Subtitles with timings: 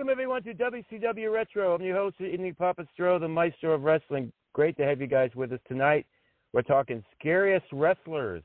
[0.00, 1.74] Welcome everyone to WCW Retro.
[1.74, 4.32] I'm your host, Indy Papastro, the Maestro of Wrestling.
[4.54, 6.06] Great to have you guys with us tonight.
[6.54, 8.42] We're talking scariest wrestlers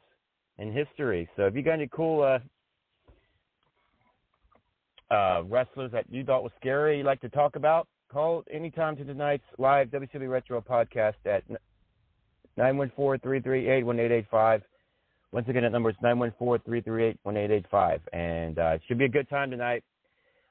[0.57, 1.29] in history.
[1.37, 2.39] So if you got any cool uh,
[5.13, 9.05] uh, wrestlers that you thought was scary, you'd like to talk about, call anytime to
[9.05, 11.45] tonight's live WCW Retro podcast at
[12.59, 14.61] 914-338-1885.
[15.31, 17.99] Once again, that number is 914-338-1885.
[18.11, 19.85] And uh, it should be a good time tonight.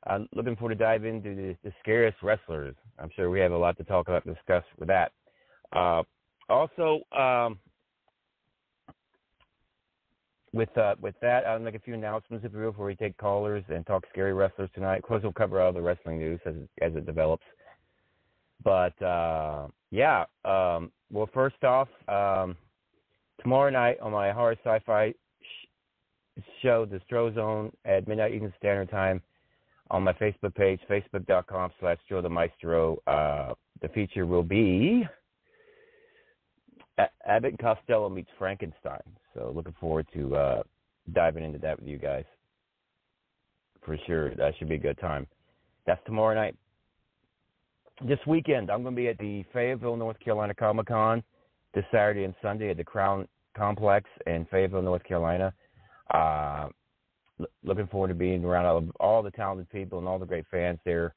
[0.07, 2.75] I'm looking forward to dive into the, the, scariest wrestlers.
[2.99, 5.13] I'm sure we have a lot to talk about and discuss with that.
[5.73, 6.03] Uh,
[6.49, 7.59] also, um,
[10.53, 13.17] with uh, with that, I'll make a few announcements if you will before we take
[13.17, 14.99] callers and talk scary wrestlers tonight.
[14.99, 17.45] Of course, we'll cover all the wrestling news as as it develops.
[18.63, 22.57] But uh, yeah, um, well, first off, um,
[23.41, 28.91] tomorrow night on my horror sci-fi sh- show, The Stro Zone at midnight Eastern Standard
[28.91, 29.21] Time
[29.91, 32.99] on my Facebook page, facebook.com slash Joe the Maestro.
[33.07, 35.07] Uh, the feature will be
[37.27, 39.03] Abbott and Costello meets Frankenstein.
[39.35, 40.63] So looking forward to uh,
[41.13, 42.25] diving into that with you guys.
[43.85, 45.27] For sure, that should be a good time.
[45.87, 46.57] That's tomorrow night.
[48.07, 51.23] This weekend, I'm going to be at the Fayetteville, North Carolina Comic Con
[51.75, 55.53] this Saturday and Sunday at the Crown Complex in Fayetteville, North Carolina.
[56.13, 56.69] Uh,
[57.63, 60.79] looking forward to being around all, all, the talented people and all the great fans
[60.85, 61.15] there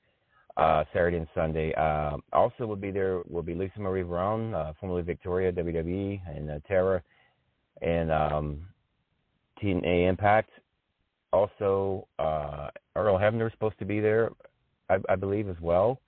[0.58, 1.74] uh, Saturday and Sunday.
[1.75, 6.50] Uh, also, will be there will be Lisa Marie Varon, uh, formerly Victoria WWE, and
[6.50, 7.02] uh, Tara,
[7.81, 8.62] and um,
[9.62, 10.50] TNA Impact.
[11.31, 14.31] Also, uh, Earl Hebner is supposed to be there,
[14.90, 16.00] I, I believe, as well,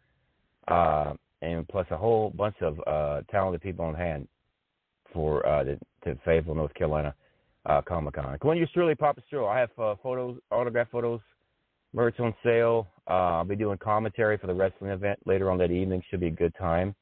[0.68, 4.28] uh, and plus a whole bunch of uh, talented people on hand
[5.14, 7.14] for uh, the, to Fayetteville, North Carolina
[7.69, 8.38] uh, Comic Con.
[8.39, 9.48] Come on, you're surely Papa Stro.
[9.48, 11.21] I have uh, photos, autograph photos,
[11.94, 12.88] merch on sale.
[13.07, 16.01] Uh, I'll be doing commentary for the wrestling event later on that evening.
[16.10, 16.95] Should be a good time.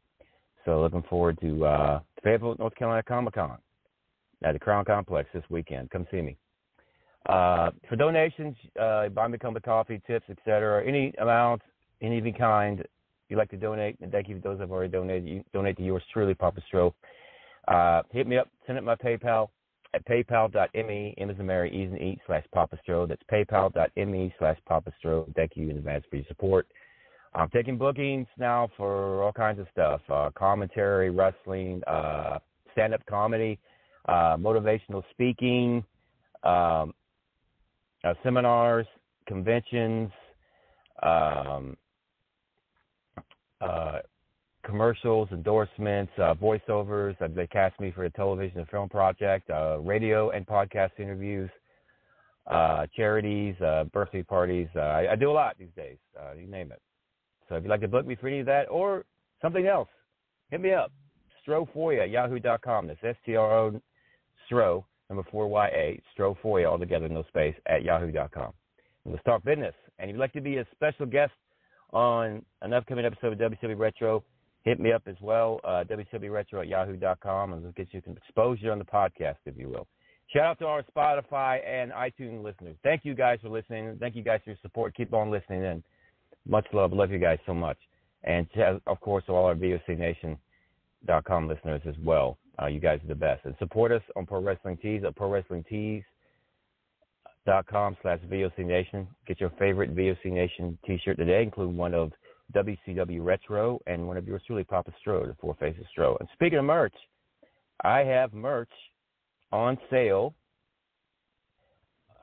[0.66, 3.58] So looking forward to uh, Fayetteville, North Carolina Comic Con.
[4.44, 5.90] at the Crown Complex this weekend.
[5.90, 6.36] Come see me.
[7.30, 10.86] Uh, for donations, uh, buy me a cup of coffee, tips, etc.
[10.86, 11.62] Any amount,
[12.02, 12.86] any kind
[13.30, 15.28] you'd like to donate, and thank you for those that have already donated.
[15.28, 16.94] You donate to yours truly, Papa Stro.
[17.68, 19.50] Uh, hit me up, send it my PayPal
[19.94, 22.78] at paypal.me, M as Mary, E as in E, slash Papa.
[22.86, 24.92] That's paypal.me slash Papa.
[25.36, 26.68] Thank you in advance for your support.
[27.34, 32.40] I'm taking bookings now for all kinds of stuff uh, commentary, wrestling, uh,
[32.72, 33.60] stand up comedy,
[34.08, 35.84] uh, motivational speaking,
[36.44, 36.94] um,
[38.04, 38.88] uh, seminars,
[39.28, 40.10] conventions,
[41.04, 41.78] um,
[43.62, 44.00] uh,
[44.68, 47.16] commercials, endorsements, uh, voiceovers.
[47.34, 51.50] they cast me for a television and film project, uh, radio and podcast interviews,
[52.52, 54.68] uh, charities, uh, birthday parties.
[54.76, 55.98] Uh, I, I, do a lot these days.
[56.20, 56.82] Uh, you name it.
[57.48, 59.06] So if you'd like to book me for any of that or
[59.42, 59.90] something else,
[60.52, 60.92] hit me up.
[61.48, 62.88] Strofoya at yahoo.com.
[62.88, 63.82] That's S-T-R-O,
[64.52, 68.52] Stro, number four Y-A, Strofoya, all together, no space, at yahoo.com.
[69.06, 69.76] And let's talk business.
[69.98, 71.32] And if you'd like to be a special guest
[71.94, 74.24] on an upcoming episode of WCW Retro,
[74.68, 78.72] hit me up as well, uh, WCWRetro at yahoo.com, and let's get you some exposure
[78.72, 79.88] on the podcast, if you will.
[80.34, 82.76] Shout out to our Spotify and iTunes listeners.
[82.84, 83.96] Thank you guys for listening.
[83.98, 84.94] Thank you guys for your support.
[84.94, 85.82] Keep on listening in.
[86.46, 86.92] Much love.
[86.92, 87.78] Love you guys so much.
[88.26, 92.38] And to, of course, all our VOCNation.com listeners as well.
[92.62, 93.46] Uh, you guys are the best.
[93.46, 95.64] And support us on Pro Wrestling Tees at Pro Wrestling
[97.46, 99.08] slash VOC.
[99.26, 102.12] Get your favorite VOC Nation t-shirt today, including one of
[102.54, 106.18] WCW Retro, and one of yours truly, Papa Stro, the Four Faces Stro.
[106.20, 106.96] And speaking of merch,
[107.84, 108.72] I have merch
[109.52, 110.34] on sale.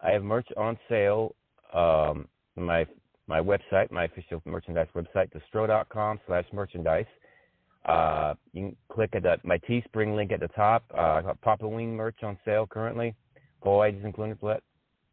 [0.03, 1.35] I have merch on sale.
[1.73, 2.87] Um, my
[3.27, 7.07] my website, my official merchandise website, thestro.com slash merchandise.
[7.87, 10.85] Uh, you can click at the, my Teespring link at the top.
[10.97, 13.15] Uh, I got Papa Wing merch on sale currently,
[13.63, 14.39] toys including,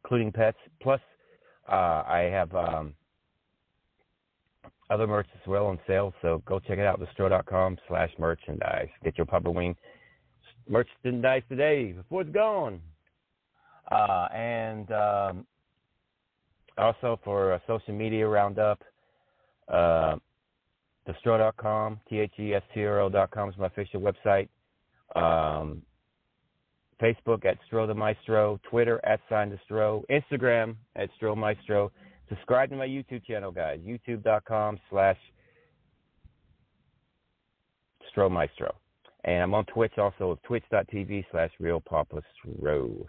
[0.04, 0.58] including pets.
[0.82, 1.02] Plus,
[1.70, 2.94] uh, I have um,
[4.92, 8.90] other merch as well on sale, so go check it out, thestro.com slash merchandise.
[9.04, 9.76] Get your Papa Wing
[10.70, 12.82] merchandise today before it's gone.
[13.90, 15.46] Uh, and um,
[16.78, 18.82] also for a social media roundup,
[19.68, 20.16] uh,
[21.08, 24.50] thestro.com, T-H-E-S-T-R-O.com is my official website.
[25.16, 25.82] Um,
[27.02, 31.92] Facebook at Stro the Maestro, Twitter at Sign the Stro, Instagram at Stro Maestro,
[32.32, 33.82] Subscribe to my YouTube channel, guys.
[33.86, 35.18] YouTube.com slash
[38.16, 38.72] Stromaestro.
[39.26, 43.06] And I'm on Twitch also, twitch.tv slash Real Papa Stro.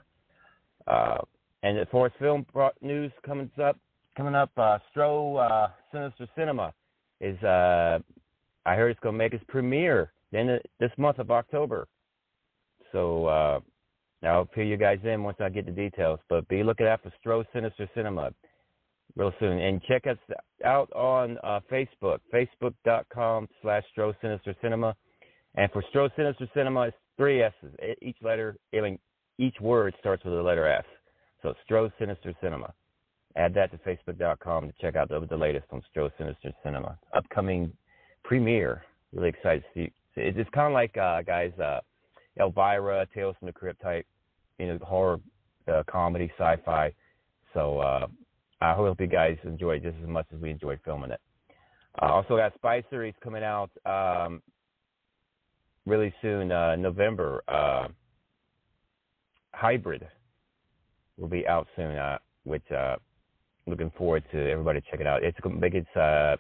[0.89, 1.19] Uh,
[1.63, 2.45] and as far as film
[2.81, 3.79] news coming up,
[4.17, 6.75] coming up, uh, Stro uh, Sinister Cinema
[7.21, 8.01] is, uh,
[8.67, 11.87] I heard it's going to make its premiere in this month of October.
[12.91, 13.61] So uh,
[14.25, 16.19] I'll fill you guys in once I get the details.
[16.29, 18.33] But be looking out for Stro Sinister Cinema
[19.17, 19.59] real soon.
[19.59, 20.19] And check us
[20.65, 24.95] out on uh, Facebook, facebook.com slash Sinister Cinema.
[25.55, 27.75] And for Stro Sinister Cinema, it's three S's.
[28.01, 28.99] Each letter, I mean,
[29.39, 30.85] each word starts with the letter S.
[31.43, 32.73] So Stro Sinister Cinema.
[33.37, 36.99] Add that to facebook.com to check out the, the latest on Stro Sinister Cinema.
[37.15, 37.73] Upcoming
[38.25, 38.83] premiere.
[39.13, 39.93] Really excited to see.
[40.17, 41.81] It's kind of like, uh, guys, uh,
[42.39, 44.07] Elvira, Tales from the Crypt type,
[44.59, 45.21] you know, horror,
[45.69, 46.93] uh, comedy, sci-fi.
[47.55, 48.07] So uh,
[48.63, 51.21] I hope you guys enjoy it just as much as we enjoyed filming it.
[52.01, 52.87] Uh, also got Spicer.
[52.91, 54.41] Series coming out um,
[55.85, 57.43] really soon, uh, November.
[57.49, 57.89] Uh,
[59.53, 60.07] Hybrid
[61.19, 62.97] will be out soon, uh, which uh,
[63.67, 65.23] looking forward to everybody check it out.
[65.23, 66.37] It's going to make its uh,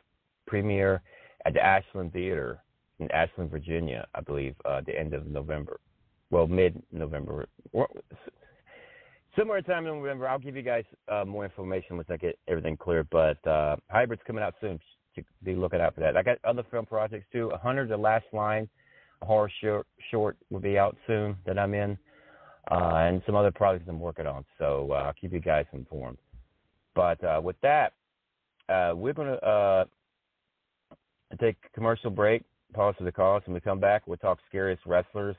[0.47, 1.02] premiere
[1.45, 2.61] at the Ashland Theater
[3.00, 5.81] in Ashland, Virginia, I believe, uh, the end of November.
[6.31, 7.47] Well, mid-November
[9.37, 10.29] similar time in November.
[10.29, 13.05] I'll give you guys uh, more information once I get everything clear.
[13.05, 14.79] But uh, Hybrid's coming out soon.
[15.17, 16.17] To be looking out for that.
[16.17, 17.51] I got other film projects too.
[17.51, 18.67] A Hundred, the Last Line,
[19.21, 21.99] a horror short, short will be out soon that I'm in,
[22.71, 24.43] uh, and some other projects I'm working on.
[24.59, 26.17] So uh, I'll keep you guys informed.
[26.95, 27.93] But uh, with that,
[28.71, 29.85] uh, we're going to uh,
[31.39, 34.07] take a commercial break, pause for the cause, and we come back.
[34.07, 35.37] We'll talk scariest wrestlers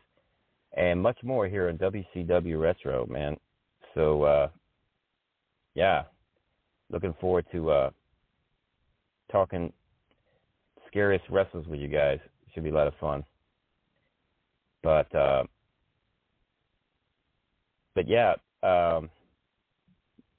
[0.75, 3.37] and much more here on WCW Retro, man.
[3.93, 4.47] So uh,
[5.75, 6.03] yeah,
[6.89, 7.89] looking forward to uh,
[9.31, 9.71] talking
[10.87, 12.19] scariest wrestlers with you guys.
[12.53, 13.23] Should be a lot of fun.
[14.83, 15.43] But uh,
[17.95, 19.09] but yeah, um,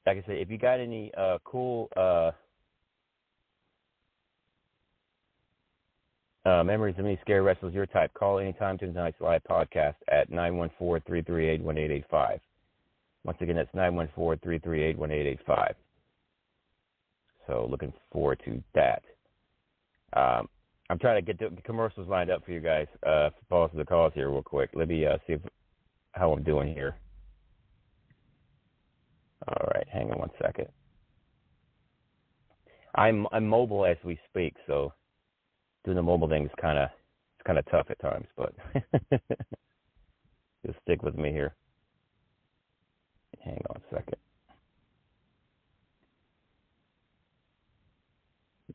[0.07, 2.31] like I said, if you got any uh, cool uh,
[6.45, 8.13] uh, Memories of Me, Scary Wrestlers, your type.
[8.15, 12.41] Call anytime to tonight's live podcast at 914-338-1885.
[13.25, 15.73] Once again, that's 914-338-1885.
[17.47, 19.03] So looking forward to that.
[20.15, 20.49] Um,
[20.91, 22.87] I'm trying to get the commercials lined up for you guys.
[23.07, 24.71] Uh, pause the calls here real quick.
[24.75, 25.41] Let me uh, see if,
[26.13, 26.97] how I'm doing here.
[29.49, 30.69] All right, hang on one second.
[32.95, 34.93] I'm I'm mobile as we speak, so
[35.85, 36.89] doing the mobile thing is kind of
[37.37, 38.55] it's kind of tough at times, but
[40.67, 41.55] just stick with me here.
[43.45, 44.17] Hang on a second.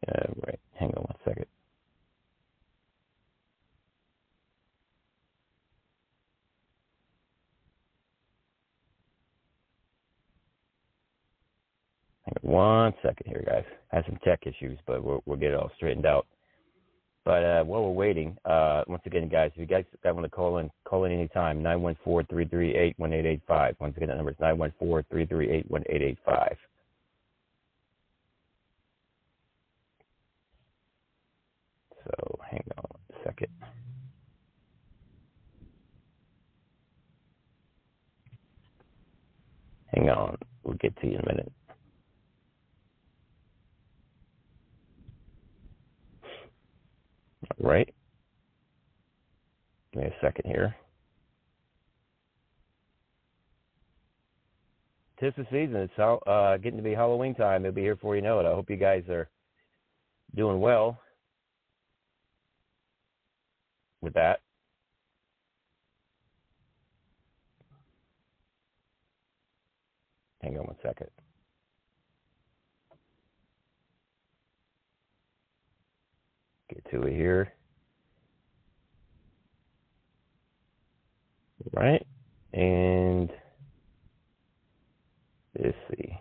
[0.08, 0.60] Yeah, right.
[0.80, 1.46] Hang on one second.
[12.42, 13.66] One second here, guys.
[13.92, 16.28] I had some tech issues, but we'll, we'll get it all straightened out.
[17.30, 20.58] But uh, while we're waiting, uh, once again, guys, if you guys want to call
[20.58, 23.76] in, call in anytime, 914-338-1885.
[23.80, 26.56] Once again, that number is 914-338-1885.
[32.04, 33.50] So hang on a second.
[39.94, 40.36] Hang on.
[40.64, 41.52] We'll get to you in a minute.
[47.60, 47.94] Right?
[49.94, 50.75] Give me a second here.
[55.20, 55.75] Tis the season.
[55.75, 57.66] It's uh, getting to be Halloween time.
[57.66, 58.46] It'll be here before you know it.
[58.46, 59.30] I hope you guys are
[60.36, 60.98] doing well
[64.01, 64.39] with that.
[70.42, 71.10] Hang on one second.
[76.70, 77.53] Get to it here.
[81.74, 82.05] Right?
[82.53, 83.29] And
[85.58, 86.17] let's see.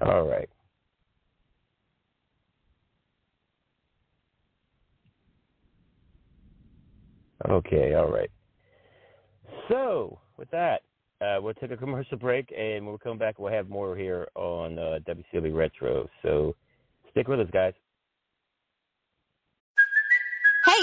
[0.00, 0.48] All right.
[7.48, 8.30] Okay, all right.
[9.68, 10.82] So, with that,
[11.20, 14.28] uh, we'll take a commercial break, and when we come back, we'll have more here
[14.34, 16.08] on uh, WCW Retro.
[16.22, 16.54] So
[17.10, 17.74] stick with us, guys.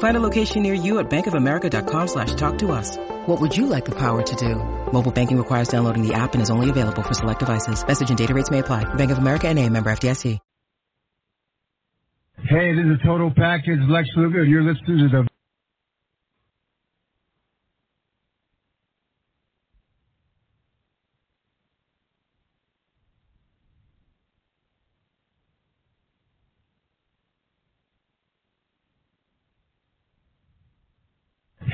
[0.00, 2.98] Find a location near you at bankofamerica.com slash talk to us.
[3.26, 4.56] What would you like the power to do?
[4.92, 7.86] Mobile banking requires downloading the app and is only available for select devices.
[7.86, 8.84] Message and data rates may apply.
[8.94, 10.38] Bank of America and a member FDIC.
[12.48, 15.29] Hey, this is Total Package, Lex Luger, and you're listening to the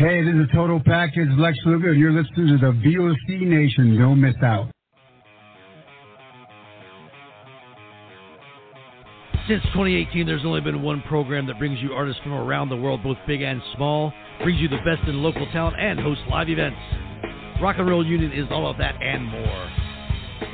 [0.06, 3.98] Hey, this is Total Package, Lex Luger, and you're listening to the VOC Nation.
[3.98, 4.70] Don't miss out.
[9.48, 13.02] Since 2018, there's only been one program that brings you artists from around the world,
[13.02, 14.12] both big and small,
[14.44, 16.78] brings you the best in local talent, and hosts live events.
[17.60, 19.70] Rock and Roll Union is all of that and more.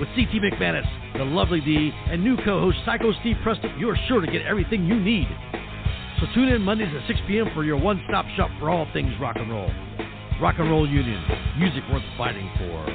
[0.00, 4.32] With CT McManus, the lovely D, and new co-host Psycho Steve Preston, you're sure to
[4.32, 5.28] get everything you need.
[6.22, 7.48] So tune in Mondays at 6 p.m.
[7.52, 9.68] for your one-stop shop for all things rock and roll.
[10.40, 11.20] Rock and Roll Union,
[11.58, 12.86] music worth fighting for.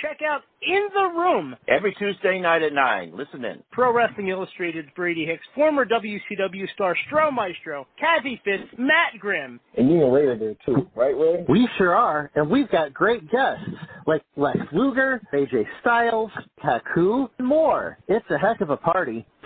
[0.00, 3.12] Check out In the Room every Tuesday night at 9.
[3.14, 3.62] Listen in.
[3.72, 9.60] Pro Wrestling Illustrated's Brady Hicks, former WCW star Stro Maestro, Kathy Fitz, Matt Grimm.
[9.76, 11.44] And you and Ray are there too, right, Ray?
[11.46, 13.68] We sure are, and we've got great guests
[14.06, 16.30] like Lex Luger, AJ Styles,
[16.62, 17.98] Taku, and more.
[18.08, 19.26] It's a heck of a party.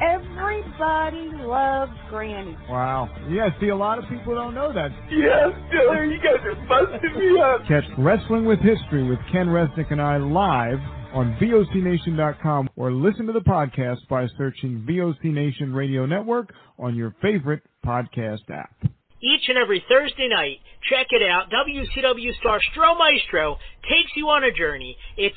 [0.00, 2.56] Everybody loves Granny.
[2.68, 3.08] Wow.
[3.28, 4.90] Yeah, see, a lot of people don't know that.
[5.10, 7.66] Yes, Diller, you guys are busting me up.
[7.68, 10.78] Catch Wrestling with History with Ken Resnick and I live
[11.12, 17.14] on VOCNation.com or listen to the podcast by searching VOC Nation Radio Network on your
[17.20, 18.74] favorite podcast app.
[19.22, 21.50] Each and every Thursday night, check it out.
[21.50, 24.96] WCW star Stro Maestro takes you on a journey.
[25.18, 25.36] It's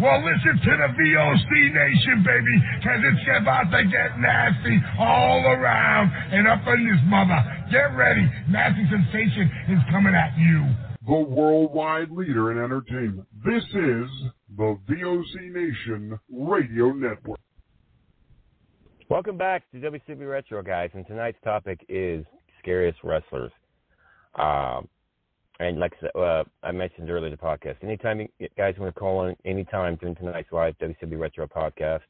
[0.00, 6.10] Well, listen to the VOC Nation, baby, because it's about to get nasty all around
[6.32, 7.38] and up in this mother.
[7.70, 8.28] Get ready.
[8.48, 10.66] Nasty Sensation is coming at you.
[11.06, 13.28] The worldwide leader in entertainment.
[13.44, 14.10] This is
[14.56, 17.38] the VOC Nation Radio Network.
[19.08, 20.90] Welcome back to WCW Retro, guys.
[20.94, 22.24] And tonight's topic is
[22.58, 23.52] scariest wrestlers.
[24.34, 24.88] Um,
[25.60, 28.98] and like I uh, I mentioned earlier in the podcast, anytime you guys want to
[28.98, 32.00] call in anytime during tonight's live WCW Retro podcast,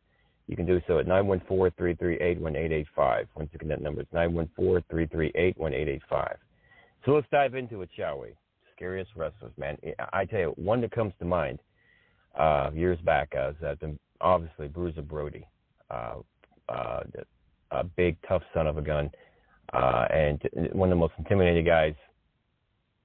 [0.46, 3.26] you can do so at 914-338-1885.
[3.34, 6.37] Once again, that number is 914-338-1885.
[7.04, 8.30] So let's dive into it, shall we?
[8.74, 9.78] Scariest wrestlers, man.
[10.12, 11.61] I tell you, one that comes to mind
[12.38, 13.76] uh, years back uh, is uh,
[14.20, 15.46] obviously Bruiser Brody,
[15.90, 16.16] uh,
[16.68, 17.00] uh,
[17.70, 19.11] a big, tough son of a gun,
[19.72, 21.94] uh, and one of the most intimidating guys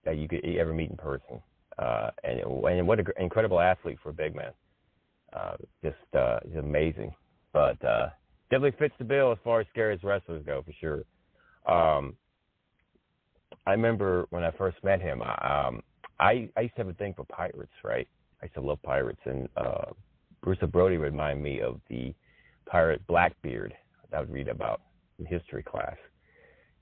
[0.06, 1.42] that you could ever meet in person.
[1.78, 4.52] Uh, and and what an incredible athlete for a big man.
[5.34, 7.14] Uh, just uh, amazing.
[7.54, 8.10] But uh,
[8.50, 11.04] definitely fits the bill as far as scariest wrestlers go for sure.
[11.68, 12.16] Um,
[13.66, 15.22] I remember when I first met him.
[15.22, 15.82] Um,
[16.20, 18.08] I I used to have a thing for pirates, right?
[18.42, 19.92] I used to love pirates, and uh,
[20.42, 22.14] Bruiser Brody reminded me of the
[22.66, 23.74] pirate Blackbeard
[24.10, 24.82] that I would read about
[25.18, 25.96] in history class.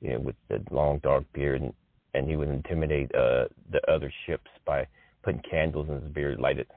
[0.02, 1.74] You know, with the long dark beard, and,
[2.18, 4.88] and he would intimidate uh, the other ships by
[5.24, 6.68] putting candles in his beard, light it,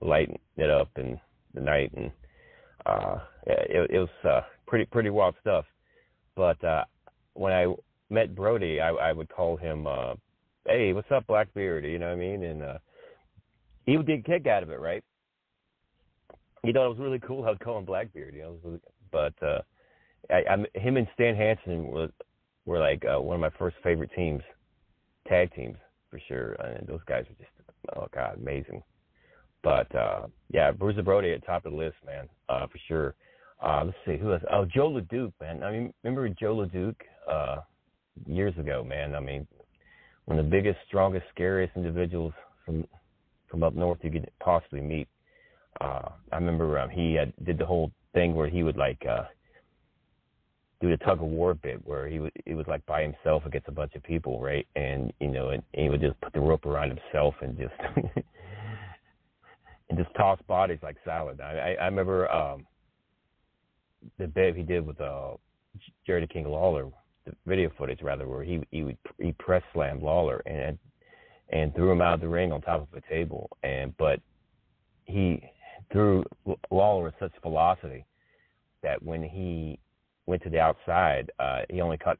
[0.00, 1.20] lighting it up in
[1.54, 2.10] the night, and
[2.86, 5.64] uh, it, it was uh, pretty pretty wild stuff.
[6.36, 6.84] But uh,
[7.34, 7.66] when I
[8.08, 10.14] met Brody, I, I would call him, uh,
[10.66, 12.44] "Hey, what's up, Blackbeard?" You know what I mean?
[12.44, 12.78] And uh,
[13.86, 15.04] he would get a kick out of it, right?
[16.62, 17.44] He thought it was really cool.
[17.44, 18.78] I would call him Blackbeard, you know.
[19.10, 19.60] But uh,
[20.30, 22.08] I, I, him and Stan Hansen were
[22.66, 24.42] were like uh, one of my first favorite teams,
[25.30, 25.78] tag teams
[26.10, 26.52] for sure.
[26.54, 28.82] And those guys were just, oh god, amazing.
[29.62, 33.14] But uh, yeah, Bruiser Brody at top of the list, man, uh, for sure.
[33.62, 34.42] Uh, let's see who else.
[34.50, 35.62] Oh, Jos LeDuc, man.
[35.62, 36.94] I mean, remember Jos LeDuc
[37.30, 37.56] uh,
[38.26, 39.14] years ago, man.
[39.14, 39.46] I mean,
[40.24, 42.32] one of the biggest, strongest, scariest individuals
[42.64, 42.86] from
[43.50, 45.08] from up north you could possibly meet.
[45.80, 49.24] Uh, I remember um, he had, did the whole thing where he would like uh,
[50.80, 53.68] do the tug of war bit where he would he was like by himself against
[53.68, 54.66] a bunch of people, right?
[54.76, 57.74] And you know, and, and he would just put the rope around himself and just
[59.88, 61.40] and just toss bodies like salad.
[61.40, 62.66] I I, I remember um
[64.18, 65.32] the bit he did with uh
[66.06, 66.86] Jerry the King Lawler,
[67.26, 70.78] the video footage rather, where he he would he press slammed Lawler and
[71.50, 74.20] and threw him out of the ring on top of a table, and but
[75.04, 75.42] he
[75.92, 76.24] threw
[76.70, 78.06] Lawler with such velocity
[78.82, 79.78] that when he
[80.30, 82.18] went to the outside, uh, he only cut,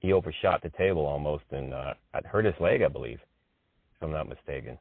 [0.00, 1.94] he overshot the table almost and uh,
[2.24, 3.20] hurt his leg, I believe,
[3.94, 4.78] if I'm not mistaken.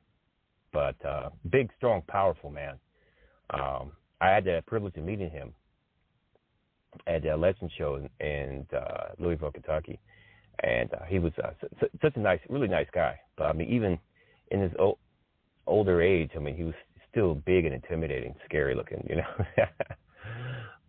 [0.71, 2.79] But uh, big, strong, powerful man.
[3.51, 5.53] Um, I had the privilege of meeting him
[7.07, 9.99] at a Legend show in, in uh, Louisville, Kentucky,
[10.63, 13.19] and uh, he was uh, s- such a nice, really nice guy.
[13.37, 13.97] But I mean, even
[14.51, 14.97] in his o-
[15.67, 16.75] older age, I mean, he was
[17.11, 19.45] still big and intimidating, scary looking, you know.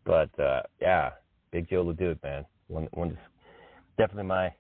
[0.05, 1.11] but uh, yeah,
[1.53, 2.45] Big Jos LeDuc, man.
[2.69, 3.19] One, one,
[3.99, 4.53] definitely my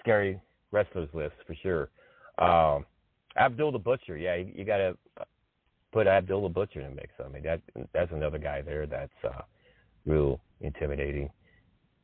[0.00, 1.90] scary wrestlers list for sure.
[2.38, 2.86] Um,
[3.36, 4.96] Abdullah the Butcher, yeah, you, you got to
[5.92, 7.10] put Abdullah the Butcher in the mix.
[7.24, 7.60] I mean, that
[7.92, 9.42] that's another guy there that's uh,
[10.06, 11.30] real intimidating,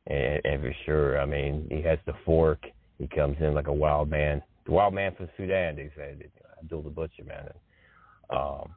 [0.07, 2.63] and, and for sure, I mean, he has the fork.
[2.97, 5.75] He comes in like a wild man, the wild man from Sudan.
[5.75, 6.23] They said
[6.59, 7.49] Abdullah the Butcher, man.
[8.29, 8.69] And, um,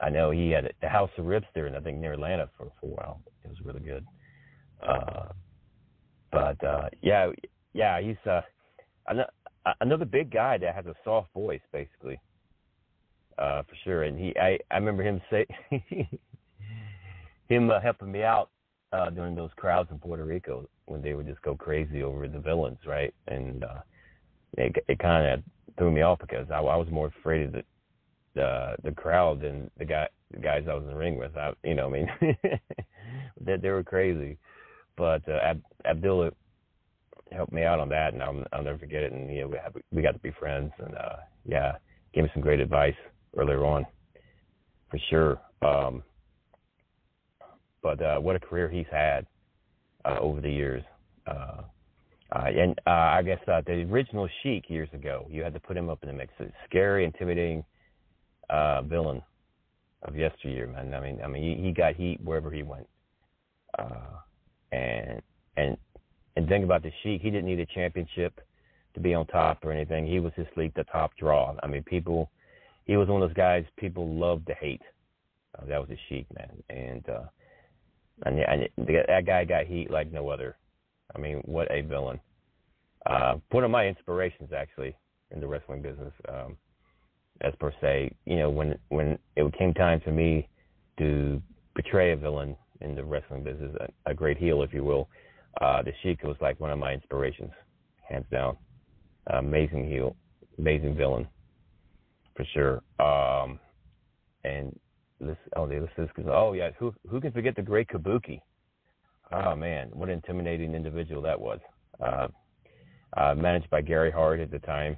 [0.00, 2.70] I know he had the House of Ribs there, and I think near Atlanta for
[2.80, 3.20] for a while.
[3.44, 4.04] It was really good.
[4.86, 5.26] Uh,
[6.30, 7.30] but uh, yeah,
[7.72, 8.42] yeah, he's uh,
[9.80, 12.20] another big guy that has a soft voice, basically,
[13.38, 14.02] uh, for sure.
[14.04, 15.46] And he, I, I remember him say,
[17.48, 18.50] him uh, helping me out
[18.92, 22.38] uh, during those crowds in Puerto Rico when they would just go crazy over the
[22.38, 23.14] villains, right?
[23.28, 23.80] And uh,
[24.58, 25.42] it, it kind of
[25.78, 27.64] threw me off because I, I was more afraid of the
[28.34, 30.08] the the crowd than the guy
[30.42, 31.36] guys I was in the ring with.
[31.36, 32.10] I, you know, I mean,
[33.44, 34.38] that they were crazy.
[34.96, 36.30] But uh, Ab- Abdullah
[37.32, 39.12] helped me out on that, and I'll, I'll never forget it.
[39.12, 41.72] And you know, we have, we got to be friends, and uh, yeah,
[42.12, 42.94] gave me some great advice
[43.36, 43.84] earlier on,
[44.90, 45.40] for sure.
[45.62, 46.02] Um,
[47.82, 49.26] but uh, what a career he's had
[50.04, 50.82] uh, over the years.
[51.26, 51.62] Uh,
[52.32, 55.76] uh, and uh, I guess uh, the original Sheik years ago, you had to put
[55.76, 56.32] him up in the mix.
[56.40, 57.64] A scary, intimidating
[58.50, 59.22] uh, villain
[60.02, 60.94] of yesteryear, man.
[60.94, 62.88] I mean, I mean, he, he got heat wherever he went.
[63.78, 64.18] Uh,
[64.74, 65.22] and
[65.56, 65.76] and
[66.36, 67.22] and think about the Sheik.
[67.22, 68.40] He didn't need a championship
[68.94, 70.06] to be on top or anything.
[70.06, 71.54] He was just like the top draw.
[71.62, 72.30] I mean, people.
[72.86, 74.82] He was one of those guys people loved to hate.
[75.56, 76.62] Uh, that was the Sheik, man.
[76.68, 77.24] And uh,
[78.26, 80.56] and, and that guy got heat like no other.
[81.14, 82.20] I mean, what a villain.
[83.06, 84.96] Uh, one of my inspirations, actually,
[85.30, 86.56] in the wrestling business, um,
[87.40, 90.48] as per se, you know, when when it came time for me
[90.98, 91.42] to
[91.74, 95.08] portray a villain in the wrestling business, a, a great heel, if you will,
[95.60, 97.50] uh, the Sheik was like one of my inspirations,
[98.08, 98.56] hands down.
[99.28, 100.16] Amazing heel,
[100.58, 101.26] amazing villain,
[102.36, 102.82] for sure.
[103.00, 103.58] Um,
[104.44, 104.78] and
[105.20, 108.40] this, oh, this is oh yeah, who who can forget the great Kabuki?
[109.32, 111.58] Oh man, what an intimidating individual that was.
[112.00, 112.28] Uh,
[113.16, 114.96] uh, managed by Gary Hart at the time,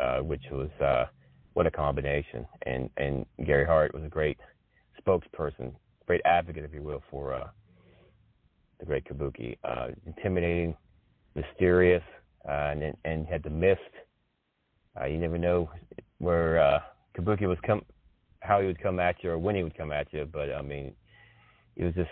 [0.00, 1.06] uh, which was uh,
[1.54, 2.46] what a combination.
[2.66, 4.38] And and Gary Hart was a great
[5.00, 5.72] spokesperson,
[6.10, 7.46] great advocate, if you will, for uh,
[8.80, 9.56] the great Kabuki.
[9.62, 10.74] Uh, intimidating,
[11.36, 12.02] mysterious,
[12.48, 13.92] uh, and and had the mist.
[15.00, 15.70] Uh, you never know
[16.18, 16.80] where uh,
[17.16, 17.82] Kabuki was come,
[18.40, 20.28] how he would come at you, or when he would come at you.
[20.32, 20.92] But I mean,
[21.76, 22.10] it was just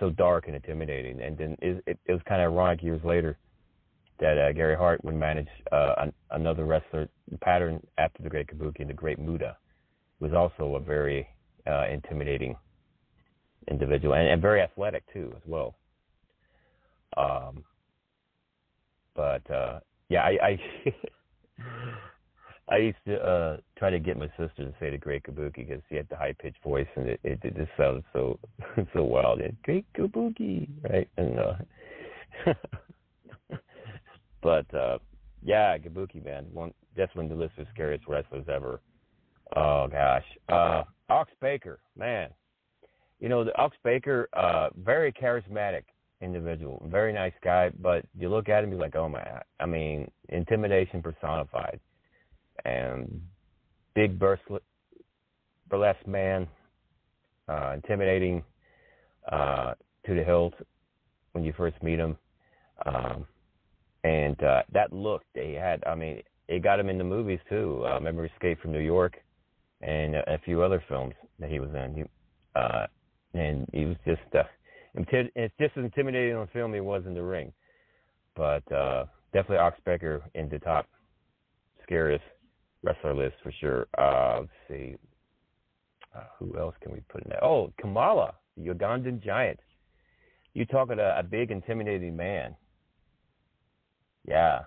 [0.00, 1.20] so dark and intimidating.
[1.20, 3.38] And then it, it, it was kind of ironic years later
[4.18, 7.08] that uh, Gary Hart would manage uh, an, another wrestler
[7.42, 9.56] pattern after the Great Kabuki, the Great Muta,
[10.18, 11.28] was also a very
[11.64, 12.56] uh, intimidating
[13.70, 15.74] individual and, and very athletic too, as well.
[17.16, 17.64] Um,
[19.14, 20.58] but uh, yeah, I I,
[22.68, 25.80] I used to uh, try to get my sister to say the Great Kabuki because
[25.88, 28.38] she had the high pitched voice and it, it, it just sounded so
[28.92, 29.40] so wild.
[29.40, 31.08] And, Great Kabuki, right?
[31.16, 31.54] And uh,
[34.42, 34.98] but uh,
[35.42, 38.80] yeah, Kabuki man, one that's one of the list of scariest wrestlers ever.
[39.54, 42.30] Oh gosh, uh, Ox Baker, man,
[43.20, 45.82] you know the Ox Baker, uh, very charismatic
[46.20, 49.24] individual, very nice guy, but you look at him, you're like, oh my,
[49.60, 51.78] I mean, intimidation personified,
[52.64, 53.20] and
[53.94, 54.42] big burst,
[55.68, 56.46] burlesque man,
[57.48, 58.42] uh, intimidating
[59.30, 59.74] uh,
[60.06, 60.54] to the hilt
[61.32, 62.16] when you first meet him,
[62.86, 63.26] um,
[64.04, 67.40] and uh, that look that he had, I mean, it got him in the movies
[67.48, 67.82] too.
[67.84, 69.16] Uh, remember Escape from New York,
[69.80, 71.94] and a few other films that he was in.
[71.94, 72.04] He,
[72.54, 72.86] uh,
[73.34, 74.42] and he was just uh,
[74.94, 77.52] it's just as intimidating on film he was in the ring.
[78.34, 80.86] But uh, definitely Ox Baker in the top
[81.82, 82.24] scariest
[82.82, 83.86] wrestler list for sure.
[83.98, 84.96] Uh, let's see.
[86.14, 87.44] Uh, who else can we put in there?
[87.44, 89.60] Oh, Kamala, the Ugandan giant.
[90.54, 92.56] You talking a, a big, intimidating man.
[94.26, 94.60] Yeah.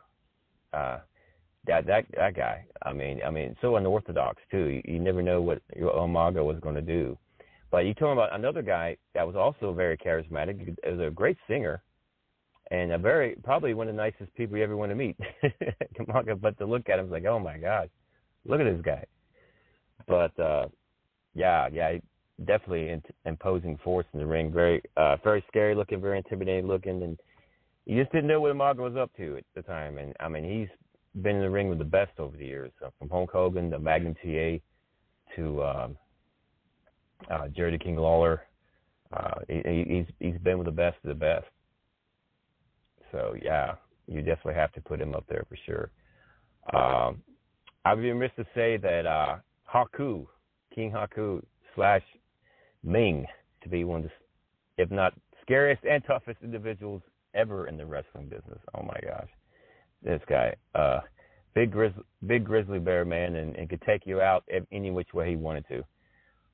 [0.71, 0.99] Uh,
[1.65, 2.65] that that that guy.
[2.83, 4.65] I mean, I mean, so unorthodox too.
[4.65, 7.17] You, you never know what Umaga was going to do.
[7.71, 10.59] But you told me about another guy that was also very charismatic.
[10.59, 11.83] He was a great singer,
[12.71, 15.15] and a very probably one of the nicest people you ever want to meet.
[16.41, 17.89] but to look at him, it's like, oh my gosh,
[18.45, 19.05] look at this guy.
[20.07, 20.67] But uh
[21.35, 21.97] yeah, yeah,
[22.45, 24.51] definitely an imposing force in the ring.
[24.51, 27.19] Very, uh very scary looking, very intimidating looking, and
[27.85, 29.99] you just didn't know what Umaga was up to at the time.
[29.99, 30.69] And I mean, he's
[31.21, 33.79] been in the ring with the best over the years, uh, from Hulk Hogan to
[33.79, 34.57] Magnum TA
[35.35, 35.63] to.
[35.63, 35.97] Um,
[37.29, 38.43] uh, Jerry King Lawler,
[39.11, 41.47] Uh, he, he's he's been with the best of the best.
[43.11, 43.73] So yeah,
[44.05, 45.89] you definitely have to put him up there for sure.
[46.73, 47.23] Um,
[47.85, 49.37] I'd be remiss to say that uh,
[49.73, 50.27] Haku,
[50.75, 51.41] King Haku
[51.73, 52.03] slash
[52.83, 53.25] Meng,
[53.63, 57.01] to be one of the, if not scariest and toughest individuals
[57.33, 58.59] ever in the wrestling business.
[58.75, 59.29] Oh my gosh,
[60.03, 60.99] this guy, uh,
[61.55, 65.29] big grizzly, big grizzly bear man, and, and could take you out any which way
[65.31, 65.83] he wanted to.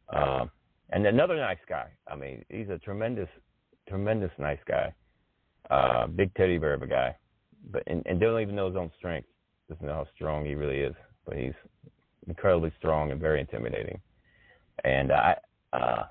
[0.10, 0.52] Um,
[0.92, 1.88] and another nice guy.
[2.08, 3.30] I mean, he's a tremendous,
[3.88, 4.94] tremendous nice guy.
[5.70, 7.16] Uh, big teddy bear of a guy,
[7.72, 9.28] but and, and don't even know his own strength.
[9.68, 10.94] Doesn't know how strong he really is,
[11.26, 11.54] but he's
[12.28, 14.00] incredibly strong and very intimidating.
[14.84, 15.36] And I,
[15.74, 16.04] uh,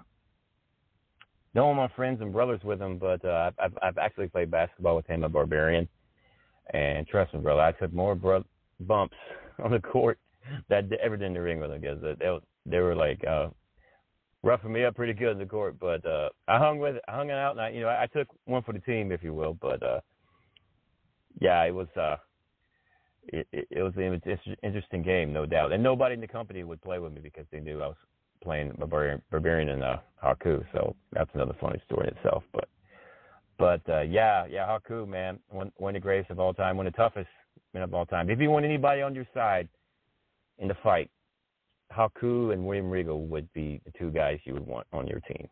[1.55, 4.51] no one of my friends and brothers with him, but uh, I've I've actually played
[4.51, 5.89] basketball with him at Barbarian,
[6.73, 8.45] and trust me, brother, I took more bro-
[8.81, 9.17] bumps
[9.63, 10.19] on the court
[10.69, 13.49] that ever did in the ring with him because they they, they were like uh,
[14.45, 15.77] roughing me up pretty good in the court.
[15.81, 18.07] But uh, I hung with I hung it out, and I you know I, I
[18.07, 19.55] took one for the team, if you will.
[19.61, 20.01] But uh,
[21.41, 21.89] yeah, it was.
[21.97, 22.17] uh
[23.29, 25.73] it, it, was an interesting game, no doubt.
[25.73, 27.97] And nobody in the company would play with me because they knew I was
[28.43, 30.65] playing Barbarian, Barbarian and uh, Haku.
[30.73, 32.43] So that's another funny story in itself.
[32.53, 32.69] But
[33.59, 36.87] but uh, yeah, yeah, Haku, man, one one of the greatest of all time, one
[36.87, 37.29] of the toughest
[37.73, 38.31] men of all time.
[38.31, 39.69] If you want anybody on your side
[40.59, 41.11] in the fight,
[41.97, 45.49] Haku and William Regal would be the two guys you would want on your team.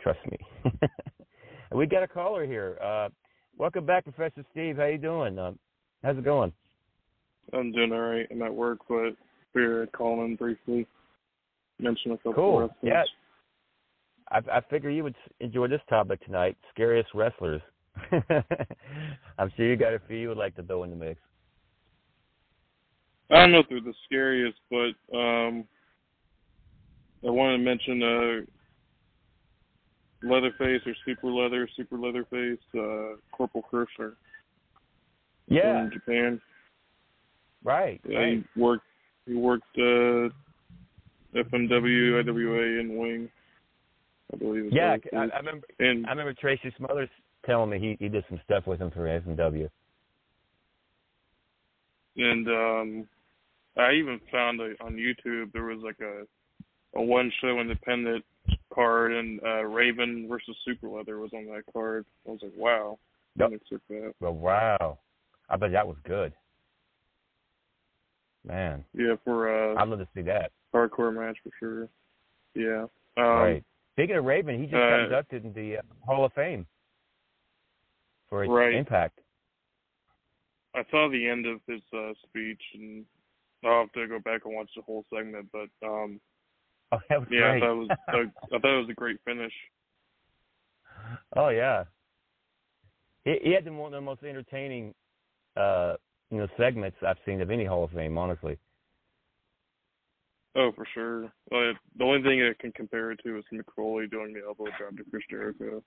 [0.00, 0.38] Trust me.
[1.72, 2.78] we got a caller here.
[2.82, 3.08] Uh,
[3.56, 4.76] welcome back, Professor Steve.
[4.76, 5.38] How you doing?
[5.38, 5.58] Um,
[6.02, 6.52] how's it going?
[7.52, 8.26] I'm doing all right.
[8.30, 9.14] I'm at work, but
[9.54, 10.86] we're calling briefly.
[11.78, 12.70] Mention a couple cool.
[12.82, 13.02] Yeah.
[14.30, 17.60] I, I figure you would enjoy this topic tonight: scariest wrestlers.
[19.38, 21.20] I'm sure you got a few you would like to throw in the mix.
[23.30, 25.64] I don't know if they're the scariest, but um,
[27.26, 28.40] I wanted to mention uh,
[30.22, 34.14] Leatherface or Super Leather, Super Leatherface, uh, Corporal Kirchner.
[35.48, 35.84] Yeah.
[35.84, 36.40] In Japan.
[37.64, 38.00] Right.
[38.06, 38.44] Yeah, right.
[38.54, 38.84] he worked.
[39.26, 40.28] He worked uh,
[41.34, 43.28] FMW, IWA, and Wing.
[44.32, 44.72] I believe.
[44.72, 45.16] Yeah, I.
[45.16, 45.66] I remember.
[45.78, 47.08] And I remember Tracy Smothers
[47.46, 49.68] telling me he he did some stuff with him for FMW.
[52.16, 53.08] And um
[53.76, 56.24] I even found a, on YouTube there was like a
[56.98, 58.24] a one show independent
[58.74, 62.04] card and uh Raven versus Super Leather was on that card.
[62.26, 62.98] I was like, wow.
[63.38, 63.52] Yep.
[63.88, 64.12] That.
[64.20, 64.98] Well, wow.
[65.48, 66.32] I bet that was good.
[68.46, 70.50] Man, Yeah, for uh I'd love to see that.
[70.74, 71.88] hardcore match for sure.
[72.54, 72.84] Yeah.
[73.16, 73.64] Um right.
[73.94, 76.66] Speaking of Raven, he just got uh, inducted in the Hall of Fame
[78.28, 78.74] for his Right.
[78.74, 79.18] impact.
[80.74, 83.04] I saw the end of his uh speech and
[83.64, 86.20] I'll have to go back and watch the whole segment, but um
[86.92, 89.18] Oh, that was yeah, I thought it was I, I thought it was a great
[89.24, 89.52] finish.
[91.36, 91.84] oh yeah.
[93.24, 94.94] He, he had the, one of the most entertaining,
[95.56, 95.94] uh,
[96.30, 98.18] you know, segments I've seen of any Hall of Fame.
[98.18, 98.58] Honestly.
[100.54, 101.32] Oh, for sure.
[101.50, 104.66] But the only thing I can compare it to is Mick Foley doing the elbow
[104.78, 105.82] drop to Chris Jericho.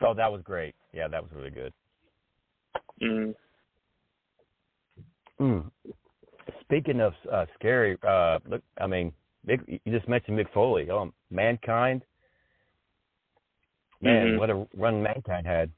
[0.00, 0.74] Oh, that was great.
[0.94, 1.72] Yeah, that was really good.
[3.02, 3.34] Mm.
[5.40, 5.70] Mm.
[6.60, 9.12] Speaking of uh, scary, uh, look, I mean,
[9.46, 10.90] Mick, you just mentioned Mick Foley.
[10.90, 12.02] Oh, Mankind.
[14.02, 14.38] Man, Mhm.
[14.38, 15.70] what a run Mankind had.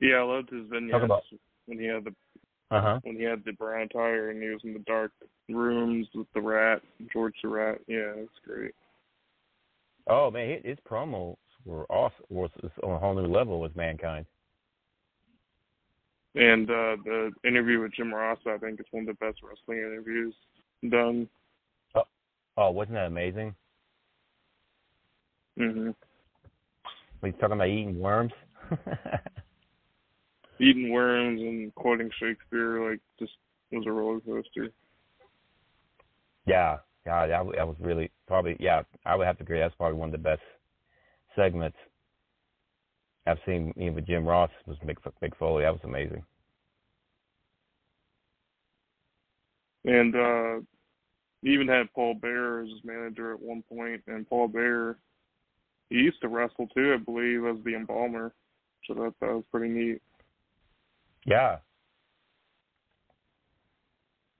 [0.00, 1.24] Yeah, I loved his vignettes about-
[1.66, 2.14] when he had the
[2.70, 3.00] Uh huh.
[3.02, 5.12] when he had the brown attire and he was in the dark
[5.48, 7.80] rooms with the rat, George the Rat.
[7.86, 8.74] Yeah, it's great.
[10.06, 12.24] Oh man, his, promos were awesome.
[12.28, 12.50] Was
[12.82, 14.26] on a whole new level with Mankind.
[16.34, 19.78] And uh the interview with Jim Ross, I think, is one of the best wrestling
[19.78, 20.34] interviews
[20.88, 21.28] done.
[22.56, 23.54] Oh, wasn't that amazing?
[25.54, 25.94] When
[27.22, 28.32] he's talking about eating worms.
[30.60, 33.32] Eating worms and quoting Shakespeare, like, just
[33.70, 34.70] was a roller coaster.
[36.46, 38.82] yeah, yeah, that, that was really probably yeah.
[39.06, 39.60] I would have to agree.
[39.60, 40.42] That's probably one of the best
[41.36, 41.76] segments
[43.28, 43.72] I've seen.
[43.76, 45.62] Even with Jim Ross was Mick, Mick Foley.
[45.64, 46.24] That was amazing.
[49.84, 50.64] And uh
[51.42, 54.98] he even had Paul Bearer as his manager at one point, and Paul Bearer
[55.90, 58.34] he used to wrestle too, I believe, as the embalmer.
[58.86, 60.02] So that that was pretty neat.
[61.24, 61.58] Yeah.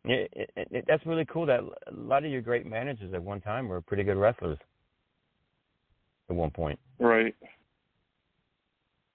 [0.04, 1.44] It, it, it, that's really cool.
[1.46, 4.58] That a lot of your great managers at one time were pretty good wrestlers.
[6.30, 7.34] At one point, Right.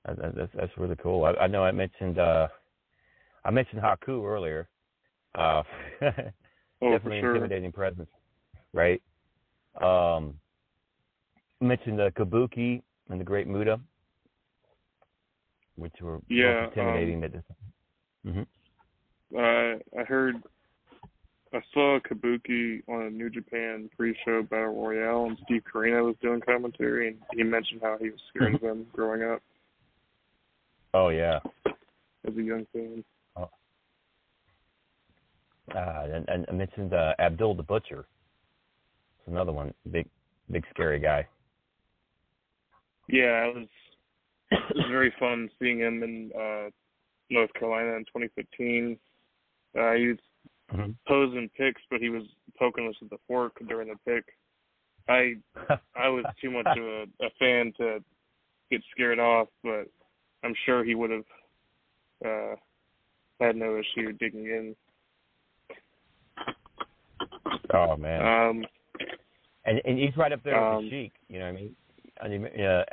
[0.05, 1.25] That- that- that's that's really cool.
[1.25, 2.47] I, I know I mentioned uh
[3.45, 4.67] I mentioned Haku earlier.
[5.35, 5.63] Uh,
[6.81, 7.35] Oh, definitely sure.
[7.35, 8.09] intimidating presence,
[8.73, 9.01] right?
[9.81, 10.37] Um,
[11.61, 13.79] mentioned the Kabuki and the Great Muta,
[15.77, 17.43] which were Yeah, intimidating um, at this.
[18.25, 20.43] hmm Uh, I heard
[21.53, 26.41] I saw Kabuki on a New Japan pre-show battle royale, and Steve Corino was doing
[26.41, 29.41] commentary, and he mentioned how he was scared of them growing up
[30.93, 31.39] Oh yeah.
[32.27, 33.03] as a young fan.
[35.73, 38.05] Uh, and, and I mentioned uh, Abdul the Butcher.
[39.19, 40.07] It's another one, big,
[40.51, 41.27] big scary guy.
[43.07, 43.67] Yeah, it was
[44.51, 46.69] it was very fun seeing him in uh,
[47.29, 48.97] North Carolina in 2015.
[49.77, 50.17] Uh, he was
[50.73, 50.91] Mm-hmm.
[51.07, 52.23] posing picks, but he was
[52.57, 54.25] poking us with the fork during the pick.
[55.07, 55.35] I
[55.95, 58.03] I was too much of a, a fan to
[58.71, 59.87] get scared off, but
[60.43, 61.25] I'm sure he would have
[62.25, 62.55] uh,
[63.39, 64.75] had no issue digging in.
[67.73, 68.21] Oh man.
[68.21, 68.65] Um,
[69.65, 71.13] and and he's right up there with um, the Sheik.
[71.29, 71.75] You know what I mean?
[72.21, 72.83] I mean, uh,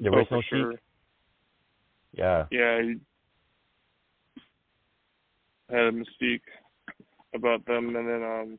[0.00, 0.72] the oh, original sure.
[0.72, 0.80] Sheik.
[2.12, 2.46] Yeah.
[2.50, 3.00] Yeah, he
[5.70, 6.40] had a mystique
[7.34, 8.58] about them, and then um,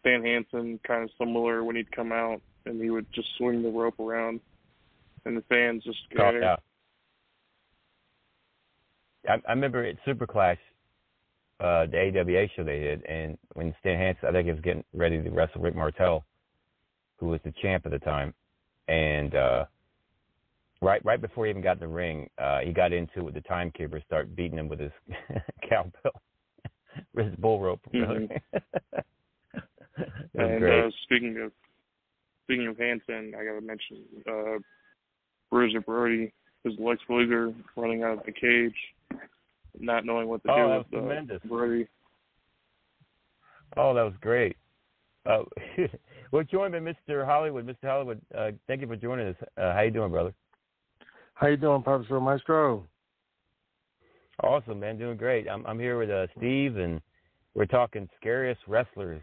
[0.00, 3.68] Stan Hansen kind of similar when he'd come out and he would just swing the
[3.68, 4.40] rope around,
[5.26, 6.40] and the fans just Oh, scatter.
[6.40, 6.56] yeah.
[9.28, 10.58] I, I remember at Super Clash,
[11.60, 14.84] uh, the AWA show they did, and when Stan Hansen, I think he was getting
[14.94, 16.24] ready to wrestle Rick Martel,
[17.16, 18.32] who was the champ at the time,
[18.88, 19.64] and uh,
[20.80, 23.34] right right before he even got in the ring, uh, he got into it with
[23.34, 24.92] the timekeeper, start beating him with his
[25.68, 26.22] cowbell,
[27.14, 27.80] with his bull rope.
[27.92, 28.30] Mhm.
[29.98, 30.84] was And great.
[30.84, 31.52] uh, speaking of
[32.44, 34.58] speaking of Hansen, I got to mention uh,
[35.56, 38.74] Bruiser Brody, his Lex Luger running out of the cage,
[39.80, 41.42] not knowing what to Oh, do that with was uh, tremendous.
[41.48, 41.88] Brody.
[43.78, 44.54] Oh, that was great.
[45.24, 45.44] Uh,
[46.30, 47.24] we're joined by Mr.
[47.24, 47.66] Hollywood.
[47.66, 47.84] Mr.
[47.84, 49.36] Hollywood, uh, thank you for joining us.
[49.56, 50.34] Uh, how you doing, brother?
[51.32, 52.84] How you doing, Professor Maestro?
[54.42, 54.98] Awesome, man.
[54.98, 55.48] Doing great.
[55.48, 57.00] I'm I'm here with uh, Steve, and
[57.54, 59.22] we're talking scariest wrestlers.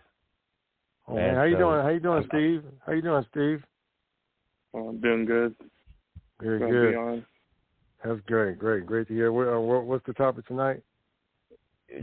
[1.08, 1.82] Oh, man, And how you so- doing?
[1.84, 2.63] How you doing, Steve?
[2.88, 3.63] How you doing, Steve?
[4.72, 5.56] Well, I'm doing good.
[6.43, 6.91] Very Glad to good.
[6.91, 7.25] be on.
[8.03, 9.32] That's great, great, great to hear.
[9.32, 10.82] What, uh, what, what's the topic tonight?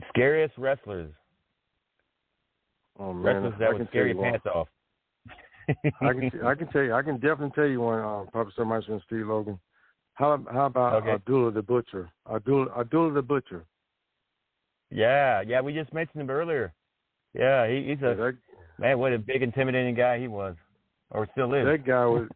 [0.08, 1.12] Scariest wrestlers.
[2.98, 4.68] Oh man, wrestlers that I would can scare your pants off.
[6.00, 8.94] I can I can tell you I can definitely tell you one, um, Professor Maestro
[8.94, 9.58] and Steve Logan.
[10.14, 11.12] How how about Okay.
[11.12, 12.10] Abdullah the Butcher?
[12.32, 13.64] Abdullah Abdullah the Butcher.
[14.90, 15.60] Yeah, yeah.
[15.60, 16.72] We just mentioned him earlier.
[17.34, 18.36] Yeah, he, he's a that,
[18.78, 18.98] man.
[18.98, 20.56] What a big, intimidating guy he was,
[21.10, 21.64] or still is.
[21.64, 22.28] that guy was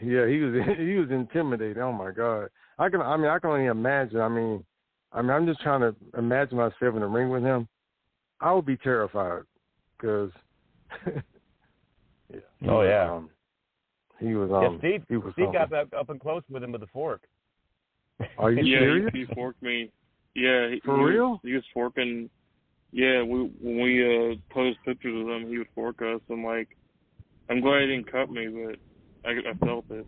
[0.00, 1.82] yeah he was he was intimidating.
[1.82, 2.48] Oh my God.
[2.78, 4.20] I can I mean I can only imagine.
[4.20, 4.64] I mean
[5.12, 7.68] I mean I'm just trying to imagine myself in the ring with him.
[8.40, 9.42] I would be terrified
[9.96, 10.30] because.
[11.06, 13.12] yeah, Oh, yeah.
[13.12, 13.30] Um,
[14.18, 15.02] he was yeah, um Steve.
[15.08, 17.22] he was Steve got up, up and close with him with a fork.
[18.38, 19.10] Are you yeah, serious?
[19.12, 19.90] He, he forked me.
[20.34, 21.30] Yeah, he, For he real?
[21.30, 22.30] Was, he was forking.
[22.92, 26.20] Yeah, we when we uh post pictures of him, he would fork us.
[26.30, 26.68] I'm like,
[27.50, 28.76] I'm glad he didn't cut me, but
[29.26, 30.06] I, I felt it.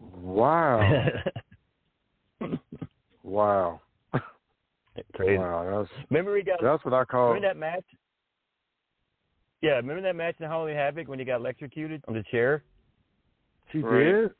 [0.00, 1.10] Wow.
[3.22, 3.80] wow.
[5.14, 5.38] Crazy.
[5.38, 6.60] Wow, that's Remember he got.
[6.62, 7.84] that's what I call Remember that match?
[9.62, 12.64] Yeah, remember that match in Halloween Havoc when he got electrocuted on the chair?
[13.70, 14.04] she Right.
[14.04, 14.30] did?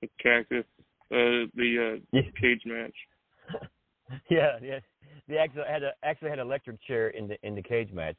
[0.00, 0.64] The cactus,
[1.12, 2.22] uh, the uh, Yeah.
[2.40, 2.94] cage match.
[4.30, 4.78] Yeah, yeah.
[5.26, 8.16] They actually had a actually had an electric chair in the in the cage match,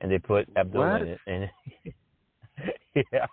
[0.00, 1.02] and they put Abdullah What?
[1.02, 1.20] in it.
[1.26, 3.26] And yeah,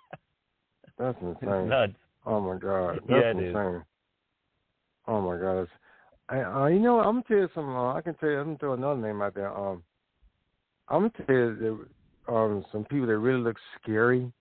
[0.98, 1.70] That's it's insane.
[1.70, 1.94] nuts.
[2.26, 3.00] Oh my god.
[3.08, 3.56] That's Yeah, dude.
[3.56, 3.84] insane.
[5.08, 5.62] Oh my god.
[5.64, 5.72] It's,
[6.30, 7.06] I, uh, you know, what?
[7.06, 7.76] I'm gonna tell you something.
[7.76, 8.40] Uh, I can tell you.
[8.40, 9.56] I'm gonna throw another name out there.
[9.56, 9.84] Um,
[10.88, 11.56] I'm gonna tell you
[12.28, 14.32] that, um some people that really look scary.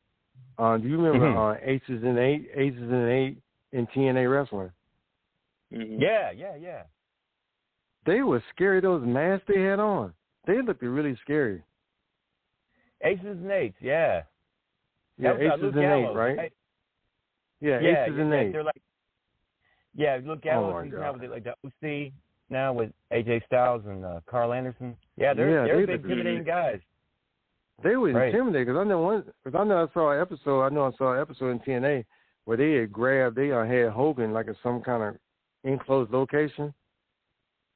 [0.59, 1.57] Um, do you remember Mhm.
[1.57, 4.71] uh, Aces and Eight, Aces and Eight in TNA wrestling?
[5.73, 6.01] Mhm.
[6.01, 6.85] Yeah, yeah, yeah.
[8.07, 8.81] They were scary.
[8.81, 10.15] Those masks they had on,
[10.47, 11.63] they looked really scary.
[13.03, 13.77] Aces and eights.
[13.81, 14.23] Yeah.
[15.19, 16.53] Yeah, That was, uh, Aces Luke and Eight, Gallows, right?
[17.61, 18.53] Yeah, Yeah, Aces yeah, and Eight.
[18.53, 18.83] They're like,
[19.95, 20.75] yeah, Luke Gallows.
[20.77, 21.01] Oh, he's God.
[21.01, 22.13] now with it, like the OC
[22.51, 24.97] now with AJ Styles and uh, Karl Anderson.
[25.17, 26.81] Yeah, they're Yeah, they're they intimidating guys.
[27.83, 28.29] They were Right.
[28.35, 29.25] intimidated because I know one.
[29.45, 30.63] Because I know I saw an episode.
[30.63, 32.05] I know I saw an episode in TNA
[32.45, 33.37] where they had grabbed.
[33.37, 35.17] They uh, had Hogan like in some kind of
[35.65, 36.73] enclosed location,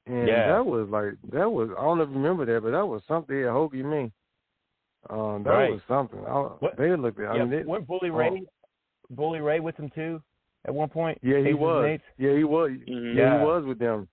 [0.06, 0.46] and Yeah.
[0.48, 1.70] that was like that was.
[1.76, 3.36] I don't know if you remember that, but that was something.
[3.36, 4.12] Yeah, Hogan, mean?
[5.10, 5.72] Um, that Right.
[5.72, 6.18] was something.
[6.26, 7.18] I, What- they looked.
[7.20, 8.14] I yeah, mean, they, weren't Bully oh.
[8.16, 8.46] Ray,
[9.10, 10.22] Bully Ray with them too
[10.66, 11.18] at one point?
[11.22, 12.00] Yeah, he Aces was.
[12.18, 12.70] Yeah, he was.
[12.70, 13.14] Mhm.
[13.14, 13.38] Yeah, Yeah.
[13.38, 14.08] he was with them.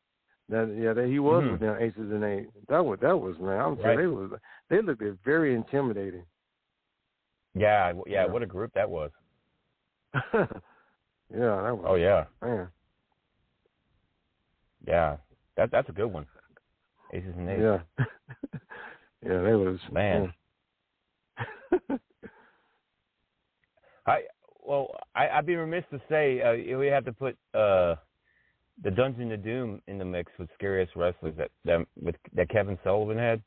[0.48, 1.52] That yeah, that he was Mhm.
[1.54, 1.76] with them.
[1.82, 2.50] Aces and Eight.
[2.70, 3.60] That was that was man.
[3.60, 3.84] I'm Right.
[3.84, 4.32] saying they was
[4.70, 6.26] they looked very intimidating.
[7.56, 9.12] Yeah, w- yeah, What a group that was.
[10.14, 10.48] yeah,
[11.32, 11.86] that was.
[11.86, 12.70] Oh yeah, Man.
[14.88, 15.18] yeah.
[15.58, 16.26] That that's a good one.
[17.14, 17.62] Aces and Eights.
[17.62, 17.80] Yeah.
[19.26, 20.34] yeah, that was Man.
[24.08, 24.22] I
[24.64, 27.96] well, I, I'd be remiss to say uh, we have to put uh,
[28.84, 32.78] the Dungeon of Doom in the mix with scariest wrestlers that that with that Kevin
[32.84, 33.42] Sullivan had.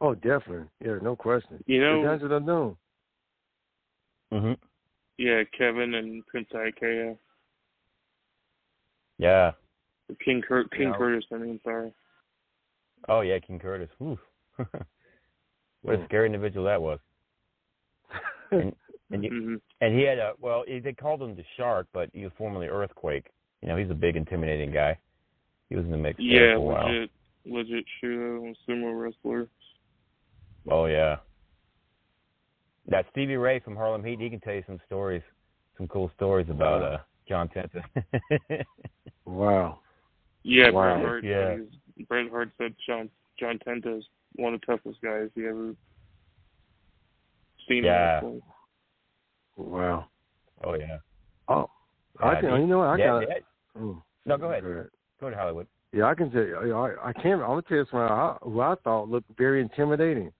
[0.00, 0.66] Oh, definitely.
[0.84, 1.62] Yeah, no question.
[1.66, 2.76] You know- the Dungeon of Doom.
[4.32, 4.52] Mm-hmm.
[5.18, 7.16] Yeah, Kevin and Prince Iaukea.
[9.18, 9.52] Yeah.
[10.24, 10.96] King Cur- King Yeah.
[10.96, 11.92] Curtis, I mean, sorry.
[13.08, 13.90] Oh yeah, King Curtis.
[13.98, 14.18] Whew.
[15.82, 16.98] what a scary individual that was.
[18.52, 18.74] And
[19.10, 22.22] and, you, and he had a well, he, they called him the Shark, but he
[22.24, 23.26] was formerly Earthquake.
[23.60, 24.98] You know, he's a big, intimidating guy.
[25.68, 26.86] He was in the mix Yeah, for a while.
[26.88, 27.10] legit,
[27.44, 29.48] legit Shudo, sumo wrestler.
[30.70, 31.16] Oh yeah.
[32.88, 35.22] That Stevie Ray from Harlem Heat, he can tell you some stories,
[35.78, 36.88] some cool stories about Wow.
[36.94, 36.98] uh
[37.28, 37.82] John Tenta.
[39.24, 39.78] Wow.
[40.42, 40.94] Yeah, Wow.
[40.96, 41.24] Bret Hart.
[41.24, 41.56] Yeah.
[41.56, 44.04] he's- Bret Hart said John John Tenta is
[44.36, 45.74] one of the toughest guys he ever
[47.68, 47.78] seen.
[47.78, 48.14] in Yeah.
[48.14, 48.42] wrestling.
[49.56, 50.06] Wow.
[50.64, 50.98] oh yeah.
[51.48, 51.68] Oh,
[52.20, 52.54] I can.
[52.54, 52.88] he- you know what?
[52.88, 53.20] I yeah, got.
[53.28, 53.34] yeah.
[53.78, 54.62] Mm, No, go ahead.
[55.20, 55.66] go to Hollywood.
[55.92, 56.74] Yeah, I can tell you.
[56.74, 57.42] I, I can't.
[57.42, 60.32] I'm gonna tell you something I, who I thought looked very intimidating.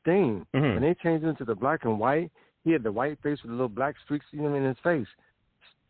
[0.00, 0.46] Sting.
[0.54, 0.74] Mhm.
[0.74, 2.30] When they changed him to the black and white,
[2.64, 5.06] he had the white face with the little black streaks you know, in his face.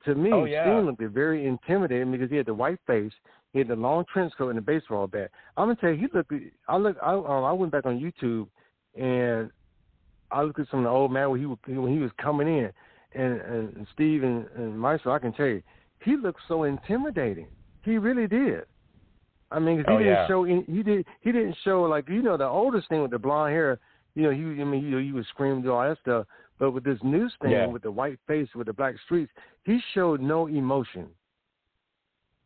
[0.05, 0.65] To me, Oh, yeah.
[0.65, 3.13] Sting looked very intimidating because he had the white face,
[3.53, 5.31] he had the long trench coat and the baseball bat.
[5.57, 6.33] I'm gonna tell you, he looked.
[6.69, 6.97] I look.
[7.03, 8.49] I um, I went back on YouTube
[9.01, 9.51] and
[10.31, 12.49] I looked at some of the old man when he was when he was coming
[12.49, 12.71] in,
[13.15, 15.13] and and Steve and, and Maestro.
[15.13, 15.63] I can tell you,
[16.05, 17.47] he looked so intimidating.
[17.83, 18.65] He really did.
[19.51, 20.27] I mean, 'cause he Oh, didn't yeah.
[20.27, 20.45] show.
[20.45, 21.07] Any, he did.
[21.21, 23.79] He didn't show like you know the oldest thing with the blonde hair.
[24.15, 24.61] You know, he.
[24.61, 26.27] I mean, you know, he was screaming all that stuff.
[26.59, 27.67] But with this new thing, Yeah.
[27.67, 29.33] with the white face, with the black streaks,
[29.65, 31.09] he showed no emotion.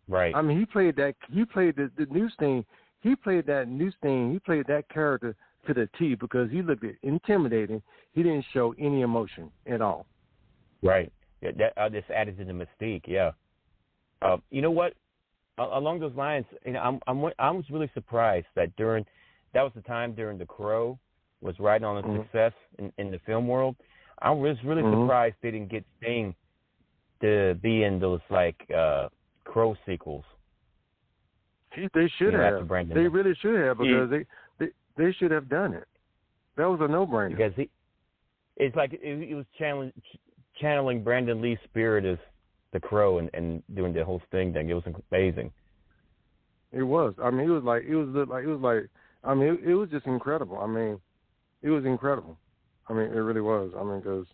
[0.09, 0.35] Right.
[0.35, 1.15] I mean, he played that.
[1.31, 2.65] He played the the new thing.
[3.01, 4.33] He played that new thing.
[4.33, 5.37] He played that character
[5.69, 7.81] to the T because he looked intimidating.
[8.13, 10.07] He didn't show any emotion at all.
[10.83, 11.13] Right.
[11.41, 13.03] Yeah, that uh, just added to the mystique.
[13.07, 13.31] Yeah.
[14.23, 14.95] Uh, you know what?
[15.59, 19.05] A- along those lines, you know, I'm I'm I was really surprised that during
[19.55, 20.99] that was the time during the Crow
[21.41, 22.23] was riding on the Mhm.
[22.23, 23.77] success in, in the film world.
[24.21, 25.03] I was really Mhm.
[25.05, 26.35] surprised they didn't get Sting
[27.21, 29.09] to be in those like uh
[29.45, 30.25] Crow sequels.
[31.75, 32.89] He, they should You know, have.
[32.89, 34.27] They really should have because they,
[34.99, 35.89] they they should have done it.
[36.57, 37.37] That was a no brainer.
[37.37, 37.71] because he
[38.57, 39.93] it's like it, it was channeling
[40.61, 42.19] channeling Brandon Lee's spirit as
[42.73, 44.69] the Crow and and doing the whole thing thing.
[44.69, 45.53] It was amazing.
[46.73, 47.15] It was.
[47.23, 48.89] I mean, it was like it was like it was like.
[49.25, 50.59] I mean, it, it was just incredible.
[50.59, 51.01] I mean,
[51.63, 52.39] it was incredible.
[52.89, 53.73] I mean, it really was.
[53.79, 54.27] I mean, because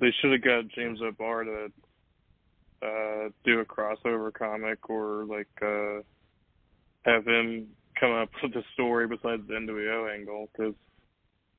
[0.00, 1.72] They should have got James O'Barr to
[2.80, 6.02] uh do a crossover comic or like uh
[7.04, 7.66] have him
[8.00, 10.74] come up with a story besides the NWO angle because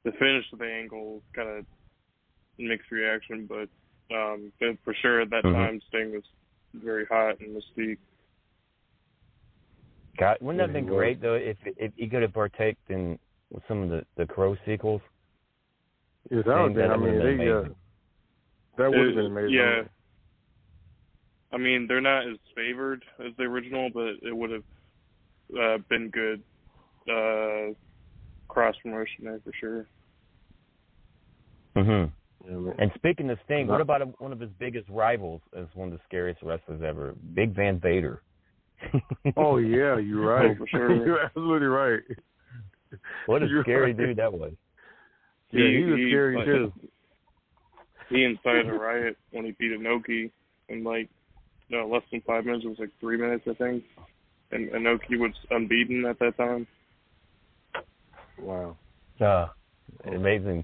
[0.03, 1.65] the finish of the angle kind of
[2.57, 3.69] mixed reaction, but
[4.15, 5.53] um but for sure at that Mhm.
[5.53, 6.23] time Sting was
[6.73, 7.97] very hot and Mystique.
[10.17, 13.17] God, wouldn't that have been great though if if he could have partaked in
[13.67, 15.01] some of the the Crow sequels?
[16.29, 16.91] yeah, that would been.
[16.91, 17.63] I mean, would've they uh,
[18.77, 19.53] that would have been amazing.
[19.53, 19.83] Yeah.
[21.51, 24.63] I mean, they're not as favored as the original, but it would have
[25.57, 26.41] uh, been good
[27.09, 27.73] uh,
[28.47, 29.87] cross promotion there for sure.
[31.75, 32.11] Mhm.
[32.77, 35.99] And speaking of Sting, what about one of his biggest rivals as one of the
[36.07, 38.21] scariest wrestlers ever, Big Van Vader?
[39.35, 40.51] Oh yeah, you're right.
[40.51, 40.95] Oh, for sure.
[41.05, 41.99] you're absolutely right.
[43.25, 43.97] What a You're scary right.
[43.97, 44.53] dude that was.
[45.51, 46.73] Yeah, he was scary like, too.
[48.09, 50.31] He incited a riot when he beat Inoki
[50.69, 51.09] in like
[51.69, 52.65] no less than five minutes.
[52.65, 53.83] It was like three minutes, I think.
[54.51, 56.65] And Inoki was unbeaten at that time.
[58.39, 58.77] Wow.
[59.21, 59.47] Uh,
[60.05, 60.63] amazing.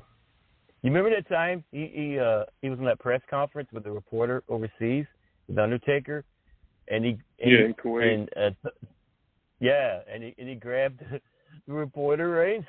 [0.81, 3.91] You remember that time he he uh he was in that press conference with the
[3.91, 5.05] reporter overseas,
[5.47, 6.23] with Undertaker,
[6.87, 8.13] and he and Yeah, he- in Kuwait.
[8.35, 8.69] and uh,
[9.59, 11.01] yeah, and he and he grabbed
[11.67, 12.63] the reporter right,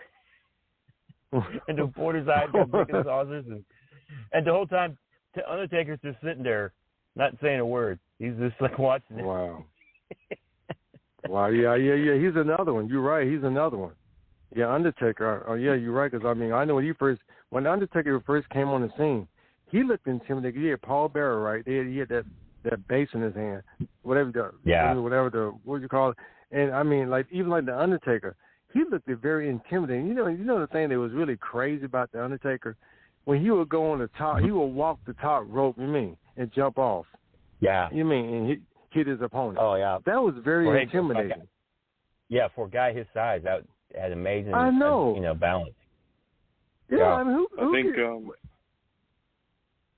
[1.69, 3.63] and the reporter's eyes got big as saucers, and
[4.33, 4.97] and the whole time
[5.35, 6.73] t- Undertaker's just sitting there,
[7.17, 7.99] not saying a word.
[8.19, 9.25] He's just like watching it.
[9.25, 9.65] Wow.
[11.29, 11.47] wow.
[11.49, 11.75] Yeah.
[11.77, 11.95] Yeah.
[11.95, 12.15] Yeah.
[12.15, 12.89] He's another one.
[12.89, 13.27] You're right.
[13.27, 13.93] He's another one.
[14.55, 14.73] Yeah.
[14.73, 15.45] Undertaker.
[15.49, 15.75] Oh yeah.
[15.75, 16.11] You're right.
[16.11, 17.21] Because I mean, I know when he first
[17.51, 19.29] when Undertaker first came on the scene,
[19.71, 20.61] he looked intimidating.
[20.63, 21.63] He had Paul Bearer, right?
[21.67, 22.25] He had, he had that
[22.65, 23.63] that bass in his hand,
[24.03, 24.95] whatever the Yeah.
[24.95, 26.17] whatever the what do you call it?
[26.53, 28.37] And I mean, like even like the Undertaker,
[28.73, 30.07] he looked very intimidating.
[30.07, 32.77] You know, you know the thing that was really crazy about the Undertaker
[33.27, 35.77] when he would go on the top, he would walk the top rope.
[35.79, 37.07] You mean and jump off?
[37.61, 37.89] Yeah.
[37.93, 38.61] You mean and hit,
[38.97, 39.59] hit his opponent?
[39.61, 39.99] Oh yeah.
[40.07, 41.47] That was very For a- intimidating.
[42.29, 43.63] Yeah, for a guy his size, that
[43.99, 44.53] had amazing.
[44.55, 45.13] I know.
[45.13, 45.75] uh, you know, balance.
[46.91, 47.05] Yeah, Yeah.
[47.15, 48.31] I mean, who, I think um,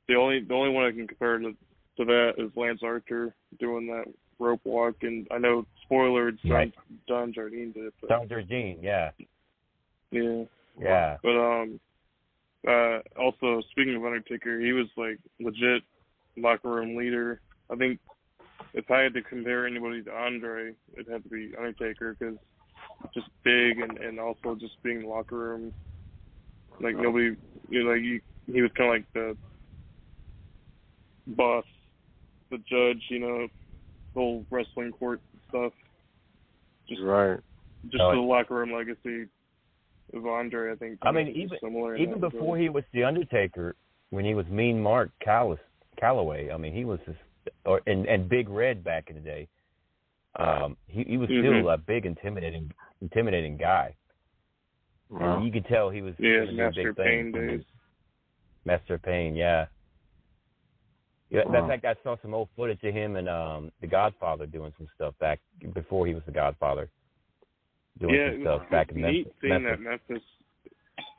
[0.09, 1.53] the only the only one I can compare to
[1.97, 4.05] to that is Lance Archer doing that
[4.39, 6.73] rope walk, and I know spoiler, it's Right.
[7.09, 7.95] Don, Don Jardine did it.
[8.01, 9.11] But, Don Jardine, yeah.
[10.13, 10.45] yeah,
[10.81, 11.17] Yeah.
[11.23, 11.81] but um,
[12.69, 15.83] uh, also speaking of Undertaker, he was like legit
[16.37, 17.41] locker room leader.
[17.71, 17.99] I think
[18.75, 22.37] if I had to compare anybody to Andre, it'd have to be Undertaker because
[23.15, 25.73] just big and and also just being in the locker room,
[26.81, 27.37] like nobody,
[27.69, 28.21] you know, like he
[28.53, 29.37] he was kind of like the
[31.37, 31.65] boss,
[32.51, 33.47] the judge, you know,
[34.15, 35.73] the whole wrestling court stuff.
[36.89, 37.39] Just right.
[37.91, 39.27] just Oh, the locker room legacy
[40.15, 40.99] of Andre, I think.
[41.03, 42.63] I mean, even similar even before way.
[42.63, 43.77] he was the Undertaker,
[44.11, 45.61] when he was Mean Mark Callous,
[45.99, 47.19] Calloway, I mean, he was just,
[47.65, 49.49] or and and Big Red back in the day.
[50.37, 51.41] Um, he he was Mhm.
[51.41, 52.71] still a big, intimidating,
[53.01, 53.95] intimidating guy.
[55.11, 55.37] Wow.
[55.37, 57.65] And you could tell he was Yeah, Master big things Payne he- days.
[58.65, 59.67] Master Payne, yeah.
[61.31, 61.63] Yeah, Wow.
[61.63, 64.87] in fact, I saw some old footage of him and um The Godfather doing some
[64.95, 65.41] stuff back
[65.73, 66.89] before he was The Godfather,
[67.99, 69.71] doing yeah, some stuff back in neat seeing Memphis.
[69.71, 70.23] that Memphis.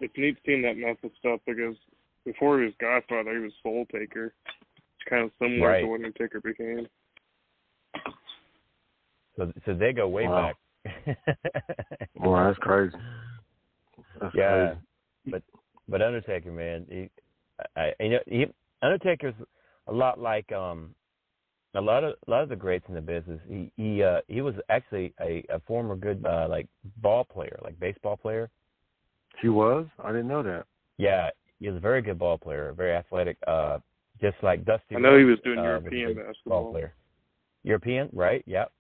[0.02, 1.76] It's neat seeing that Memphis stuff because
[2.26, 4.34] before he was Godfather, he was Soul Taker.
[5.00, 5.82] It's kind of similar Right.
[5.82, 6.88] to what Undertaker became.
[9.38, 10.52] So so they go way Wow.
[10.86, 11.18] back.
[12.22, 12.98] Wow, that's crazy.
[14.20, 14.80] That's yeah, crazy.
[15.32, 15.44] but
[15.88, 17.10] but Undertaker, man, he,
[17.78, 18.46] I, I you know he
[18.82, 19.36] Undertaker's
[19.88, 20.94] a lot like um
[21.76, 23.40] a lot of a lot of the greats in the business.
[23.48, 27.80] He he uh he was actually a, a former good uh like ball player, like
[27.80, 28.50] baseball player.
[29.42, 29.86] He was.
[30.04, 30.66] I didn't know that.
[30.98, 31.30] Yeah,
[31.60, 33.38] he was a very good ball player, very athletic.
[33.48, 33.80] Uh,
[34.22, 34.96] just like Dusty.
[34.96, 36.72] I know he was doing uh, European a basketball.
[36.72, 36.94] Player.
[37.64, 38.44] European, right?
[38.48, 38.72] Yep.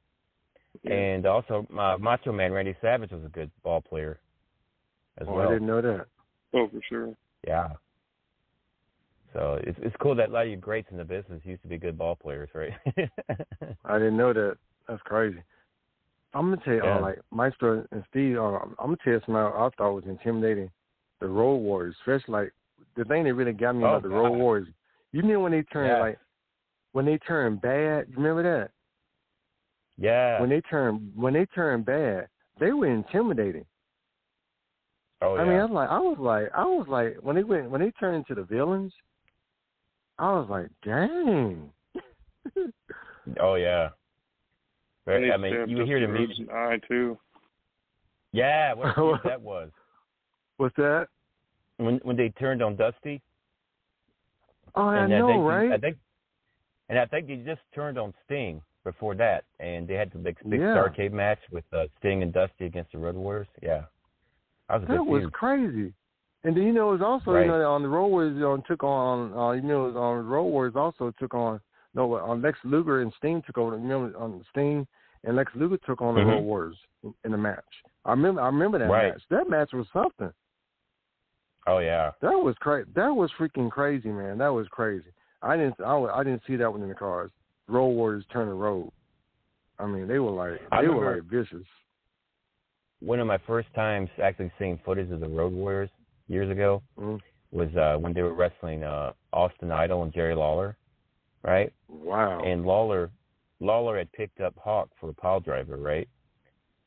[0.83, 0.93] Yeah.
[0.93, 4.19] And also, uh, Macho Man Randy Savage was a good ball player
[5.17, 5.49] as Oh, well.
[5.49, 6.05] I didn't know that.
[6.53, 7.13] Oh, for sure.
[7.45, 7.69] Yeah.
[9.33, 11.67] So it's it's cool that a lot of you greats in the business used to
[11.67, 12.73] be good ball players, right?
[13.85, 14.57] I didn't know that.
[14.87, 15.43] That's crazy.
[16.33, 16.97] I'm gonna tell you, Yeah.
[16.97, 18.37] uh, like Maestro and Steve.
[18.37, 20.71] Uh, I'm gonna tell you something I thought was intimidating.
[21.19, 22.53] The Road Warriors, especially like
[22.95, 24.37] the thing that really got me Oh, about the Road God.
[24.37, 24.67] Warriors.
[25.11, 25.99] You mean when they turn Yeah.
[25.99, 26.19] like
[26.91, 28.07] when they turn bad.
[28.09, 28.71] You remember that?
[29.97, 30.39] yeah.
[30.39, 32.27] When they turn when they turn bad,
[32.59, 33.65] they were intimidating.
[35.21, 35.41] oh yeah.
[35.41, 37.81] I mean, I was like, I was like, I was like, when they went when
[37.81, 38.93] they turned into the villains,
[40.17, 41.69] I was like, dang.
[43.41, 43.89] oh yeah.
[45.07, 46.37] And I mean, you would hear the Dusty music.
[46.37, 47.17] Rhodes in the eye too.
[48.31, 49.71] Yeah, what a that was.
[50.57, 51.07] What's that?
[51.77, 53.21] When when they turned on Dusty.
[54.79, 55.71] Oh, I and know, think right?
[55.73, 55.97] I think,
[56.89, 60.37] and I think he just turned on Sting before that, and they had the big,
[60.47, 60.75] big Yeah.
[60.75, 63.47] Starcade match with uh, Sting and Dusty against the Road Warriors.
[63.61, 63.83] Yeah,
[64.69, 65.93] that was That was crazy.
[66.45, 67.41] And then you know it was also Right.
[67.45, 69.95] you know on the Road Warriors you know, took on uh, you know it was
[69.97, 71.59] on the Road Warriors also took on
[71.93, 73.77] no on Lex Luger and Sting took over.
[73.77, 74.87] You know on Sting
[75.25, 76.27] and Lex Luger took on the Mhm.
[76.27, 77.65] Road Warriors in, in the match.
[78.05, 79.11] I remember I remember that Right.
[79.11, 79.21] match.
[79.29, 80.31] That match was something.
[81.69, 82.89] Oh yeah, That was crazy.
[82.95, 84.39] That was freaking crazy, man.
[84.39, 85.11] That was crazy.
[85.43, 87.29] I didn't I, I didn't see that one in the cars.
[87.67, 88.91] Road Warriors turn the road.
[89.77, 91.65] I mean they were like they were like vicious.
[93.01, 95.89] one of my first times actually seeing footage of the Road Warriors
[96.27, 97.19] years ago Mhm.
[97.51, 100.75] was uh when they were wrestling uh Austin Idol and Jerry Lawler,
[101.43, 101.71] right?
[101.87, 102.41] Wow.
[102.43, 103.11] And Lawler
[103.59, 106.09] Lawler had picked up Hawk for a pile driver, right?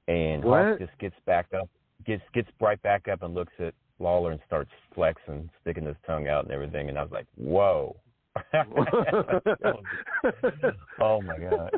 [0.08, 0.62] And What?
[0.62, 1.68] Hawk just gets back up,
[2.04, 6.28] gets gets right back up and looks at Lawler and starts flexing, sticking his tongue
[6.28, 6.88] out and everything.
[6.88, 7.96] And I was like, whoa.
[11.00, 11.70] oh my god,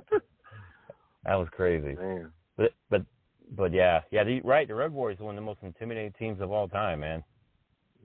[1.24, 1.94] that was crazy.
[1.96, 2.30] Man.
[2.56, 3.02] But but
[3.56, 4.68] but yeah, yeah, the, right.
[4.68, 7.24] The Road Warriors are one of the most intimidating teams of all time, man.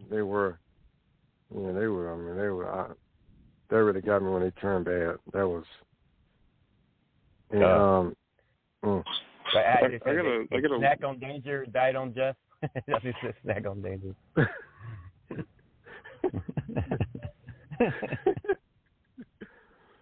[0.09, 0.59] They were.
[1.55, 2.11] Yeah, they were.
[2.11, 2.71] I mean, they were.
[2.71, 2.87] I,
[3.69, 5.17] they really got me when they turned bad.
[5.33, 5.63] That was.
[7.51, 7.73] And, Yeah.
[7.99, 8.15] um.
[8.83, 9.03] mm.
[9.53, 12.37] But I- they I gotta- I gotta- snack on danger, died on just.
[12.73, 14.15] That's what it says, snack on danger.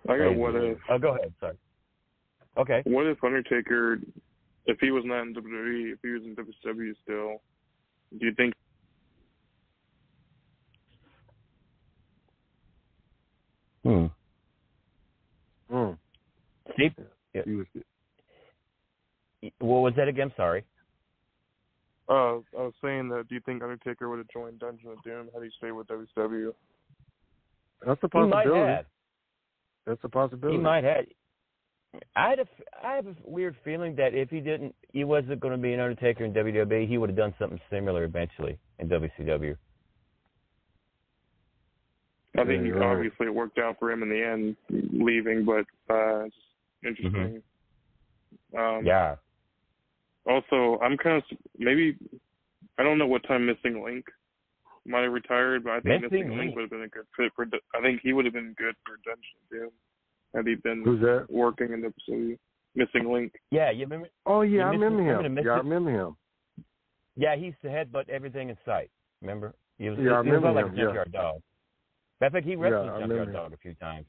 [0.10, 0.36] I got Crazy.
[0.40, 0.78] what if.
[0.90, 1.34] Oh, go ahead.
[1.40, 1.58] Sorry.
[2.58, 2.82] Okay.
[2.86, 4.00] What if Undertaker,
[4.66, 7.42] if he was not in WWE, if he was in WWE still,
[8.20, 8.54] do you think
[13.84, 14.08] Hmm.
[15.72, 15.98] Mm.
[16.74, 16.92] Steve,
[17.34, 17.66] He was.
[19.60, 20.32] what was that again?
[20.36, 20.66] Sorry.
[22.10, 23.28] Uh, I was saying that.
[23.28, 26.54] Do you think Undertaker would have joined Dungeon of Doom had he stayed with WCW?
[27.86, 28.72] That's a He might possibility.
[28.72, 28.86] have.
[29.86, 30.58] That's a possibility.
[30.58, 31.06] He might have.
[32.16, 35.40] I had a, f- I have a weird feeling that if he didn't, he wasn't
[35.40, 36.88] going to be an Undertaker in WWE.
[36.88, 39.56] He would have done something similar eventually in WCW.
[42.38, 42.96] I think Yeah, you're right.
[42.96, 44.56] obviously it worked out for him in the end,
[44.94, 46.36] leaving, but uh, it's
[46.86, 47.42] interesting.
[48.58, 49.16] Um, Yeah.
[50.28, 51.24] Also, I'm kind of
[51.58, 51.96] maybe
[52.78, 54.06] I don't know what time Missing Link
[54.86, 56.56] might have retired, but I think Missing Missing Link Link.
[56.56, 57.46] would have been a good fit for.
[57.76, 59.70] I think he would have been good for Dungeon of Doom
[60.36, 61.28] had he been Who's that?
[61.30, 62.38] working in the WCW.
[62.76, 63.34] Missing Link.
[63.52, 64.08] Yeah, you remember?
[64.26, 65.38] Oh yeah, I You remember missed- him.
[65.38, 66.18] Yeah, I Mystic- remember him.
[67.16, 68.92] Yeah, he used to headbutt everything in sight.
[69.22, 69.56] Remember?
[69.80, 70.84] He was, Yeah, I remember he was remember like him, a yeah.
[70.86, 71.42] junkyard dog.
[72.22, 74.06] I think he wrestled Yeah, junkyard dog a few times,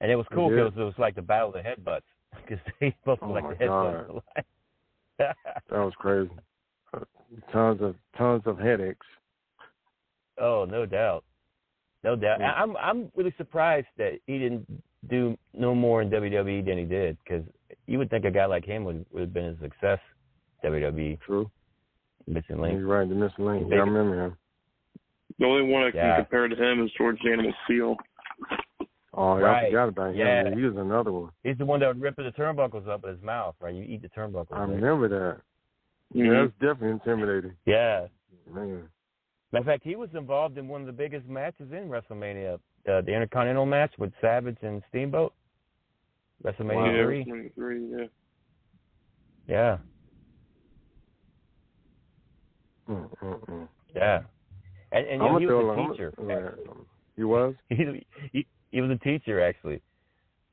[0.00, 2.02] and it was cool because it was like the battle of the headbutts
[2.42, 4.06] because they both Oh, were like my the headbutts.
[4.08, 4.22] God.
[5.20, 5.62] of life.
[5.70, 6.30] That was crazy.
[7.52, 9.06] Tons of tons of headaches.
[10.40, 11.24] oh, no doubt,
[12.02, 12.40] no doubt.
[12.40, 12.52] Yeah.
[12.52, 14.66] I'm I'm really surprised that he didn't
[15.08, 17.44] do no more in WWE than he did because
[17.86, 19.98] you would think a guy like him would would have been a success.
[20.64, 21.18] WWE.
[21.20, 21.50] True.
[22.26, 22.78] Missing link.
[22.78, 23.66] You're right, the Missing Link.
[23.70, 24.36] Yeah, I remember him.
[25.38, 26.16] The only one I can Yeah.
[26.16, 27.96] compare to him is George the Animal Steele.
[29.22, 30.16] Oh, yeah, I forgot about him.
[30.16, 30.54] Yeah.
[30.54, 31.30] He was another one.
[31.44, 33.74] He's the one that would rip the turnbuckles up in his mouth, right?
[33.74, 34.46] You eat the turnbuckles.
[34.50, 34.68] I right?
[34.70, 35.40] remember that.
[36.16, 36.24] Mhm.
[36.26, 37.54] Yeah, that's definitely intimidating.
[37.66, 38.06] Yeah.
[38.50, 38.88] Man.
[39.52, 43.02] Matter of fact, he was involved in one of the biggest matches in WrestleMania, uh,
[43.02, 45.34] the Intercontinental match with Savage and Steamboat.
[46.42, 47.24] WrestleMania yeah, three.
[47.24, 47.86] WrestleMania three.
[47.90, 48.06] Yeah.
[49.46, 49.78] Yeah,
[52.88, 53.68] Mm, mm, mm.
[53.94, 54.22] yeah.
[54.92, 56.14] And, and you I'm know, he was a teacher.
[56.26, 56.74] yeah.
[57.16, 57.54] He was.
[57.68, 59.80] he, he he was a teacher actually,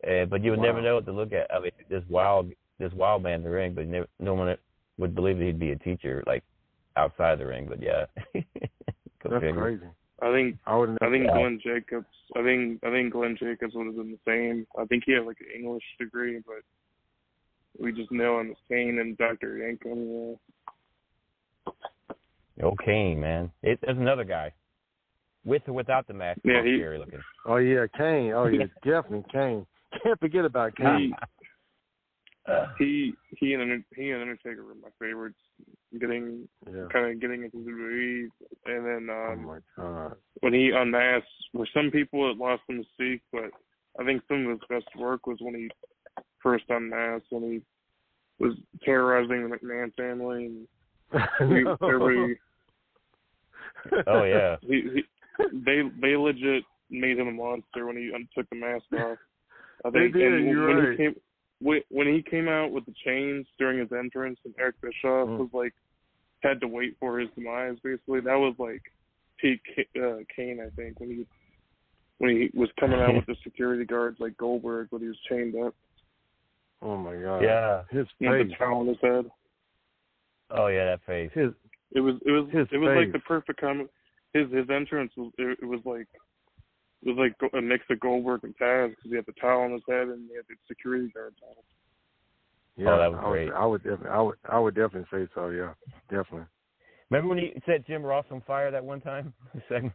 [0.07, 1.53] uh, but you would never know what to look at.
[1.53, 4.55] I mean, this wild this wild man in the ring, but never, no one
[4.97, 6.43] would believe that he'd be a teacher like
[6.95, 7.67] outside the ring.
[7.67, 9.53] But yeah, That's figure.
[9.53, 9.85] crazy.
[10.21, 10.97] I think I would.
[11.01, 11.33] I think Yeah.
[11.37, 12.07] Glenn Jacobs.
[12.35, 14.65] I think I think Glenn Jacobs would have been the same.
[14.79, 16.63] I think he had like an English degree, but
[17.79, 20.37] we just know him as Kane and Doctor Yankem.
[22.63, 23.51] Oh, Kane, man.
[23.61, 24.51] It, there's another guy,
[25.47, 26.41] with or without the mask.
[26.43, 27.21] Yeah, Yeah, he- scary looking.
[27.45, 28.33] Oh yeah, Kane.
[28.33, 29.65] Oh yeah, definitely Kane.
[30.03, 31.13] Can't forget about Kane.
[32.47, 32.65] Yeah.
[32.79, 35.39] He he and Under- he and Undertaker were my favorites.
[35.99, 36.85] Getting Yeah.
[36.93, 38.27] kind of getting into the WWE,
[38.67, 40.15] and then Oh um, my god.
[40.41, 43.51] when he unmasked, for some people it lost the mystique, but
[43.99, 45.69] I think some of his best work was when he
[46.39, 47.61] first unmasked, when he
[48.43, 50.45] was terrorizing the McMahon family.
[50.45, 50.67] And
[51.39, 52.37] he, everybody,
[54.07, 54.57] Oh yeah.
[54.61, 55.03] he, he,
[55.65, 59.17] they they legit made him a monster when he un- took the mask off.
[59.85, 60.91] I They think did, and you're when right.
[60.91, 61.15] he came
[61.59, 65.37] when, when he came out with the chains during his entrance, and Eric Bischoff Mm.
[65.39, 65.73] was like
[66.43, 67.77] had to wait for his demise.
[67.83, 68.81] Basically, that was like
[69.37, 69.59] peak
[70.01, 70.59] uh, Kane.
[70.65, 71.25] I think when he
[72.19, 75.55] when he was coming out with the security guards like Goldberg when he was chained
[75.55, 75.73] up
[76.81, 77.41] Oh my god.
[77.43, 77.81] Yeah.
[77.89, 78.47] His with face.
[78.51, 79.25] the towel on his head.
[80.51, 81.31] Oh yeah, that face.
[81.33, 81.51] His
[81.93, 83.89] It was it was His it was like the perfect com
[84.37, 86.07] His his entrance was it, it was like
[87.03, 89.71] it was like a mix of Goldberg and Taz because he had the towel on
[89.71, 91.55] his head and he had the security guard on.
[92.75, 93.51] Yeah, Oh, that was I would.
[93.51, 95.49] I would definitely, I would, I would definitely say so.
[95.49, 95.73] Yeah,
[96.09, 96.47] definitely.
[97.09, 99.33] Remember when he set Jim Ross on fire that one time?
[99.69, 99.93] Segment?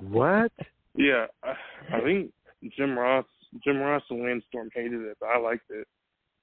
[0.00, 0.52] What?
[0.96, 1.54] Yeah, I,
[1.92, 2.30] I think
[2.76, 3.24] Jim Ross
[3.64, 5.88] Jim Ross and Lance Storm hated it, but I liked it.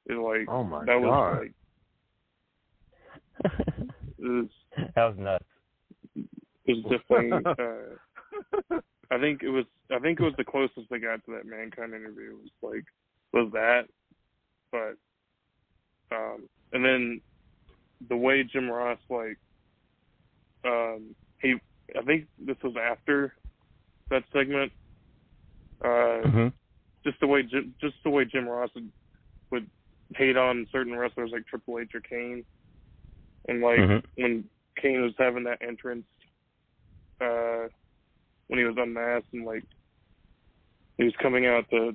[0.07, 1.01] It like Oh my that god.
[1.01, 1.53] was
[3.45, 3.53] like
[4.19, 4.47] it was
[4.93, 5.45] that was nuts.
[6.65, 8.79] It was definitely uh
[9.11, 11.93] I think it was I think it was the closest they got to that mankind
[11.93, 12.85] interview was like
[13.33, 13.87] was that.
[14.71, 14.95] But
[16.15, 17.21] um and then
[18.09, 19.37] the way Jim Ross like
[20.65, 21.55] um he
[21.97, 23.33] I think this was after
[24.09, 24.71] that segment.
[25.83, 26.47] Uh hmm
[27.03, 28.91] just the way Jim, just the way Jim Ross would,
[29.49, 29.67] would
[30.15, 32.45] hate on certain wrestlers like Triple H or Kane,
[33.47, 34.03] and like Mhm.
[34.15, 34.49] when
[34.79, 36.05] Kane was having that entrance,
[37.21, 37.67] uh,
[38.47, 39.63] when he was unmasked and like
[40.97, 41.93] he was coming out to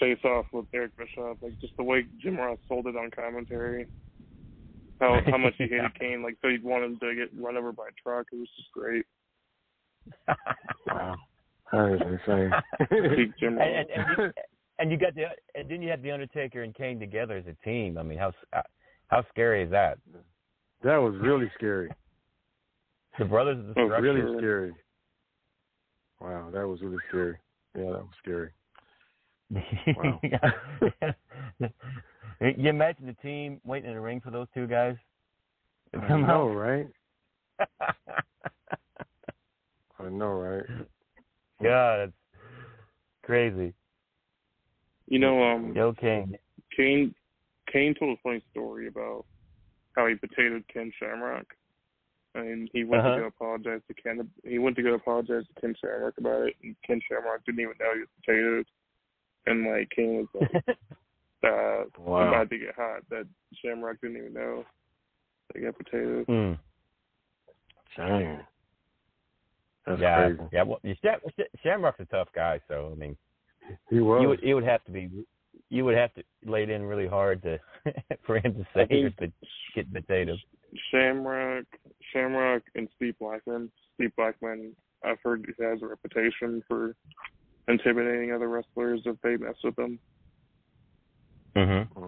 [0.00, 3.86] face off with Eric Bischoff, like just the way Jim Ross sold it on commentary,
[5.00, 5.88] how how much he hated Yeah.
[5.98, 8.26] Kane, like so he'd want him to get run over by a truck.
[8.32, 9.04] It was just great.
[10.86, 11.16] Wow.
[11.72, 12.50] That is insane.
[13.16, 13.66] Peak Jim Ross.
[13.68, 14.32] and, and, and, you,
[14.78, 15.24] and you got the
[15.58, 17.98] and then you had the Undertaker and Kane together as a team.
[17.98, 18.62] I mean, how uh,
[19.08, 19.98] how scary is that?
[20.84, 21.90] that was really scary.
[23.18, 24.02] The brothers of Oh, destruction.
[24.02, 24.74] really scary.
[26.20, 27.36] Wow, that was really scary.
[27.76, 28.50] Yeah, that was scary.
[29.96, 30.20] Wow.
[32.40, 34.96] you imagine the team waiting in the ring for those two guys?
[35.94, 36.88] I know, right?
[39.98, 40.64] I know, right?
[41.62, 42.12] God, it's
[43.22, 43.72] crazy.
[45.08, 46.36] You know, um, Yo, King.
[46.76, 47.14] Kane
[47.72, 49.24] Kane told a funny story about
[49.94, 51.46] how he potatoed Ken Shamrock,
[52.36, 53.14] and he went Uh-huh.
[53.16, 54.28] to go apologize to Ken.
[54.44, 57.74] He went to go apologize to Ken Shamrock about it, and Ken Shamrock didn't even
[57.80, 58.66] know he was potatoed,
[59.46, 60.64] and like Kane was like,
[61.44, 62.28] uh, Wow.
[62.28, 63.26] about to get hot that
[63.62, 64.64] Shamrock didn't even know
[65.54, 66.26] they got potatoed.
[66.26, 66.52] Hmm.
[67.96, 68.40] Dang.
[69.86, 70.42] That's yeah, crazy.
[70.52, 70.62] yeah.
[70.64, 71.20] Well, Sham,
[71.62, 73.16] Shamrock's a tough guy, so I mean,
[73.88, 74.20] He was.
[74.22, 75.08] you would it would have to be
[75.70, 77.58] you would have to lay it in really hard to
[78.26, 79.30] for him to say I think- you're
[79.74, 80.42] get potatoes.
[80.90, 81.64] Shamrock,
[82.12, 83.70] Shamrock, and Steve Blackman.
[83.94, 86.94] Steve Blackman, I've heard he has a reputation for
[87.68, 89.98] intimidating other wrestlers if they mess with him.
[91.56, 92.00] Mm-hmm.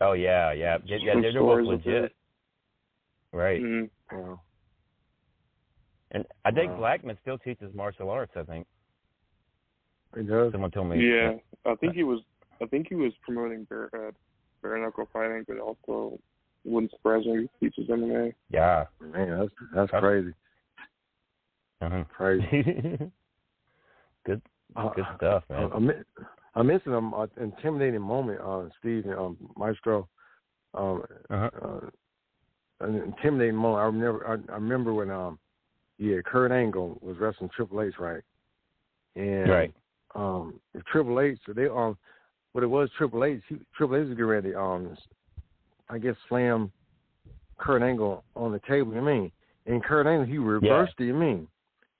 [0.00, 0.96] Oh yeah, yeah, yeah.
[1.00, 2.12] yeah Some they're both legit, it.
[3.32, 3.60] right?
[3.62, 3.90] Mhm.
[4.12, 4.40] Wow.
[6.10, 6.78] And I think Wow.
[6.78, 8.32] Blackman still teaches martial arts.
[8.36, 8.66] I think
[10.14, 10.52] He does.
[10.52, 10.98] someone told me.
[11.08, 12.20] Yeah, I think he was.
[12.60, 14.10] I think he was promoting bare uh,
[14.62, 16.18] bare knuckle fighting, but also
[16.64, 18.32] wouldn't surprise me if he teaches MMA.
[18.50, 18.84] Yeah.
[19.00, 20.34] Man, that's that's That's- crazy.
[21.80, 22.04] Uh-huh.
[22.16, 22.46] Crazy.
[24.24, 24.40] good,
[24.76, 25.70] Uh, good stuff, man.
[25.72, 26.04] I, I, men-
[26.54, 30.08] I mentioned um, an intimidating moment, uh, Steve and um, Maestro.
[30.74, 31.50] Um, Uh-huh.
[31.60, 31.80] uh,
[32.86, 33.82] an intimidating moment.
[33.82, 34.26] I remember.
[34.48, 35.38] I, I remember when um,
[35.98, 38.22] yeah, Kurt Angle was wrestling Triple H, right?
[39.16, 39.74] And Right.
[40.14, 40.60] um,
[40.90, 41.96] Triple H, so they um,
[42.52, 43.42] what it was Triple H.
[43.48, 44.96] He, Triple H was getting ready, um,
[45.92, 46.72] I guess slam
[47.58, 48.94] Kurt Angle on the table.
[48.94, 49.30] You mean?
[49.66, 51.04] And Kurt Angle, he reversed it.
[51.04, 51.46] You mean?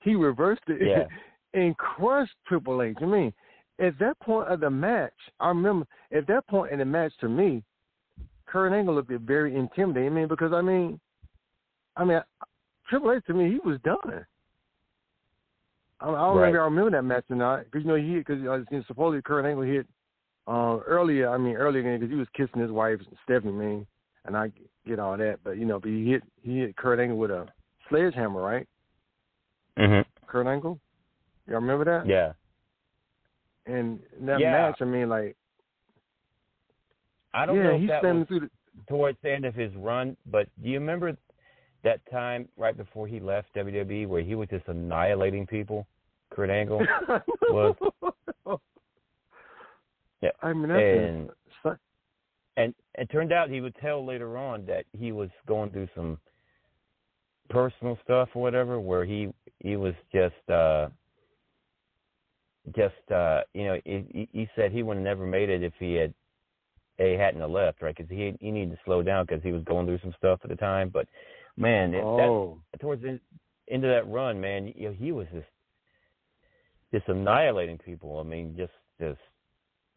[0.01, 1.07] He reversed it Yeah.
[1.53, 2.97] and crushed Triple H.
[3.01, 3.33] I mean,
[3.79, 7.29] at that point of the match, I remember at that point in the match to
[7.29, 7.63] me,
[8.47, 10.11] Kurt Angle looked very intimidating.
[10.11, 10.99] I mean, because I mean,
[11.95, 12.19] I mean,
[12.89, 14.25] Triple H to me, he was done.
[15.99, 16.51] I, I don't Right.
[16.51, 19.21] know if I remember that match or not, because you know he because uh, supposedly
[19.21, 19.87] Kurt Angle hit
[20.47, 21.29] uh, earlier.
[21.29, 23.87] I mean earlier because he was kissing his wife Stephanie, man,
[24.25, 24.51] and I
[24.85, 27.47] get all that, but you know, but he hit he hit Kurt Angle with a
[27.89, 28.67] sledgehammer, right?
[29.77, 30.09] Mm-hmm.
[30.27, 30.79] Kurt Angle,
[31.47, 32.07] y'all remember that?
[32.07, 32.33] Yeah.
[33.65, 34.51] And that Yeah.
[34.51, 35.35] match, I mean, like,
[37.33, 38.49] I don't yeah, know if he's that standing was through the.
[38.87, 41.15] towards the end of his run, but do you remember
[41.83, 45.87] that time right before he left WWE where he was just annihilating people?
[46.29, 46.85] Kurt Angle
[47.49, 47.75] was.
[50.23, 50.31] Yeah.
[50.41, 51.29] I mean, that's and
[52.55, 56.17] and it turned out he would tell later on that he was going through some
[57.49, 60.87] personal stuff or whatever where he he was just uh
[62.73, 65.73] just uh you know he he- he said he would have never made it if
[65.77, 66.13] he had
[66.99, 67.95] a hadn't have left right?
[67.95, 70.49] Because he he needed to slow down because he was going through some stuff at
[70.49, 70.89] the time.
[70.89, 71.07] But
[71.57, 73.19] man it, oh, that towards the
[73.69, 75.47] end of that run man you know, he was just
[76.93, 78.19] just annihilating people.
[78.19, 78.71] I mean just
[79.01, 79.19] just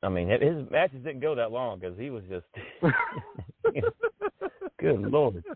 [0.02, 2.46] I mean, his matches didn't go that long because he was just
[4.78, 5.42] good lord.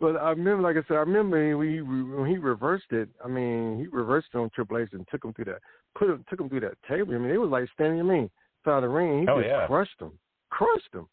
[0.00, 3.08] But I remember, like I said, I remember when he when he reversed it.
[3.24, 5.60] I mean, he reversed it on Triple H and took him through that,
[5.96, 7.14] put him, took him through that table.
[7.14, 8.00] I mean, it was like standing.
[8.00, 8.28] I mean,
[8.64, 9.20] side of the ring.
[9.20, 9.64] He Oh, just yeah.
[9.68, 10.10] crushed him,
[10.50, 11.06] crushed him.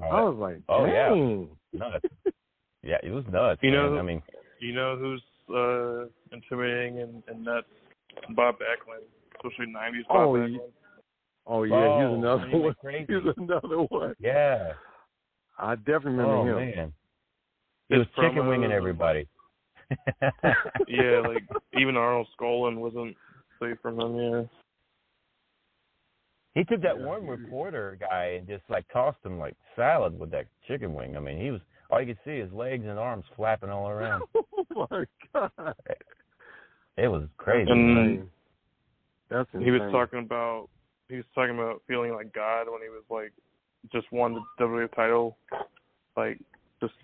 [0.00, 1.08] I was like, Oh, yeah.
[1.76, 2.04] nuts.
[2.84, 3.58] Yeah, it was nuts.
[3.60, 3.98] You know.
[3.98, 4.22] I mean,
[4.60, 5.22] you know who's
[5.52, 7.66] uh, intimidating and, and nuts?
[8.36, 9.02] Bob Backlund,
[9.44, 10.36] especially '90s Oh,
[11.50, 12.74] Oh yeah, Oh, he's another one.
[12.80, 13.06] crazy.
[13.08, 14.14] He's another one.
[14.20, 14.72] yeah.
[15.58, 16.70] I definitely remember Oh him.
[16.76, 16.92] man,
[17.88, 19.26] he His was chicken winging everybody.
[20.86, 21.42] yeah, like
[21.80, 23.16] even Arnold Skaaland wasn't
[23.60, 24.16] safe from him.
[24.16, 24.42] Yeah.
[26.54, 30.46] he took that one reporter guy and just like tossed him like salad with that
[30.66, 31.16] chicken wing.
[31.16, 31.60] I mean, he was
[31.90, 34.22] all you could see his legs and arms flapping all around.
[34.36, 35.74] oh my god.
[36.98, 37.70] It was crazy.
[37.70, 38.28] And
[39.30, 40.68] That's he was talking about
[41.08, 43.32] he was talking about feeling like God when he was like
[43.92, 45.36] just won the WWE title,
[46.16, 46.38] like
[46.80, 46.94] just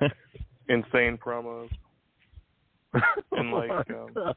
[0.68, 1.68] insane promos
[3.32, 4.34] and like Oh my um,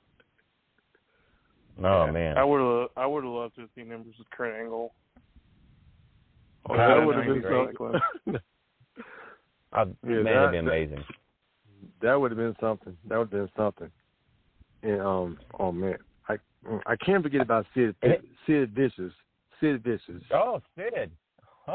[1.86, 4.60] oh man, I would have I would have loved to have seen him versus Kurt
[4.60, 4.94] Angle.
[6.70, 7.70] Oh, that yeah, would have been great.
[7.78, 8.02] something.
[9.74, 11.04] I, Yeah, man, that- it'd be that- amazing.
[12.02, 12.98] that would have been something.
[13.08, 13.92] That would have been something.
[14.84, 15.98] And um, oh man,
[16.86, 17.96] I can't forget about Sid
[18.46, 19.14] Sid Vicious.
[19.60, 20.22] Sid Vicious.
[20.34, 21.12] Oh, Sid.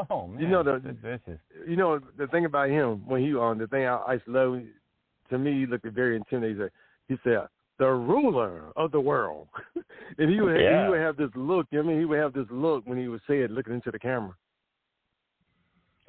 [0.09, 1.39] Oh man, You know the- Sid Vicious.
[1.67, 4.61] You know the thing about him when he on the thing I, I love.
[5.29, 6.67] To me, he looked very intimidating.
[7.07, 7.47] He said,
[7.79, 9.47] "The ruler of the world,"
[10.17, 10.83] and he would Yeah.
[10.83, 11.67] he would have this look.
[11.73, 13.99] I mean, he would have this look when he would say it, looking into the
[13.99, 14.33] camera.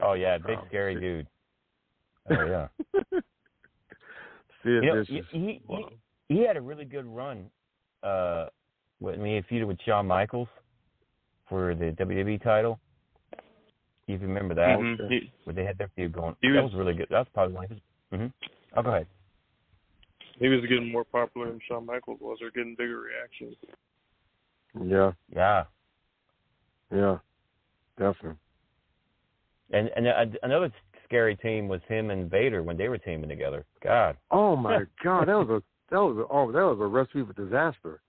[0.03, 1.01] Oh yeah, big Oh, scary shit.
[1.03, 1.27] dude.
[2.39, 2.69] Oh yeah.
[3.13, 3.23] Sid
[4.65, 5.27] You know, Vicious.
[5.31, 5.87] he, he, he
[6.37, 7.51] he had a really good run.
[8.03, 8.47] Uh,
[9.05, 10.49] with me, he feuded with Shawn Michaels
[11.49, 12.81] for the WWE title.
[14.07, 15.09] If you remember that, Mhm.
[15.09, 17.09] He- where they had their feud going, he that was- was really good.
[17.09, 17.81] That's probably one of his.
[18.11, 18.27] hmm
[18.77, 19.07] Oh, go ahead.
[20.39, 23.57] He was getting more popular than Shawn Michaels was, or getting bigger reactions.
[24.75, 25.65] Yeah, Yeah,
[26.91, 27.19] yeah,
[27.97, 28.39] definitely.
[29.71, 30.73] and and uh, another
[31.05, 33.65] scary team was him and Vader when they were teaming together.
[33.81, 34.17] God.
[34.33, 37.33] Oh my God, that was a that was a, oh that was a recipe for
[37.35, 38.01] disaster.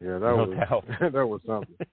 [0.00, 0.84] Yeah, that No was doubt.
[1.12, 1.74] that was something.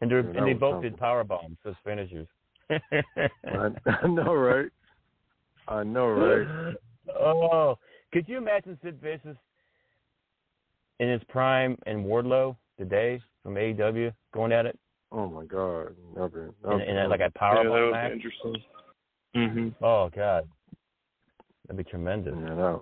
[0.00, 0.90] And, they're, Yeah, and they both something.
[0.90, 2.26] did power bombs as finishers.
[2.70, 2.78] I,
[3.86, 4.68] I know, right?
[5.68, 6.76] I know, right?
[7.18, 7.78] Oh,
[8.12, 9.36] could you imagine Sid Vicious
[10.98, 14.76] in his prime and Wardlow today from AEW going at it
[15.12, 16.52] Oh my God, never.
[16.64, 18.10] in, in a, like a power yeah, that bomb would match?
[18.10, 18.56] be interesting.
[19.34, 20.48] hmm Oh God,
[21.68, 22.34] that'd be tremendous.
[22.36, 22.80] Yeah, that,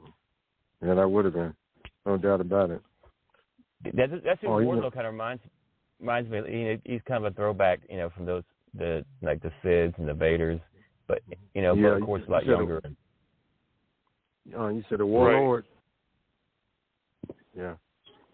[0.85, 1.55] yeah, that would have been,
[2.07, 2.81] no doubt about it.
[3.93, 5.43] That's that's who Wardlow know- kind of reminds
[6.01, 6.39] reminds me.
[6.49, 8.43] You know, he's kind of a throwback, you know, from those
[8.75, 10.61] the like the Sids and the Vaders,
[11.07, 11.21] but
[11.55, 12.83] you know, Yeah, but of course a lot you said it- younger.
[14.57, 15.65] Oh, you said a warlord.
[17.57, 17.75] Yeah,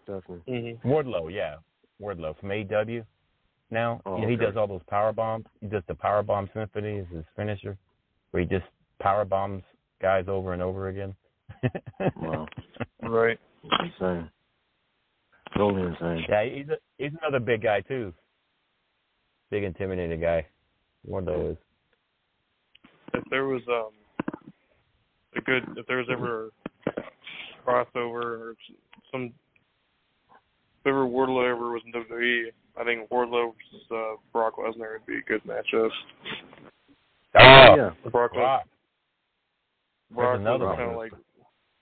[0.07, 0.77] definitely.
[0.81, 1.57] hmm Wardlow, yeah,
[2.01, 3.05] Wardlow from AEW.
[3.69, 5.45] Now Oh, you know, he does all those power bombs.
[5.61, 7.77] He does the power bomb symphony as his finisher,
[8.31, 8.65] where he just
[8.99, 9.63] power bombs
[10.01, 11.15] guys over and over again.
[12.17, 12.47] Wow,
[13.03, 13.39] Right.
[13.79, 14.29] insane.
[15.57, 16.25] Totally insane.
[16.29, 18.13] Yeah, he's a, he's another big guy too.
[19.49, 20.45] Big intimidating guy.
[21.09, 21.57] Wardlow is.
[23.13, 23.91] If there was um
[25.35, 26.49] a good, if there was ever
[26.87, 26.91] a
[27.67, 28.75] crossover or s-
[29.11, 29.33] some,
[30.31, 32.45] if ever Wardlow ever was in WWE,
[32.79, 35.89] I think Wardlow versus uh, Brock Lesnar would be a good matchup.
[37.35, 37.89] Oh, yeah.
[38.09, 38.63] Brock, Brock.
[40.13, 41.11] Brock There's was kind of like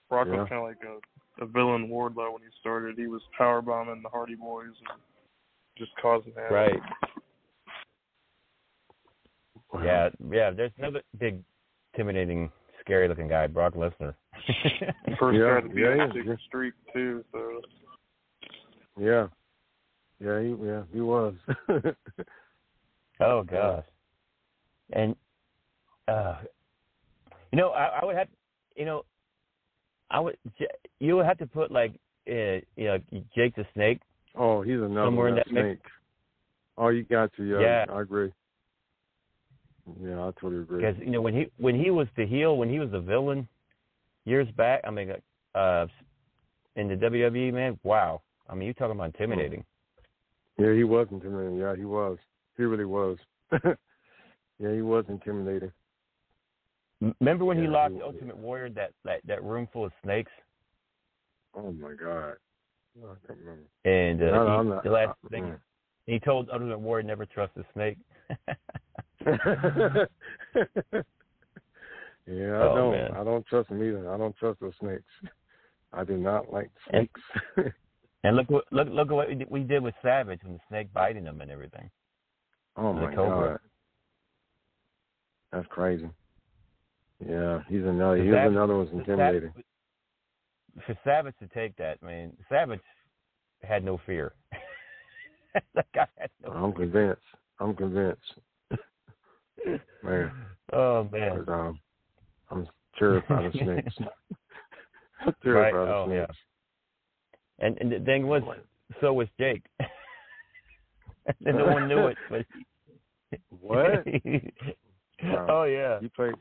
[0.08, 0.40] Brock Yeah.
[0.40, 0.98] was kind of like a,
[1.40, 2.96] a villain Wardlow when he started.
[2.96, 5.00] He was power bombing the Hardy Boys and
[5.76, 6.50] just causing havoc.
[6.50, 6.80] Right.
[9.72, 9.82] Wow.
[9.84, 10.50] Yeah, yeah.
[10.50, 11.42] There's another big,
[11.94, 14.14] intimidating, scary-looking guy, Brock Lesnar.
[15.18, 16.06] First Yeah, guy to be yeah, on yeah.
[16.06, 17.24] the secret streak too.
[17.32, 17.60] So
[18.98, 19.28] Yeah,
[20.18, 21.34] yeah, he, yeah, he was.
[23.20, 23.84] oh gosh.
[24.92, 25.14] And
[26.08, 26.36] uh
[27.52, 28.28] you know, I, I would have,
[28.76, 29.04] you know,
[30.10, 30.36] I would,
[30.98, 31.92] you would have to put like,
[32.28, 32.98] uh, you know,
[33.34, 34.00] Jake the Snake.
[34.36, 35.66] oh, he's another Somewhere in that that mix.
[35.66, 35.84] snake.
[36.78, 37.44] Oh, you got to.
[37.44, 37.84] Yeah, Yeah.
[37.90, 38.32] I agree.
[40.02, 40.80] Yeah, I totally agree.
[40.80, 43.48] because you know when he when he was the heel when he was the villain
[44.24, 45.10] years back i mean
[45.56, 45.86] uh
[46.76, 49.64] in the wwe man wow i mean you talking about intimidating
[50.58, 51.56] Yeah, he was intimidating.
[51.56, 52.18] Yeah, he was.
[52.58, 53.16] He really was.
[53.52, 55.72] yeah, he was intimidating.
[57.20, 58.14] Remember when he Yeah, locked he the was.
[58.14, 60.32] ultimate warrior that, that that room full of snakes
[61.54, 62.34] Oh my God.
[62.96, 63.62] I can't remember.
[63.84, 65.58] and uh, No, no, he, not- the last uh, thing mm.
[66.06, 67.96] he told ultimate warrior never trust a snake
[69.26, 69.34] yeah,
[72.58, 72.92] I Oh, don't.
[72.92, 73.12] man.
[73.12, 74.10] I don't trust them either.
[74.12, 75.04] I don't trust those snakes.
[75.92, 77.20] I do not like snakes.
[78.24, 81.24] and look what look look at what we did, with savage when the snake biting
[81.24, 81.90] him and everything
[82.76, 83.58] oh my God.
[85.52, 86.08] That's crazy.
[87.26, 88.16] Yeah, he's another.
[88.18, 89.50] The He's Savage- another one's intimidating.
[89.50, 89.64] Savage-
[90.86, 92.80] for savage to take that man savage
[93.62, 94.32] had no fear
[95.74, 97.20] that guy had no I'm convinced.
[97.58, 98.38] I'm convinced.
[100.04, 100.30] Man,
[100.72, 101.36] Oh man.
[101.44, 101.80] 'cause, um,
[102.50, 102.68] I'm
[102.98, 103.94] terrified of snakes.
[104.00, 104.06] I'm
[105.26, 105.34] Right.
[105.42, 106.26] terrified of Oh yeah.
[106.26, 106.38] snakes.
[107.58, 108.42] And and the thing was,
[109.00, 109.64] so was Jake.
[111.44, 112.46] and no one knew it, but
[113.60, 114.06] What?
[115.22, 115.46] Wow.
[115.50, 115.98] oh yeah.
[116.00, 116.34] You played.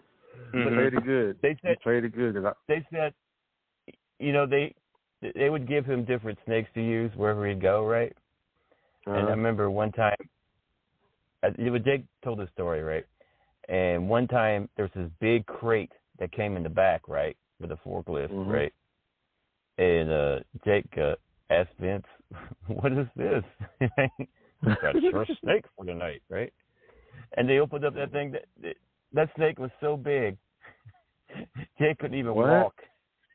[0.54, 0.76] Mhm.
[0.76, 1.40] played it good.
[1.42, 2.38] They said played it good.
[2.46, 3.14] I, they said,
[4.20, 4.74] you know, they
[5.36, 8.16] they would give him different snakes to use wherever he'd go, right?
[9.16, 10.16] And I uh, remember one time,
[11.44, 13.06] uh, it was Jake told the story, right?
[13.70, 17.72] And one time there was this big crate that came in the back, right, with
[17.72, 18.48] a forklift, Mhm.
[18.48, 18.74] right?
[19.78, 21.16] And uh Jake uh,
[21.50, 22.06] asked Vince,
[22.68, 23.44] "What is this?"
[24.82, 26.52] Got a snake for tonight, right?
[27.38, 28.32] And they opened up that thing.
[28.32, 28.76] That that,
[29.14, 30.38] that snake was so big,
[31.80, 32.50] Jake couldn't even What?
[32.50, 32.76] walk.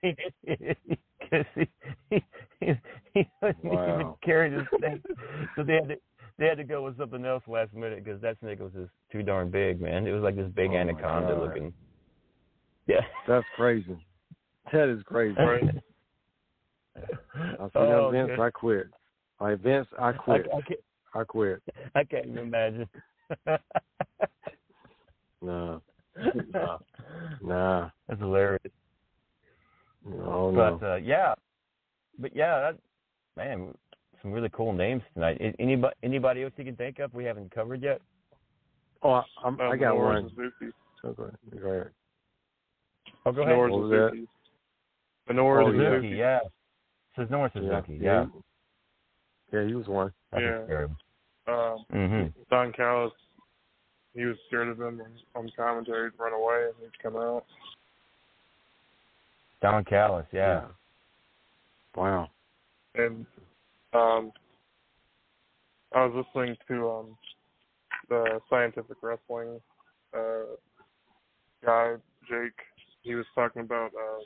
[1.31, 1.69] Because he,
[2.11, 2.23] he,
[2.61, 2.73] he,
[3.15, 5.01] he couldn't even carry the snake,
[5.57, 5.97] so they had to
[6.39, 9.23] they had to go with something else last minute because that snake was just too
[9.23, 10.07] darn big, man.
[10.07, 11.73] It was like this big Oh, anaconda looking.
[12.87, 13.01] Yeah.
[13.27, 13.97] that's crazy.
[14.73, 15.39] That is crazy.
[15.39, 15.69] I
[16.99, 18.29] see Oh, Vince.
[18.29, 18.41] good.
[18.41, 18.87] I quit.
[19.41, 20.47] Like Vince, I I, quit.
[20.55, 20.81] I, can't,
[21.15, 21.63] I quit.
[21.95, 22.89] I can't even imagine.
[25.45, 25.83] No,
[26.55, 26.79] nah.
[27.43, 27.91] nah.
[28.09, 28.61] That's hilarious.
[30.07, 30.79] Oh no.
[30.81, 31.35] But uh, yeah,
[32.19, 32.79] but yeah, that
[33.37, 33.75] man,
[34.23, 35.39] some really cool names tonight.
[35.41, 38.01] A- Anybody, anybody else you can think of we haven't covered yet?
[39.03, 40.31] Oh, I, I'm, Uh, I got Minoru one.
[40.31, 40.75] Suzuki.
[41.03, 41.37] So go ahead.
[41.63, 41.91] Go ahead.
[43.27, 43.55] Oh, go ahead.
[43.55, 44.11] Minoru What was that?
[44.11, 44.29] Suzuki.
[45.31, 45.79] Minoru Oh, yeah.
[45.91, 46.17] Suzuki, Suzuki.
[46.17, 46.41] yeah.
[47.17, 48.27] Suzuki, Suzuki, yeah.
[49.53, 50.13] Yeah, he was one.
[50.33, 50.67] That's Yeah.
[50.67, 50.97] terrible.
[51.47, 53.13] Um, hmm Don Callis,
[54.15, 57.45] he was scared of him on, on commentary to run away and he'd come out.
[59.61, 60.65] Don Callis, yeah.
[61.97, 62.29] Wow.
[62.95, 63.27] And
[63.93, 64.33] um,
[65.93, 67.19] I was listening to um,
[68.09, 69.61] the scientific wrestling
[70.17, 70.55] uh,
[71.65, 71.95] guy,
[72.29, 72.53] Jake.
[73.03, 74.23] He was talking about uh,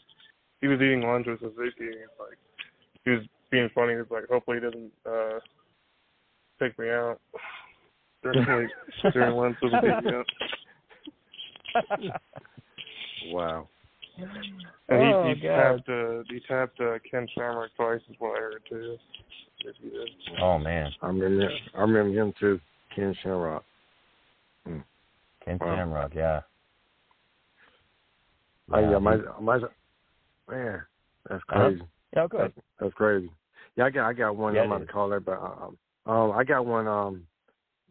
[0.61, 1.73] he was eating lunch with Suzuki.
[1.81, 2.39] And he's like,
[3.05, 3.93] he was being funny.
[3.93, 5.39] He was like, hopefully he doesn't uh,
[6.61, 7.21] take me out
[8.23, 9.57] during like during lunch.
[9.61, 10.27] Doesn't take me out.
[13.27, 13.69] Wow.
[14.91, 15.57] And he, Oh, he God.
[15.57, 18.97] tapped uh, he tapped uh, Ken Shamrock twice, is what I heard too.
[19.81, 19.91] He.
[20.41, 21.49] Oh man, I remember.
[21.77, 22.61] I remember him too.
[22.95, 23.65] Ken Shamrock.
[24.65, 25.77] Ken Wow.
[25.77, 26.41] Shamrock, yeah.
[28.73, 29.59] Oh yeah, Yeah, my my
[30.49, 30.83] man,
[31.29, 31.69] that's Uh-huh.
[31.69, 31.83] crazy.
[32.15, 32.53] Yeah, go ahead.
[32.55, 33.31] That's, that's crazy.
[33.77, 34.55] Yeah, I got I got one.
[34.55, 36.87] Yeah, I'm it about to call that, but um, um, I got one.
[36.87, 37.27] Um,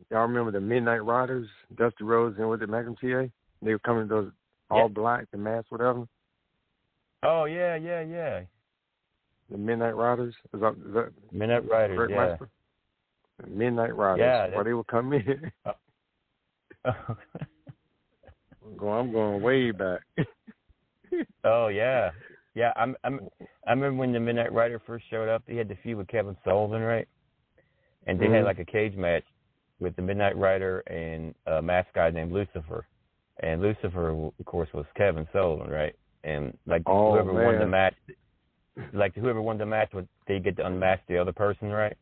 [0.10, 3.26] y'all remember the Midnight Riders, Dusty Rhodes and with the Magnum TA?
[3.62, 4.32] They were coming to those
[4.70, 4.88] all Yeah.
[4.89, 6.08] black, the mask, whatever.
[7.24, 8.41] Oh yeah, yeah, yeah.
[9.50, 10.36] The Midnight Riders.
[10.54, 12.48] Is that, is that Midnight Riders, correct, yeah.
[13.43, 14.20] The Midnight Riders.
[14.20, 15.52] Yeah, Where they would come in.
[18.78, 20.02] Go- I'm going way back.
[21.43, 22.12] oh yeah,
[22.54, 22.74] yeah.
[22.76, 23.22] I'm I'm
[23.66, 25.43] I remember when the Midnight Rider first showed up.
[25.48, 27.08] He had the feud with Kevin Sullivan, right?
[28.06, 28.36] And they Mhm.
[28.36, 29.24] had like a cage match
[29.80, 32.86] with the Midnight Rider and a masked guy named Lucifer.
[33.43, 35.93] And Lucifer, of course, was Kevin Sullivan, right?
[36.23, 37.95] And like Oh, whoever won the match,
[38.93, 41.95] like whoever won the match, would they get to unmask the other person, right?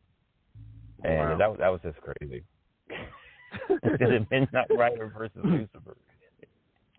[1.04, 1.38] And Wow.
[1.38, 2.42] that was that was just crazy.
[3.82, 5.96] the Midnight Rider versus Lucifer.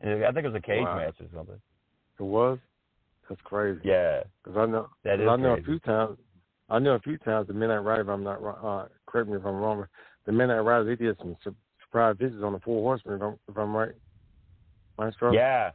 [0.02, 0.96] And I think it was a cage Wow.
[0.98, 1.60] match or something.
[2.20, 2.60] It was.
[3.28, 3.82] That's crazy.
[3.84, 4.90] Yeah, Because I know.
[5.04, 6.18] that is I know a few times.
[6.70, 8.02] I know a few times the Midnight Rider.
[8.02, 9.86] If I'm not wrong, uh, correct me if I'm wrong.
[10.28, 13.16] The Midnight Rider they did some su- surprise visits on the Four Horsemen.
[13.16, 13.92] If I'm, if I'm right.
[15.34, 15.72] Yeah.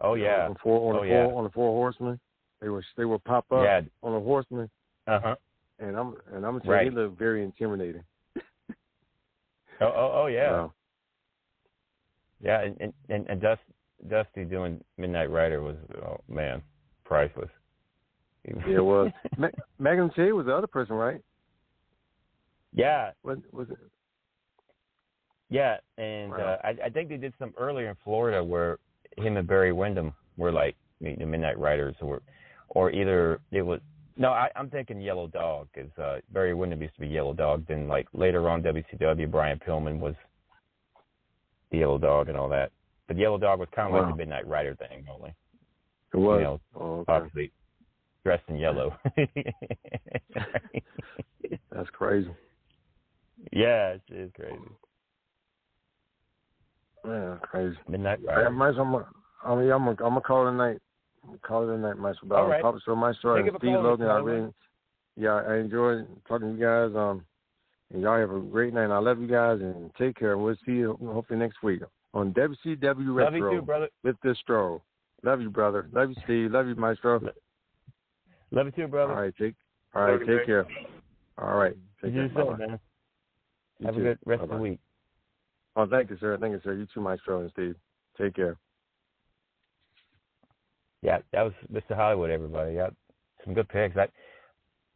[0.00, 0.44] Oh yeah.
[0.46, 1.24] On the four on Oh, the yeah.
[1.26, 2.20] on the Four Horsemen,
[2.60, 3.80] they were they would pop up Yeah.
[4.02, 4.68] on the Horsemen,
[5.06, 5.36] Uh huh.
[5.78, 6.90] and I'm and I'm gonna tell Right.
[6.92, 8.04] they look very intimidating.
[9.80, 10.52] Oh oh oh yeah.
[10.52, 10.72] Wow.
[12.40, 13.60] Yeah, and and and, and Dust,
[14.08, 16.62] Dusty doing Midnight Rider was oh man,
[17.04, 17.50] priceless.
[18.44, 19.10] Yeah, it was.
[19.38, 19.48] Ma-
[19.78, 21.20] Magnum J was the other person, right?
[22.76, 23.78] Yeah, Was was it?
[25.50, 26.38] yeah, and Wow.
[26.38, 28.78] uh, I I think they did some earlier in Florida where
[29.16, 32.22] him and Barry Windham were like the the Midnight Riders, or
[32.68, 33.80] or either it was
[34.18, 37.66] no, I, I'm thinking Yellow Dog because uh, Barry Windham used to be Yellow Dog.
[37.66, 40.14] Then like later on WCW, Brian Pillman was
[41.70, 42.72] the Yellow Dog and all that.
[43.08, 45.34] But Yellow Dog was kind of like the Midnight Rider thing only.
[46.14, 46.38] It was.
[46.38, 47.12] You know, oh, okay.
[47.12, 47.52] obviously
[48.24, 48.96] dressed in yellow.
[51.70, 52.30] That's crazy.
[53.52, 54.58] Yeah, it's, it's crazy.
[57.04, 57.76] Yeah, crazy.
[57.88, 58.50] Midnight Hey, Rider.
[58.50, 59.06] Maestro, I'm gonna,
[59.44, 60.78] I'm gonna, I'm gonna, I'm gonna call it a night.
[61.22, 62.28] I'm gonna Call it a night, Maestro.
[62.28, 62.62] But All right.
[62.62, 64.08] Maestro and Steve Logan.
[64.08, 64.52] I really,
[65.16, 66.96] yeah, I enjoyed talking to you guys.
[66.96, 67.24] Um,
[67.92, 68.84] and y'all have a great night.
[68.84, 70.32] And I love you guys and take care.
[70.32, 71.82] And we'll see you hopefully next week
[72.14, 73.88] on WCW Love Retro you too, brother.
[74.02, 74.82] with this stroll.
[75.22, 75.88] Love you, brother.
[75.92, 76.52] Love you, Steve.
[76.52, 77.20] Love you, Maestro.
[78.50, 79.12] Love you too, brother.
[79.12, 79.54] All right, take.
[79.94, 80.66] All right, take care.
[81.38, 82.28] All right, take care.
[82.28, 82.66] do so, Bye-bye.
[82.66, 82.80] man.
[83.78, 84.00] You Have too.
[84.00, 84.56] a good rest of Bye-bye.
[84.56, 84.80] the week.
[85.76, 86.38] Oh, thank you, sir.
[86.40, 86.74] Thank you, sir.
[86.74, 87.74] You too, Maestro and Steve.
[88.18, 88.56] Take care.
[91.02, 91.94] Yeah, that was Mr.
[91.94, 92.74] Hollywood, everybody.
[92.74, 92.88] Yeah,
[93.44, 93.94] some good picks.
[93.94, 94.10] That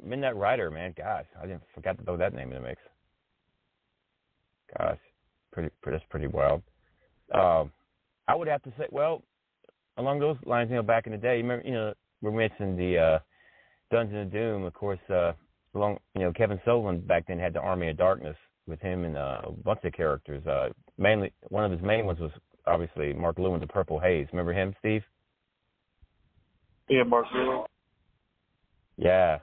[0.02, 0.94] Midnight Rider, man.
[0.96, 2.80] Gosh, I didn't forgot to throw that name in the mix.
[4.78, 4.98] Gosh,
[5.52, 6.62] pretty, pretty that's pretty wild.
[7.34, 7.70] Um,
[8.26, 9.22] I would have to say, well,
[9.98, 12.78] along those lines, you know, back in the day, you remember, you know, we mentioned
[12.78, 13.18] the uh,
[13.90, 14.64] Dungeon of Doom.
[14.64, 15.32] Of course, uh,
[15.74, 18.36] along, you know, Kevin Sullivan back then had the Army of Darkness
[18.70, 20.46] with him and uh, a bunch of characters.
[20.46, 22.30] Uh, mainly, one of his main ones was
[22.66, 24.26] obviously Mark Lewin, the Purple Haze.
[24.32, 25.02] Remember him, Steve?
[26.88, 27.64] Yeah, Mark Lewin.
[28.96, 29.38] Yeah.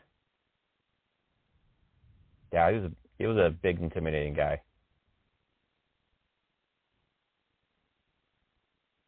[2.51, 4.61] Yeah, he was a he was a big intimidating guy.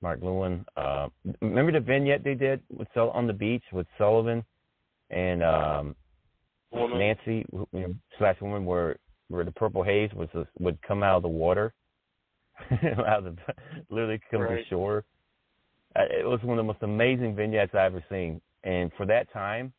[0.02, 0.66] Mark Lewin.
[0.76, 1.10] Uh,
[1.42, 4.44] remember the vignette they did with Sul- on the beach with Sullivan
[5.10, 5.96] and um,
[6.72, 7.00] Woman.
[7.00, 8.98] Nancy you know, slash woman where
[9.30, 10.28] where the purple haze was
[10.60, 11.74] would come out of the water.
[12.70, 13.36] how the
[13.90, 14.64] literally come Right.
[14.64, 15.06] to shore.
[15.96, 19.32] Uh, It was one of the most amazing vignettes I've ever seen, and for that
[19.32, 19.72] time,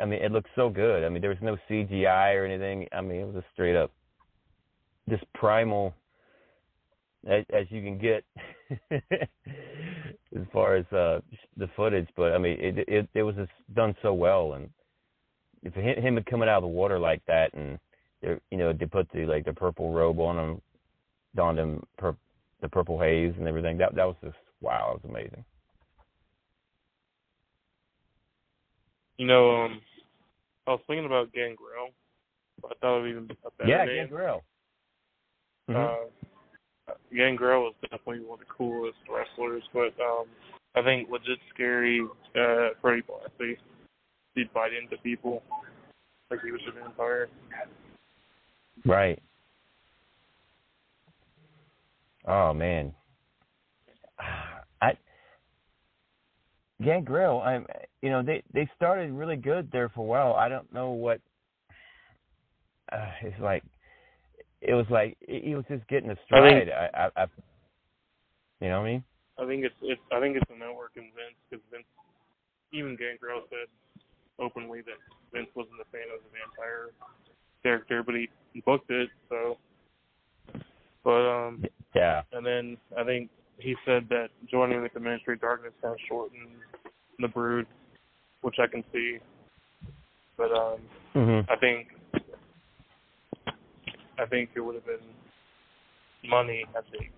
[0.00, 1.04] I mean, it looked so good.
[1.04, 2.86] I mean, there was no CGI or anything.
[2.92, 3.90] I mean, it was just straight up,
[5.08, 5.94] just primal
[7.26, 8.24] as, as you can get
[8.90, 11.20] as far as uh
[11.56, 12.08] the footage.
[12.16, 14.70] But I mean, it it it was just done so well, and
[15.62, 17.78] if him, coming out of the water like that, and
[18.22, 20.62] you know, they put the like the purple robe on him,
[21.34, 22.16] donned him pur-
[22.60, 23.78] the purple haze and everything.
[23.78, 25.44] That that was just wow, it was amazing.
[29.18, 29.80] You know, um,
[30.66, 31.90] I was thinking about Gangrel.
[32.64, 33.96] I thought of even a better yeah, name.
[33.96, 34.44] Yeah Gangrel.
[35.68, 36.06] Mhm.
[36.88, 40.26] Uh, Gangrel was definitely one of the coolest wrestlers, but um,
[40.74, 42.00] I think legit scary
[42.34, 43.56] uh, Freddie Blassie.
[44.34, 45.42] He'd bite into people
[46.30, 47.28] like he was a vampire.
[48.86, 49.20] Right.
[52.26, 52.92] Oh man.
[54.82, 54.92] I
[56.82, 57.66] Gangrel, I'm
[58.02, 60.34] you know, they they started really good there for a while.
[60.34, 61.20] I don't know what
[62.92, 63.64] uh, it's like
[64.60, 66.70] it was like he was just getting a I think- stride.
[66.70, 67.26] I, I, I
[68.60, 69.04] you know what I mean?
[69.38, 71.86] I think it's it's I think it's the network and Vince because Vince
[72.72, 73.70] even Gangrel said
[74.38, 74.98] openly that
[75.32, 76.90] Vince wasn't a fan of the vampire
[77.62, 78.28] character, but he
[78.64, 79.56] booked it so.
[81.04, 82.22] But um, Yeah.
[82.32, 86.00] and then I think he said that joining with the Ministry of Darkness kind of
[86.08, 86.48] shortened
[87.18, 87.66] the Brood,
[88.42, 89.18] which I can see.
[90.36, 90.80] But um,
[91.14, 91.50] Mhm.
[91.50, 91.88] I think
[94.18, 95.00] I think it would have been
[96.28, 97.08] money had they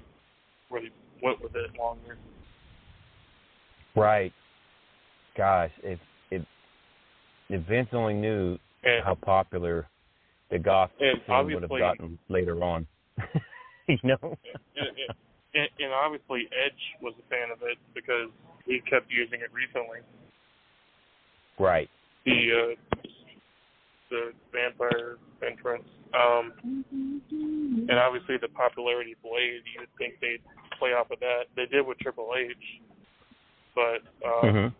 [0.70, 0.90] really
[1.22, 2.16] went with it longer.
[3.94, 4.32] Right.
[5.36, 5.98] Gosh, if
[6.30, 6.42] if
[7.48, 9.88] if Vince only knew And- how popular
[10.50, 11.20] the goth And
[11.52, 12.86] would have gotten later on.
[13.88, 14.18] you know?
[14.22, 14.88] and,
[15.54, 16.72] and, and obviously Edge
[17.02, 18.30] was a fan of it because
[18.66, 20.00] he kept using it recently.
[21.58, 21.90] Right.
[22.24, 22.98] The uh,
[24.10, 26.52] the vampire entrance, um,
[26.90, 29.62] and obviously the popularity of Blade.
[29.72, 30.42] You would think they'd
[30.78, 31.44] play off of that.
[31.56, 32.56] They did with Triple H,
[33.74, 34.74] but um, Mhm.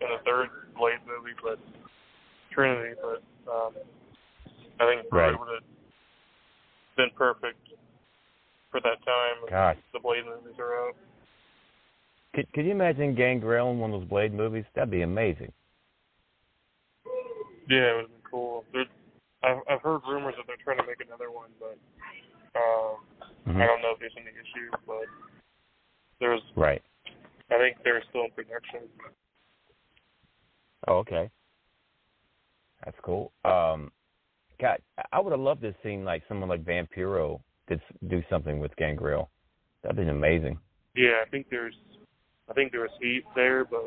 [0.00, 1.58] in the third Blade movie, but
[2.50, 2.94] Trinity.
[3.00, 3.74] But um,
[4.82, 5.38] I think Brood Right.
[5.38, 5.64] would have
[6.96, 7.68] been perfect
[8.70, 9.46] for that time.
[9.48, 9.76] Gosh.
[9.92, 10.96] The Blade movies are out.
[12.34, 14.64] Could could you imagine Gangrel in one of those Blade movies?
[14.74, 15.52] That'd be amazing.
[17.68, 18.64] Yeah, it would be cool.
[19.44, 21.78] I've I've heard rumors that they're trying to make another one, but
[22.58, 23.06] um,
[23.46, 23.60] Mhm.
[23.62, 24.72] I don't know if there's any issues.
[24.86, 25.06] But
[26.18, 26.82] there's, Right.
[27.50, 28.88] I think they're still in production.
[30.88, 31.30] Oh, okay.
[32.84, 33.32] That's cool.
[33.44, 33.92] Um,
[34.62, 34.78] God,
[35.12, 38.60] I would have loved to have seen like someone like Vampiro did s- do something
[38.60, 39.28] with Gangrel.
[39.82, 40.58] That'd been amazing.
[40.94, 41.74] Yeah, I think there's,
[42.48, 43.84] I think there was heat there, but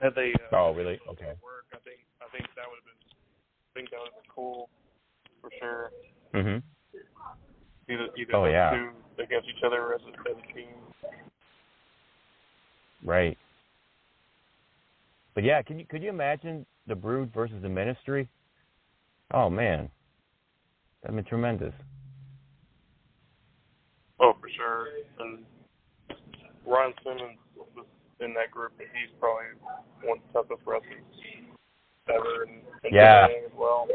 [0.00, 0.98] had they uh, Oh, really?
[1.08, 1.32] Okay.
[1.42, 4.32] work, I think I think that would have been, I think that would have been
[4.34, 4.68] cool
[5.40, 5.90] for sure.
[6.34, 6.62] Mhm.
[7.88, 8.70] Either either Oh, yeah.
[8.70, 10.74] two against each other as a, as a team.
[13.04, 13.38] Right.
[15.34, 18.28] But yeah, can you could you imagine the Brood versus the Ministry?
[19.32, 19.88] Oh man,
[21.02, 21.74] that'd be tremendous.
[24.20, 24.86] Oh, for sure.
[25.18, 25.44] And
[26.66, 27.86] Ron Simmons was
[28.20, 29.44] in that group, and he's probably
[30.02, 31.02] one of the toughest wrestlers
[32.08, 33.26] ever, and, and Yeah.
[33.46, 33.86] as well.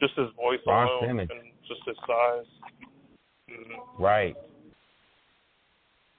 [0.00, 1.30] Just his voice Ron alone, Simmons.
[1.30, 2.46] and just his size.
[3.48, 3.98] Mhm.
[3.98, 4.36] Right.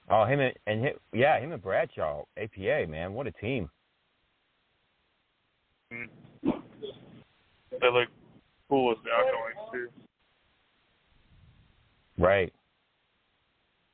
[0.08, 3.70] Oh, him and, and him, yeah, him and Bradshaw, APA, man, what a team.
[5.92, 6.08] Mhm.
[7.80, 8.08] They look
[8.70, 9.88] cool as the acolytes too.
[12.16, 12.52] Right.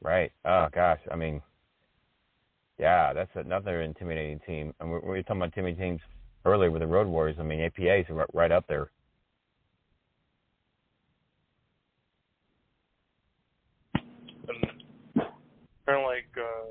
[0.03, 0.31] Right.
[0.45, 1.43] Oh gosh, I mean,
[2.79, 4.75] yeah, that's another intimidating team.
[4.79, 6.01] And we we were talking about intimidating teams
[6.45, 7.37] earlier with the Road Warriors.
[7.41, 8.91] I mean, APA is right, right up there.
[14.49, 14.65] And
[15.87, 16.69] kind of like uh,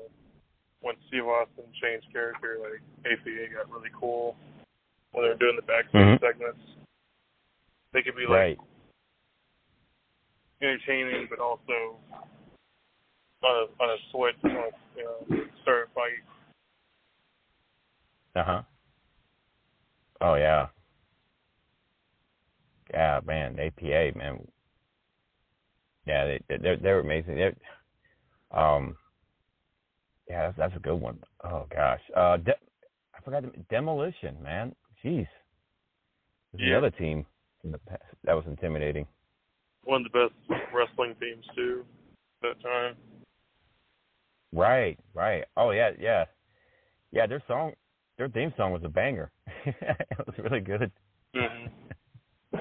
[0.80, 4.36] when Steve Austin changed character, like APA got really cool
[5.12, 6.20] when they were doing the backstage Mhm.
[6.20, 6.60] segments.
[7.92, 8.58] They could be like Right.
[10.62, 11.98] entertaining, but also
[13.42, 16.22] on a on a switch, on a, you know, start fight.
[18.34, 18.62] Uh huh.
[20.20, 20.68] Oh yeah.
[22.92, 24.46] Yeah, man, APA, man.
[26.06, 27.34] Yeah, they they're they're amazing.
[27.36, 27.56] They're,
[28.52, 28.96] um,
[30.28, 31.18] yeah, that's, that's a good one.
[31.44, 32.56] Oh gosh, uh, de-
[33.14, 34.74] I forgot the, demolition, man.
[35.04, 35.26] Jeez,
[36.52, 37.26] This is the other team
[37.66, 39.06] in the past that was intimidating.
[39.84, 41.84] One of the best wrestling teams too.
[42.42, 42.94] that time.
[44.52, 45.44] Right, right.
[45.56, 46.24] Oh yeah, yeah,
[47.12, 47.26] yeah.
[47.26, 47.72] Their song,
[48.16, 49.30] their theme song was a banger.
[49.66, 50.90] it was really good.
[51.34, 51.66] Mm-hmm.
[52.54, 52.60] It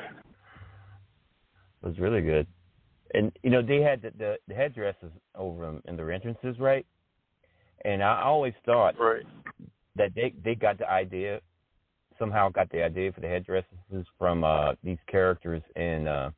[1.82, 2.48] was really good.
[3.14, 6.86] And you know they had the the, the headdresses over them in their entrances, right?
[7.86, 9.24] And I always thought right.
[9.96, 11.40] that they they got the idea
[12.20, 16.32] somehow got the idea for the headdresses from uh these characters in uh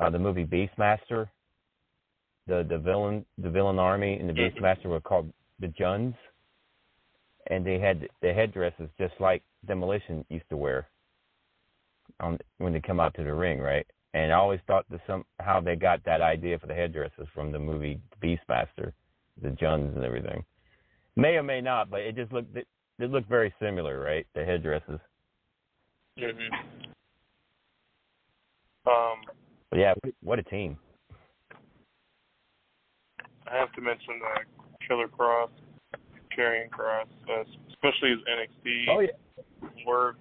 [0.00, 1.28] uh the movie Beastmaster.
[2.46, 6.14] The the villain the villain army in the Beastmaster were called the Juns.
[7.48, 10.88] And they had the headdresses just like Demolition used to wear
[12.20, 13.86] on when they come out to the ring, right?
[14.14, 17.58] And I always thought that somehow they got that idea for the headdresses from the
[17.58, 18.92] movie Beastmaster,
[19.40, 20.44] the Juns and everything.
[21.16, 22.56] May or may not, but it just looked
[22.98, 24.26] it, it looked very similar, right?
[24.34, 25.00] The headdresses.
[26.18, 26.54] Mm-hmm.
[28.86, 29.18] Um,
[29.70, 30.76] But yeah, what a team.
[33.50, 34.40] I have to mention uh,
[34.86, 35.50] Killer Kross,
[36.36, 39.08] Karrion Kross, uh, especially his NXT Oh yeah.
[39.86, 40.16] work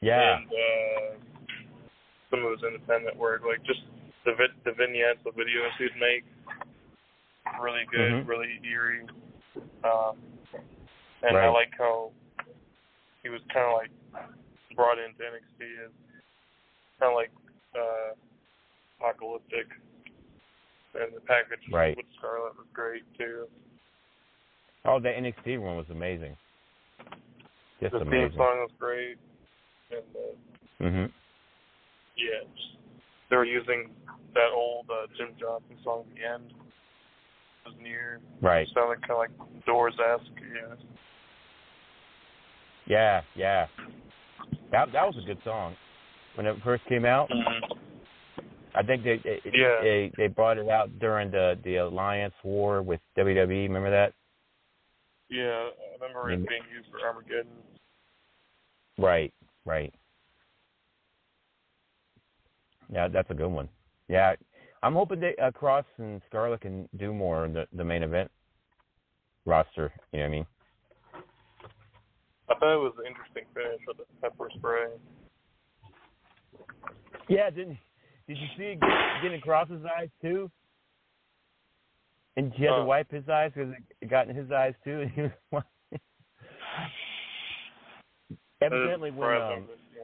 [0.00, 0.36] Yeah.
[0.38, 1.16] and uh,
[2.30, 3.80] some of his independent work, like just
[4.24, 6.24] the vi- the vignettes, the videos he'd make,
[7.60, 8.28] really good, Mhm.
[8.28, 9.06] really eerie.
[9.84, 10.18] Um,
[11.26, 12.12] and I like how
[13.22, 13.90] he was kind of like
[14.76, 15.92] brought into NXT as
[17.00, 17.30] kind of like
[17.74, 18.12] uh,
[19.00, 19.66] apocalyptic,
[20.94, 21.96] and the package Right.
[21.96, 23.46] with Scarlett was great too.
[24.84, 26.36] Oh, the NXT one was amazing.
[27.80, 29.16] Just the theme song was great,
[29.90, 31.12] and uh, Mhm.
[32.16, 32.44] yeah,
[33.30, 33.90] they were using
[34.34, 36.50] that old uh, Jim Johnston song at the end.
[37.64, 38.20] It was near.
[38.40, 38.68] Right.
[38.74, 40.40] Sounded kind of like Doors esque.
[40.40, 40.74] Yeah.
[42.86, 43.66] Yeah, yeah.
[44.72, 45.74] That that was a good song
[46.34, 47.30] when it first came out.
[48.74, 49.80] I think they they, Yeah.
[49.82, 53.68] they they brought it out during the the Alliance War with WWE.
[53.68, 54.12] Remember that?
[55.30, 55.68] Yeah,
[56.00, 57.46] I remember it being used for Armageddon.
[58.98, 59.32] Right,
[59.64, 59.92] right.
[62.92, 63.68] Yeah, that's a good one.
[64.08, 64.34] Yeah,
[64.82, 68.30] I'm hoping that uh, Kross and Scarlett can do more in the the main event
[69.46, 69.92] roster.
[70.12, 70.46] You know what I mean?
[72.48, 74.86] I thought it was an interesting finish with the pepper spray.
[77.28, 77.78] Yeah, didn't
[78.28, 78.90] did you see it get,
[79.22, 80.50] getting across his eyes too?
[82.36, 82.84] And he had to Uh.
[82.84, 85.00] wipe his eyes because it got in his eyes too.
[85.02, 85.22] And he
[85.52, 85.62] was
[88.60, 90.02] evidently when um, yeah.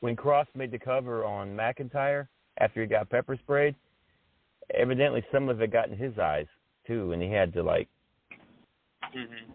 [0.00, 2.28] when Kross made the cover on McIntyre
[2.58, 3.74] after he got pepper sprayed,
[4.74, 6.46] evidently some of it got in his eyes
[6.86, 7.88] too, and he had to like
[9.14, 9.52] Mhm.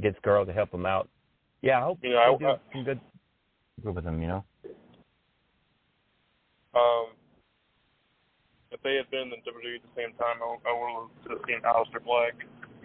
[0.00, 1.08] Get Scarlett to help him out.
[1.62, 3.00] Yeah, I hope You know, they I- do some good
[3.82, 4.20] good with him.
[4.20, 4.44] You know.
[6.74, 7.06] Um,
[8.70, 11.60] if they had been in WWE at the same time, I, I would have seen
[11.64, 12.34] Aleister Black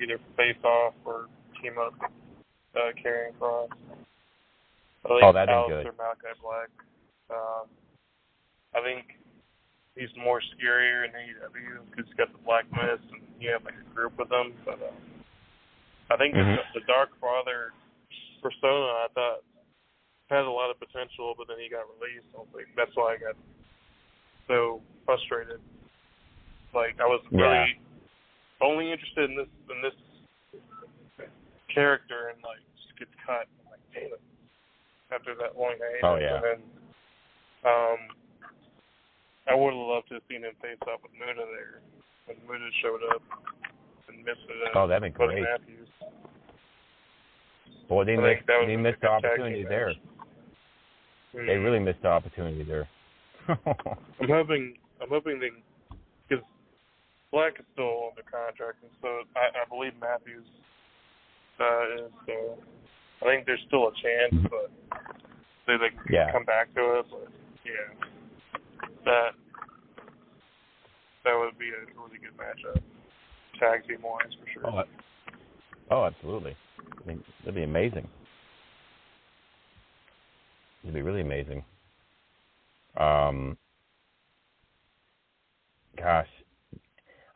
[0.01, 1.27] either face off or
[1.61, 1.93] team up
[2.75, 3.67] uh, Karrion Kross.
[5.03, 5.97] I think Oh, that'd be Aleister good.
[5.97, 6.69] Malachi Black.
[7.29, 7.67] Um,
[8.73, 9.19] I think
[9.95, 13.75] he's more scarier in AEW because he's got the Black Mist and you have like
[13.75, 14.53] a group with him.
[14.63, 14.95] But uh,
[16.11, 16.57] I think Mhm.
[16.73, 17.71] the, the Dark Father
[18.41, 19.43] persona, I thought
[20.29, 22.27] had a lot of potential, but then he got released.
[22.35, 23.35] I was like, that's why I got
[24.47, 25.61] so frustrated.
[26.73, 27.39] Like I was Yeah.
[27.47, 27.79] really
[28.61, 29.95] only interested in this in this
[31.67, 33.47] character, and like just gets cut.
[33.63, 34.21] I'm like, damn it!
[35.11, 36.35] After that long hiatus, Oh, yeah.
[36.35, 36.59] and then
[37.63, 37.99] um,
[39.47, 41.81] I would have loved to have seen him face off with Muda there
[42.25, 43.21] when Muda showed up
[44.21, 44.71] and missed it.
[44.75, 45.41] Oh, that'd be great.
[45.41, 45.87] Matthews.
[47.89, 49.87] Boy, they I missed they missed the good tag team opportunity there.
[49.87, 49.97] match.
[51.33, 51.63] They Mhm.
[51.63, 52.87] really missed the opportunity there.
[53.47, 55.49] I'm hoping I'm hoping they
[56.29, 56.45] because
[57.31, 60.45] Black is still under contract, and so I, I believe Matthews
[61.59, 62.11] uh, is.
[62.27, 62.63] So
[63.21, 64.71] I think there's still a chance, but
[65.65, 66.31] say they can Yeah.
[66.31, 67.05] come back to us.
[67.09, 67.27] But
[67.65, 68.07] yeah,
[69.05, 69.31] that
[71.23, 72.81] that would be a really good matchup,
[73.61, 74.69] tag team wise for sure.
[74.69, 74.83] Oh,
[75.91, 76.55] oh, absolutely.
[76.79, 78.07] I think that'd be amazing.
[80.83, 81.63] It'd be really amazing.
[82.97, 83.57] Um,
[85.97, 86.27] gosh,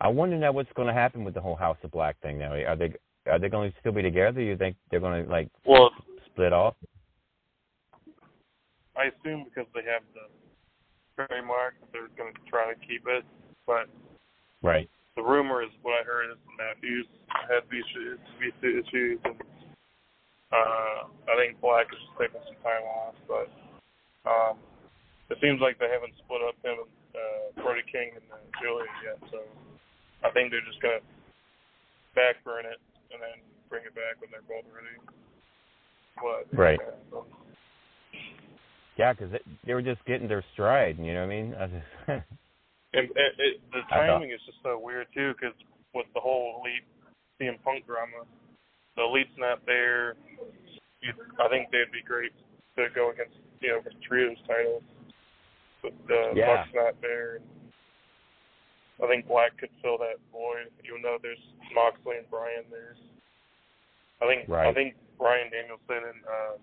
[0.02, 2.40] I wonder now what's going to happen with the whole House of Black thing.
[2.40, 2.94] Now, are they
[3.28, 4.42] are they going to still be together?
[4.42, 5.92] You think they're going to like Well,
[6.26, 6.76] split off?
[8.98, 13.24] I assume because they have the trademark, they're going to try to keep it.
[13.66, 13.88] But
[14.62, 14.90] Right.
[15.16, 17.08] The rumor is what I heard is Matthews
[17.48, 19.40] had visa visa issues, and
[20.52, 23.16] uh, I think Black is just taking some time off.
[23.28, 23.48] But
[24.28, 24.56] um,
[25.32, 28.92] it seems like they haven't split up him and uh, Brody King and uh, Julia
[29.04, 29.40] yet, so
[30.24, 31.04] I think they're just gonna
[32.16, 32.80] backburn it
[33.12, 33.40] and then
[33.72, 35.00] bring it back when they're both ready.
[36.20, 36.48] What?
[36.52, 36.80] Right.
[38.98, 39.32] Yeah, because
[39.66, 40.98] they were just getting their stride.
[41.00, 41.56] You know what I mean?
[41.60, 42.26] I just
[42.96, 45.56] And, and it, the timing is just so weird too, because
[45.94, 46.84] with the whole elite
[47.40, 48.24] CM Punk drama,
[48.96, 50.16] the elite's not there.
[51.02, 52.32] You, I think they'd be great
[52.78, 54.84] to go against, you know, for trios titles.
[55.84, 56.64] But the Yeah.
[56.64, 57.40] Buck's not there.
[59.04, 61.42] I think Black could fill that void, even though there's
[61.76, 62.96] Moxley and Bryan there.
[64.24, 66.54] I think I think Bryan Danielson and uh,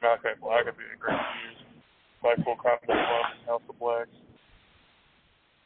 [0.00, 1.60] Malachi Black would be a great use.
[2.22, 4.08] Blackpool Combat Club and House of Black.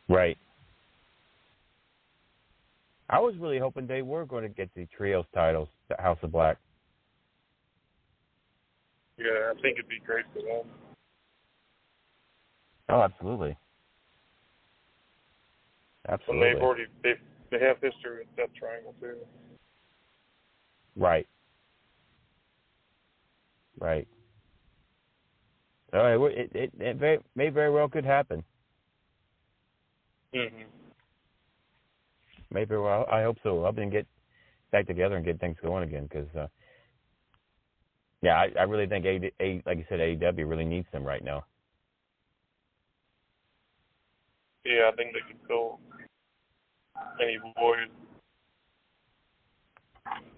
[0.08, 0.36] Right.
[3.10, 6.32] I was really hoping they were going to get the trios titles, the House of
[6.32, 6.56] Black.
[9.18, 10.66] Yeah, I think it'd be great for them.
[12.88, 13.56] Oh, absolutely.
[16.06, 16.54] And Absolutely.
[16.54, 17.12] they've already they
[17.50, 19.16] they have history with Death Triangle too.
[20.96, 21.26] Right.
[23.80, 24.06] Right.
[25.92, 26.36] All right.
[26.36, 28.44] It it, it may very well could happen.
[30.34, 30.62] Mm-hmm.
[32.50, 33.06] May very well.
[33.10, 33.64] I hope so.
[33.64, 34.06] I'll then get
[34.70, 36.46] back together and get things going again because, uh,
[38.22, 41.24] yeah, I, I really think a, a like you said, AEW really needs them right
[41.24, 41.44] now.
[44.64, 45.78] Yeah, I think they could fill
[47.20, 47.90] any void.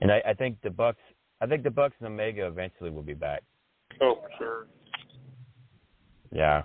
[0.00, 0.98] And I, I think the Bucks.
[1.40, 3.42] I think the Bucks and Omega eventually will be back.
[4.00, 4.66] Oh, for sure.
[6.32, 6.62] Yeah.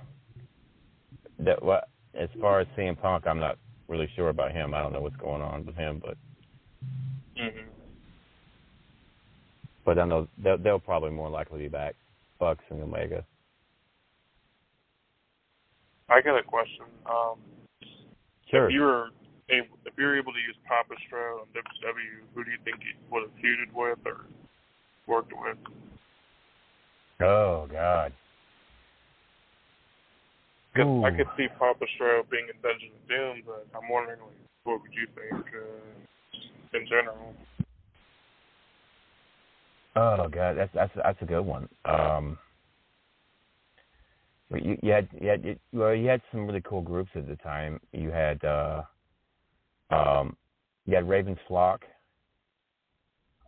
[1.40, 3.58] That what as far as CM Punk, I'm not
[3.88, 4.74] really sure about him.
[4.74, 6.18] I don't know what's going on with him, but
[7.40, 7.70] Mm-hmm.
[9.86, 11.96] but I know they'll, they'll probably more likely be back.
[12.40, 13.26] Bucks and Omega.
[16.10, 16.86] I got a question.
[17.06, 17.40] Um,
[18.52, 18.68] Sure.
[18.68, 19.10] If you were
[19.50, 22.78] able, if you were able to use Papa Stroh on WCW, who do you think
[22.82, 24.26] you would have feuded with or
[25.08, 25.58] worked with?
[27.22, 28.12] Oh God.
[30.74, 31.04] Because Ooh.
[31.04, 34.82] I could see Papa Stroh being in Dungeon of Doom, but I'm wondering, like, what
[34.82, 37.36] would you think uh, in general?
[39.96, 41.68] Oh God, that's that's that's a good one.
[41.84, 42.38] Um,
[44.50, 47.28] but you, you had you had you, well, you had some really cool groups at
[47.28, 47.82] the time.
[47.92, 48.84] You had uh,
[49.90, 50.38] um,
[50.86, 51.82] you had Raven's Flock.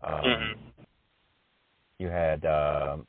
[0.03, 0.55] Um, Mhm.
[1.99, 3.07] You had um,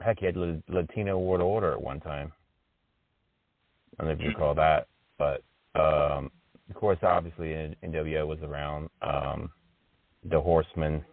[0.00, 2.32] heck, you had Latino World Order at one time.
[3.98, 4.86] I don't know if you recall that,
[5.18, 5.42] but
[5.74, 6.30] um,
[6.68, 7.48] of course, obviously,
[7.82, 8.88] NWO was around.
[9.02, 9.50] Um,
[10.24, 11.04] the Horsemen.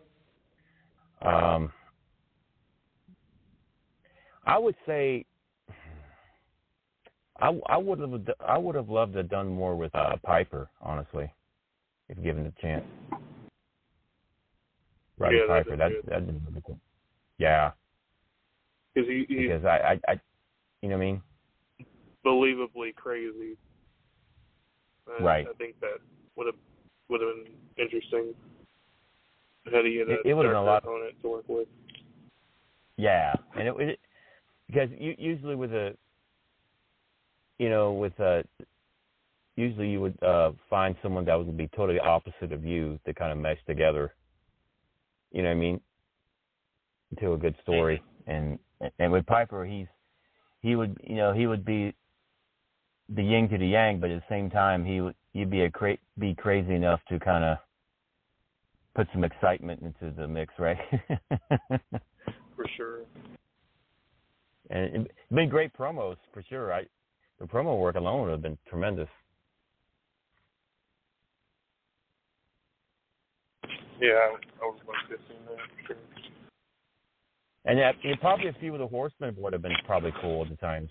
[1.21, 1.71] Um,
[4.45, 5.25] I would say
[7.39, 8.11] I, I would have
[8.45, 11.31] I would have loved to have done more with uh, Piper, honestly,
[12.09, 12.85] if given the chance.
[15.17, 16.03] Roddy Yeah, Piper, be that good.
[16.07, 16.79] that'd be really.
[17.37, 17.71] Yeah,
[18.95, 19.77] Because he, he's because I,
[20.07, 20.19] I, I,
[20.81, 21.21] you know what I mean?
[22.25, 23.55] believably crazy.
[25.17, 25.45] And Right.
[25.47, 25.99] I think that
[26.35, 26.55] would have
[27.09, 28.33] would have been interesting.
[29.71, 31.67] How do you get It- a it would've been a lot- opponent to work with?
[32.97, 33.99] Yeah, and it, it
[34.67, 35.95] because you, usually with a,
[37.59, 38.43] you know, with a,
[39.57, 43.31] usually you would uh find someone that would be totally opposite of you to kind
[43.31, 44.15] of mesh together.
[45.31, 45.81] You know what I mean?
[47.19, 48.57] To a good story, and
[48.99, 49.87] and with Piper, he's
[50.61, 51.93] he would you know he would be
[53.09, 55.69] the yin to the yang, but at the same time he would you'd be a
[55.71, 57.57] cra- be crazy enough to kind of
[58.95, 60.77] put some excitement into the mix, right?
[62.55, 62.99] For sure.
[64.69, 66.73] and it's been great promos for sure.
[66.73, 66.85] I
[67.39, 69.09] the promo work alone would have been tremendous.
[73.99, 75.97] Yeah, I would, I would like to have seen that for sure.
[77.65, 80.55] And yeah, probably a few of the horsemen would have been probably cool at the
[80.57, 80.87] time.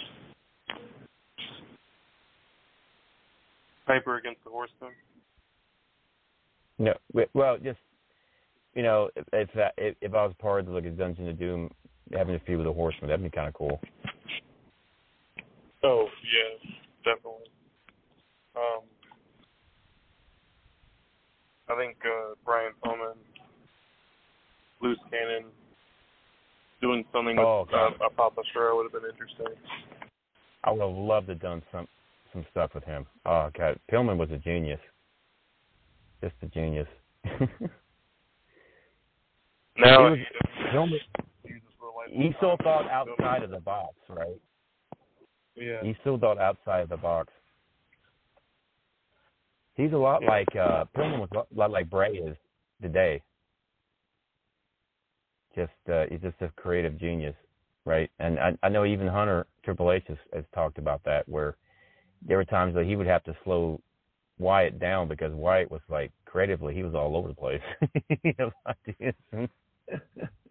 [3.87, 4.91] Piper against the Horsemen.
[6.79, 6.95] No,
[7.35, 7.79] well, just
[8.75, 11.71] you know, if if, if if I was part of like a Dungeon of Doom,
[12.13, 13.81] having a few of the horsemen, that'd be kind of cool.
[15.85, 16.71] Oh yeah,
[17.05, 17.47] definitely.
[18.57, 18.83] Um,
[21.69, 23.17] I think uh, Brian Pillman,
[24.83, 25.45] Loose Cannon,
[26.85, 29.47] doing something with Oh, uh, a Papa Stroh would have been interesting.
[30.65, 31.89] I would have loved to have done some
[32.33, 33.07] some stuff with him.
[33.25, 34.81] Oh God, Pillman was a genius,
[36.23, 36.89] just a genius.
[39.77, 40.27] Now he, was,
[40.73, 40.99] Pillman,
[41.45, 44.41] Jesus will light he so thought outside of the box, right?
[45.57, 45.83] Yeah.
[45.83, 47.33] He still thought outside of the box.
[49.75, 50.31] He's a lot Yeah.
[50.31, 52.37] like uh Pillman was a lot like Bray is
[52.83, 53.21] today.
[55.55, 57.37] Just uh he's just a creative genius,
[57.85, 58.11] right?
[58.19, 61.57] And I I know even Hunter Triple H has, has talked about that where
[62.27, 63.81] there were times that he would have to slow
[64.39, 67.63] Wyatt down because Wyatt was like creatively he was all over the place.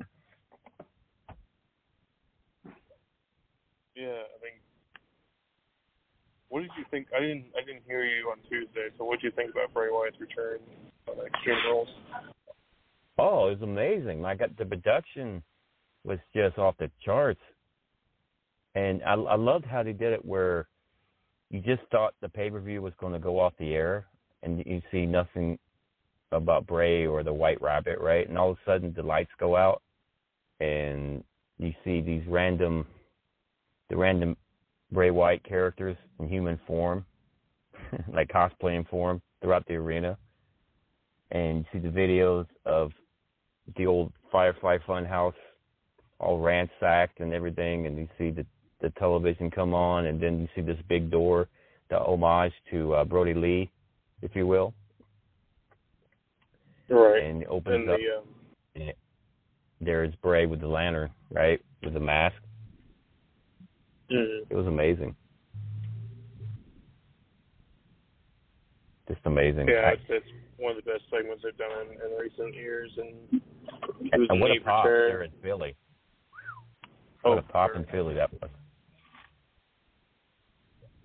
[3.95, 4.57] Yeah, I mean,
[6.49, 7.07] what did you think?
[7.15, 8.89] I didn't, I didn't hear you on Tuesday.
[8.97, 10.59] So, what did you think about Bray Wyatt's return
[11.07, 11.89] on Extreme Rules?
[13.18, 14.22] Oh, it was amazing.
[14.22, 15.44] Like the production
[16.03, 17.40] was just off the charts,
[18.76, 20.26] and I, I loved how they did it.
[20.26, 20.68] Where
[21.49, 24.06] you just thought the pay per view was going to go off the air,
[24.41, 25.60] and you see nothing
[26.31, 28.27] about Bray or the White Rabbit, right?
[28.27, 29.81] And all of a sudden the lights go out,
[30.60, 31.23] and
[31.60, 32.88] you see these random,
[33.90, 34.35] the random
[34.91, 37.06] Bray Wyatt characters in human form,
[38.14, 40.18] like cosplaying form throughout the arena
[41.34, 42.91] and you see the videos of
[43.77, 45.34] the old Firefly Funhouse
[46.19, 48.45] all ransacked and everything, and you see the
[48.81, 51.48] the television come on, and then you see this big door,
[51.90, 53.72] the homage to uh, Brodie Lee,
[54.22, 54.73] if you will,
[56.90, 57.23] Right.
[57.23, 57.98] and opens And up.
[57.99, 58.23] the um,
[58.76, 58.98] and it-
[59.80, 62.35] there's Bray with the lantern, right, with the mask.
[64.11, 64.45] mhm.
[64.49, 65.15] It was amazing,
[69.07, 69.68] just amazing.
[69.68, 70.27] yeah, it's, it's
[70.64, 73.41] one of the best segments they've done in, in recent years, and
[74.14, 75.76] was and what a pop there in Philly.
[77.26, 78.49] Oh, What a pop in Philly that was.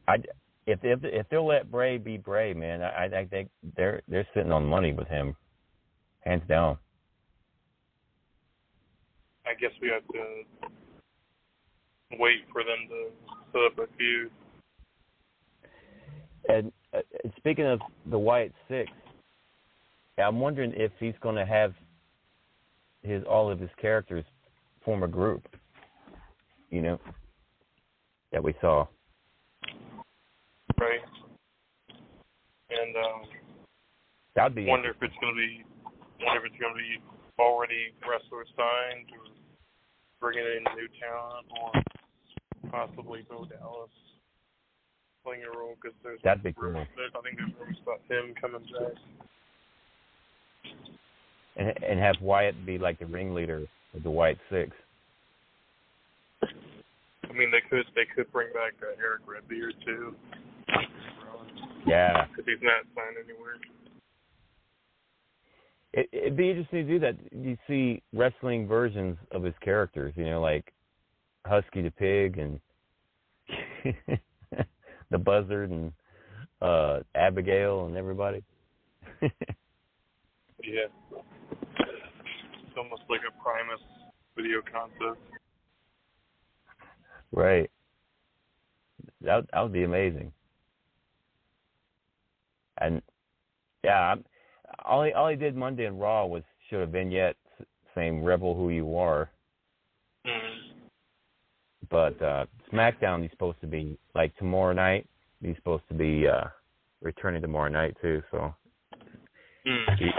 [0.07, 0.15] I
[0.67, 4.53] if if if they'll let Bray be Bray, man, I I think they're they're sitting
[4.53, 5.35] on money with him,
[6.21, 6.79] hands down.
[9.45, 10.69] I guess we have to
[12.19, 13.09] wait for them to
[13.53, 14.31] set up a feud.
[16.49, 17.01] And uh,
[17.37, 18.91] speaking of the Wyatt Six,
[20.27, 21.75] I'm wondering if he's going to have
[23.03, 24.25] his all of his characters
[24.85, 25.47] form a group.
[26.71, 27.01] You know,
[28.33, 28.87] that we saw.
[30.79, 31.01] right?
[32.71, 33.23] And um,
[34.35, 35.65] That'd be wonder if it's gonna be,
[36.21, 37.01] wonder if it's gonna be
[37.39, 39.25] already wrestlers signed, or
[40.21, 41.73] bringing in new talent, or
[42.71, 43.91] possibly Bo Dallas
[45.25, 46.73] playing a role because there's That'd be cool.
[46.73, 48.93] there's, I think there's rumors about him coming back.
[51.57, 53.65] And and have Wyatt be like the ringleader
[53.95, 54.71] of the Wyatt Six.
[56.43, 60.15] I mean, they could they could bring back uh, Erick Redbeard too.
[61.87, 62.27] Yeah.
[62.27, 63.57] Because he's not signed anywhere.
[65.95, 67.17] It, it'd be interesting to do that.
[67.33, 70.73] You see wrestling versions of his characters, you know, like
[71.47, 72.61] Huskus the Pig and
[75.11, 75.93] the Buzzard and
[76.61, 78.43] uh Abigail and everybody.
[80.63, 80.87] Yeah.
[81.81, 83.81] It's almost like a Primus
[84.37, 85.21] video concept.
[87.33, 87.71] right.
[89.21, 90.33] That that would be amazing.
[92.81, 93.03] And
[93.83, 94.25] yeah, I'm,
[94.85, 97.37] all he all he did Monday in Raw was show a vignette
[97.95, 99.31] saying "Rebel who you are,"
[100.27, 100.59] Mm.
[101.91, 105.07] but uh SmackDown he's supposed to be like tomorrow night.
[105.43, 106.45] He's supposed to be uh
[107.01, 108.23] returning tomorrow night too.
[108.31, 108.55] So
[109.67, 110.13] Mm.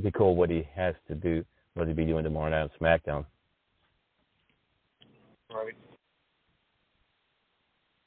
[0.00, 1.44] Be cool what he has to do,
[1.74, 3.24] what he'll be doing tomorrow night on SmackDown.
[5.52, 5.74] Right.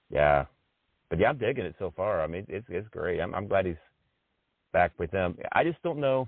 [0.10, 0.46] Yeah,
[1.10, 2.22] but yeah, I'm digging it so far.
[2.22, 3.20] I mean, it's it's great.
[3.20, 3.76] I'm I'm glad he's
[4.74, 5.38] back with them.
[5.54, 6.28] I just don't know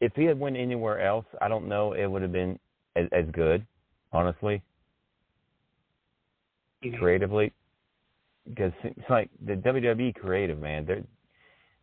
[0.00, 1.26] if he had went anywhere else.
[1.40, 2.58] I don't know it would have been
[2.96, 3.66] as, as good,
[4.12, 4.62] honestly,
[6.84, 6.96] mm-hmm.
[6.96, 7.52] creatively,
[8.48, 10.84] because it's like the WWE creative man.
[10.86, 11.02] They're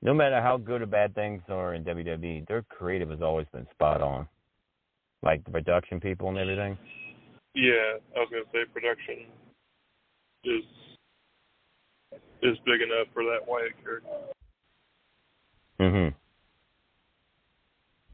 [0.01, 3.67] no matter how good or bad things are in WWE, their creative has always been
[3.71, 4.27] spot on.
[5.23, 6.77] Like the production people and everything.
[7.53, 9.25] Yeah, I was gonna say production
[10.43, 10.63] is
[12.41, 14.09] is big enough for that Wyatt character.
[15.79, 16.15] Mhm.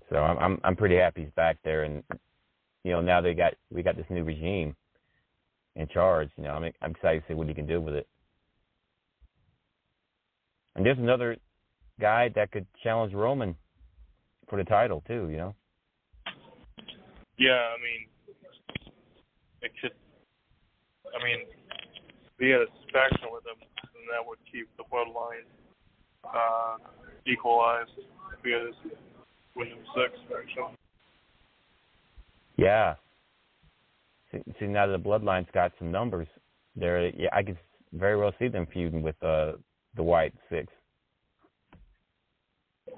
[0.09, 2.03] So I'm I'm I'm pretty happy he's back there, and
[2.83, 4.75] you know now they got we got this new regime
[5.75, 6.29] in charge.
[6.35, 8.07] You know I'm I'm excited to see what he can do with it.
[10.75, 11.37] And there's another
[11.99, 13.55] guy that could challenge Roman
[14.49, 15.29] for the title too.
[15.29, 15.55] You know.
[17.37, 18.07] Yeah, I mean,
[19.61, 19.91] it could.
[21.13, 21.45] I mean,
[22.39, 23.59] he had a faction with him,
[23.93, 25.45] then that would keep the bloodline
[26.23, 26.77] uh,
[27.25, 27.91] equalized.
[27.97, 28.93] If had his
[29.55, 30.75] Windows Six faction.
[32.57, 32.95] Yeah.
[34.31, 36.27] see, see now that the Bloodline's got some numbers,
[36.75, 37.57] there, yeah, I could
[37.93, 39.53] very well see them feuding with uh,
[39.95, 40.67] the Wyatt Six.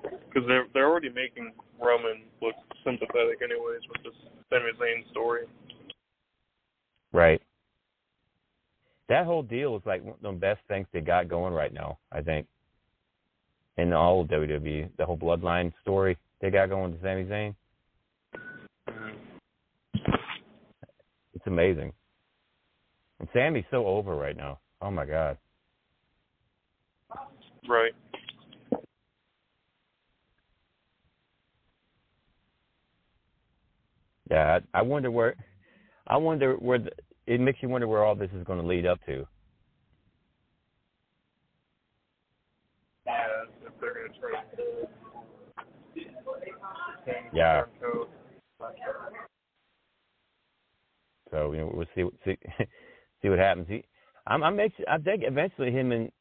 [0.01, 4.13] Because they're they're already making Roman look sympathetic, anyways, with this
[4.49, 5.43] Sami Zayn story.
[7.11, 7.41] Right.
[9.07, 11.97] That whole deal is like one of the best things they got going right now.
[12.11, 12.47] I think.
[13.77, 17.55] In all of WWE, the whole Bloodline story they got going with Sami Zayn.
[18.89, 19.17] Mm-hmm.
[21.33, 21.93] It's amazing.
[23.19, 24.59] And Sami's so over right now.
[24.81, 25.37] Oh my god.
[27.67, 27.93] Right.
[34.29, 35.35] Yeah, I, I wonder where.
[36.07, 36.91] I wonder where the,
[37.27, 39.25] it makes you wonder where all this is going to lead up to.
[43.05, 43.13] Yeah,
[43.65, 44.87] if they're going to try to.
[47.33, 47.63] Yeah.
[51.31, 52.37] So you know we'll see see
[53.21, 53.67] see what happens.
[53.69, 53.83] He,
[54.27, 56.11] I'm I'm actually, I think eventually him and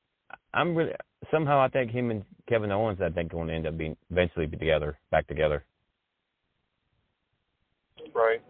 [0.55, 0.93] I'm really
[1.30, 4.47] somehow I think him and Kevin Owens I think going to end up being eventually
[4.47, 5.64] be together back together.
[8.19, 8.43] Right.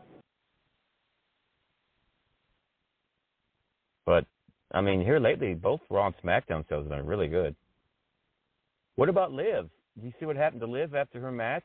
[4.07, 4.25] But
[4.73, 7.55] I mean, here lately, both Raw and SmackDown shows have been really good.
[8.97, 9.69] What about Liv?
[9.97, 11.65] Did you see what happened to Liv after her match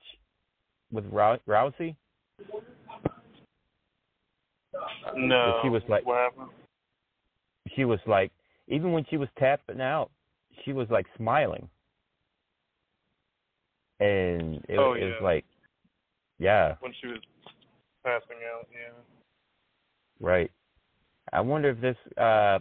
[0.92, 1.96] with Rou- Rousey?
[5.16, 5.60] No.
[5.64, 6.04] She was like,
[7.74, 8.32] she was like,
[8.68, 10.12] even when she was tapping out,
[10.66, 11.70] she was like smiling,
[14.00, 15.46] and it, Oh, it was like,
[16.40, 17.20] yeah, When she was
[18.04, 18.94] passing out, yeah.
[20.20, 20.52] right.
[21.32, 22.60] I wonder if this uh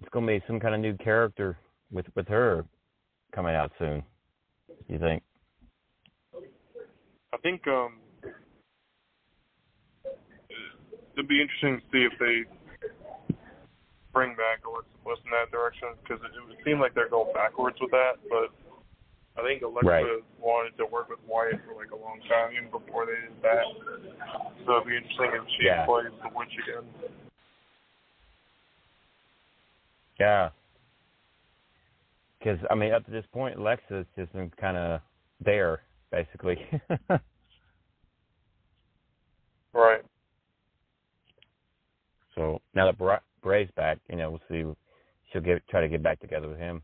[0.00, 1.58] it's gonna be some kind of new character
[1.90, 2.64] with with her
[3.34, 4.02] coming out soon.
[4.88, 5.22] You think?
[7.32, 7.98] I think um
[11.16, 12.44] it'd be interesting to see if they
[14.12, 17.32] bring back Alexa Bliss in that direction because it, it would seem like they're going
[17.32, 18.16] backwards with that.
[18.28, 18.52] But
[19.38, 20.04] I think Alexa Right.
[20.38, 23.64] wanted to work with Wyatt for like a long time even before they did that.
[24.64, 25.84] So it'd be interesting if she Yeah.
[25.84, 26.84] plays the witch again.
[30.18, 30.50] Yeah.
[32.38, 35.00] Because I mean, up to this point, Alexa's just been kind of
[35.40, 36.56] there, basically.
[39.72, 40.02] Right.
[42.34, 44.64] so now that Bra- Bray's back, you know, we'll see.
[45.30, 46.82] She'll get try to get back together with him.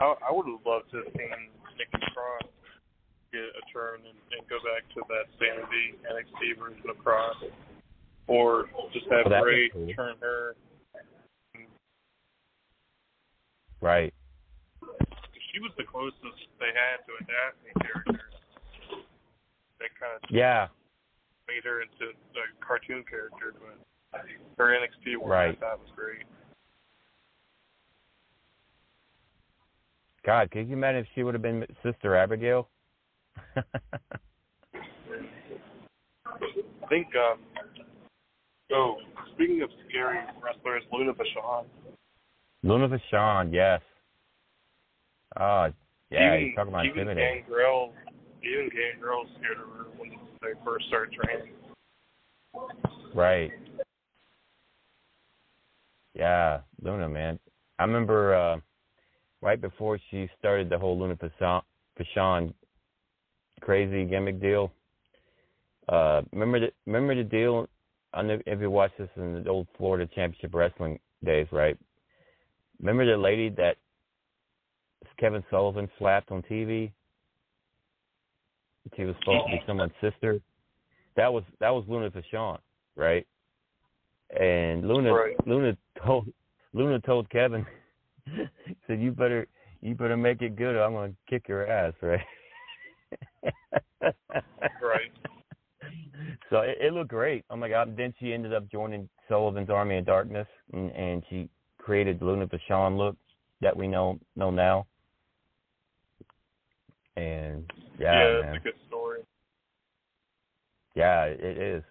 [0.00, 2.48] I, I would have loved to have seen Nikki Cross
[3.32, 7.36] get a turn and, and go back to that sanity NXT version of Cross,
[8.26, 9.88] or just have Well, Bray cool.
[9.94, 10.54] turn her.
[13.80, 14.12] Right.
[15.52, 18.30] She was the closest they had to a Daphne character.
[19.80, 20.68] They kind of Yeah.
[21.48, 23.52] made her into a cartoon character,
[24.12, 24.22] but
[24.58, 25.56] her NXT work Right.
[25.56, 26.22] I thought was great.
[30.24, 32.68] God, could you imagine if she would have been Sister Abigail?
[33.56, 33.62] I
[36.88, 37.08] think.
[37.16, 37.38] um
[38.74, 38.96] Oh,
[39.34, 41.66] speaking of scary wrestlers, Luna Vachon.
[42.62, 43.82] Luna Vachon, yes.
[45.38, 45.68] Oh,
[46.10, 47.42] yeah, even, you talk about even intimidating.
[47.42, 47.92] Gangrel,
[48.42, 51.52] even Gangrel scared of her when they first started training.
[53.14, 53.50] Right.
[56.14, 57.38] Yeah, Luna, man.
[57.78, 58.56] I remember uh
[59.42, 61.16] right before she started the whole Luna
[61.98, 62.54] Vachon
[63.60, 64.72] crazy gimmick deal.
[65.88, 67.68] Uh remember the remember the deal
[68.14, 71.76] I know if you watched this in the old Florida Championship Wrestling days, right?
[72.80, 73.76] Remember the lady that
[75.18, 76.90] Kevin Sullivan slapped on TV?
[78.96, 80.40] She was supposed to be someone's sister.
[81.16, 82.58] That was that was Luna Vachon,
[82.96, 83.26] right?
[84.38, 85.46] And Luna Right.
[85.46, 86.28] Luna told
[86.72, 87.64] Luna told Kevin
[88.86, 89.46] said you better
[89.80, 92.20] you better make it good or I'm gonna kick your ass, right?
[94.82, 95.10] Right.
[96.50, 97.44] So it, it looked great.
[97.50, 97.96] Oh my god!
[97.96, 102.46] Then she ended up joining Sullivan's Army of Darkness, and, and she created the Luna
[102.46, 103.16] Vachon look
[103.60, 104.86] that we know know now.
[107.16, 108.54] And yeah, yeah man.
[108.54, 109.20] it's a good story.
[110.94, 111.82] Yeah, it is.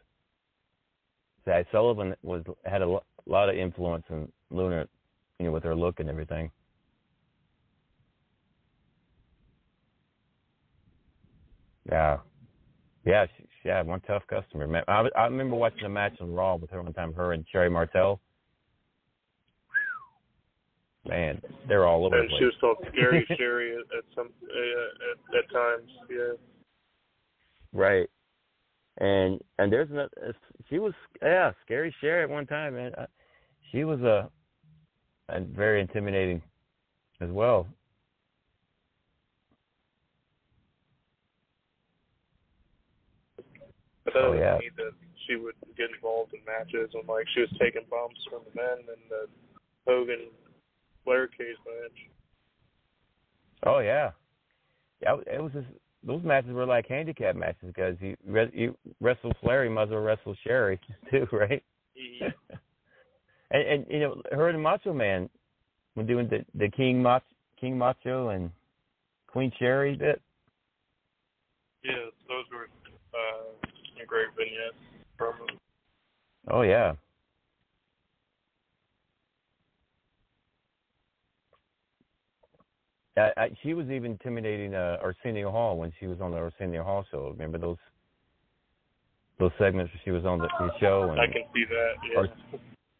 [1.45, 4.87] That Sullivan was had a lo- lot of influence in Luna,
[5.41, 6.51] you know, with her look and everything.
[11.91, 12.17] Yeah,
[13.05, 14.67] yeah, she, she had one tough customer.
[14.67, 17.13] Man, I, I remember watching a match on Raw with her one time.
[17.13, 18.19] Her and Sherri Martel.
[21.07, 25.43] Man, they're all over And she was called Scary Sherri at, at some uh, at,
[25.43, 25.89] at times.
[26.09, 26.33] Yeah.
[27.73, 28.07] Right.
[28.99, 30.35] And and there's another.
[30.69, 30.93] She was
[31.23, 32.91] yeah, scary Sherri at one time, man.
[33.71, 34.29] She was a,
[35.29, 36.41] a very intimidating
[37.19, 37.67] as well.
[43.39, 43.43] Oh,
[44.07, 44.57] I thought Oh, was yeah.
[44.59, 44.91] neat that
[45.27, 48.79] she would get involved in matches and like she was taking bumps from the men
[48.79, 49.27] in the
[49.87, 50.29] Hogan
[51.03, 52.09] Flair cage match.
[53.63, 54.11] Oh yeah,
[55.01, 55.15] yeah.
[55.27, 55.67] It was just
[56.03, 58.17] those matches were like handicap matches because you
[58.53, 60.79] you wrestle Flair, you might as well wrestle Sherri
[61.11, 61.63] too, right?
[63.51, 65.29] And and you know her and Macho Man
[65.95, 67.25] were doing the the King Macho
[67.59, 68.49] King Macho and
[69.27, 70.21] Queen Sherri bit.
[71.83, 71.93] Yeah,
[72.27, 72.69] those were
[73.13, 74.75] uh, great vignettes
[75.17, 75.57] from them.
[76.49, 76.93] Oh yeah.
[83.17, 86.83] I, I, she was even intimidating uh, Arsenio Hall when she was on the Arsenio
[86.83, 87.29] Hall show.
[87.29, 87.77] Remember those
[89.37, 91.93] those segments where she was on the, the show and I can see that.
[92.13, 92.57] Yeah.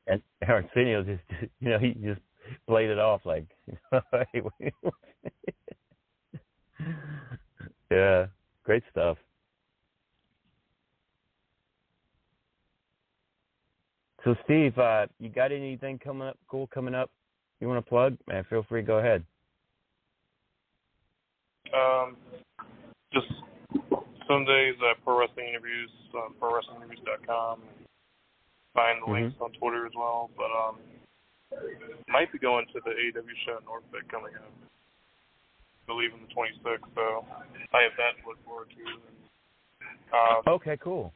[0.07, 1.21] And Arsenio just
[1.59, 2.21] you know he just
[2.67, 3.45] played it off like
[7.91, 8.25] yeah
[8.63, 9.17] great stuff
[14.23, 17.11] so Steve uh you got anything coming up cool coming up
[17.59, 19.23] you want to plug man feel free go ahead
[21.73, 22.17] Um,
[23.13, 23.27] just
[24.27, 27.59] Sundays at Pro Wrestling Interviews on ProWrestlingInterviews.com.
[28.73, 30.30] Find the links on Twitter as well.
[30.38, 30.76] But um,
[32.07, 34.48] might be going to the AEW show in Norfolk coming up.
[34.48, 36.88] I believe in the 26th.
[36.95, 37.26] So
[37.73, 38.84] I have that to look forward to.
[40.11, 41.14] Um, okay cool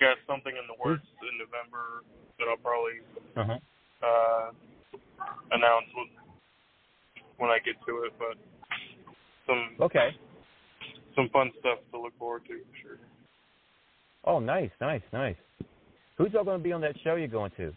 [0.00, 2.06] got something in the works in November
[2.38, 3.02] that I'll probably
[3.34, 3.58] uh-huh.
[4.02, 4.50] uh,
[5.50, 6.08] announce when,
[7.38, 8.12] when I get to it.
[8.18, 8.38] But
[9.46, 10.14] some okay
[11.14, 12.98] some fun stuff to look forward to for sure.
[14.24, 15.36] oh nice nice nice
[16.18, 17.72] who's all going to be on that show you're going to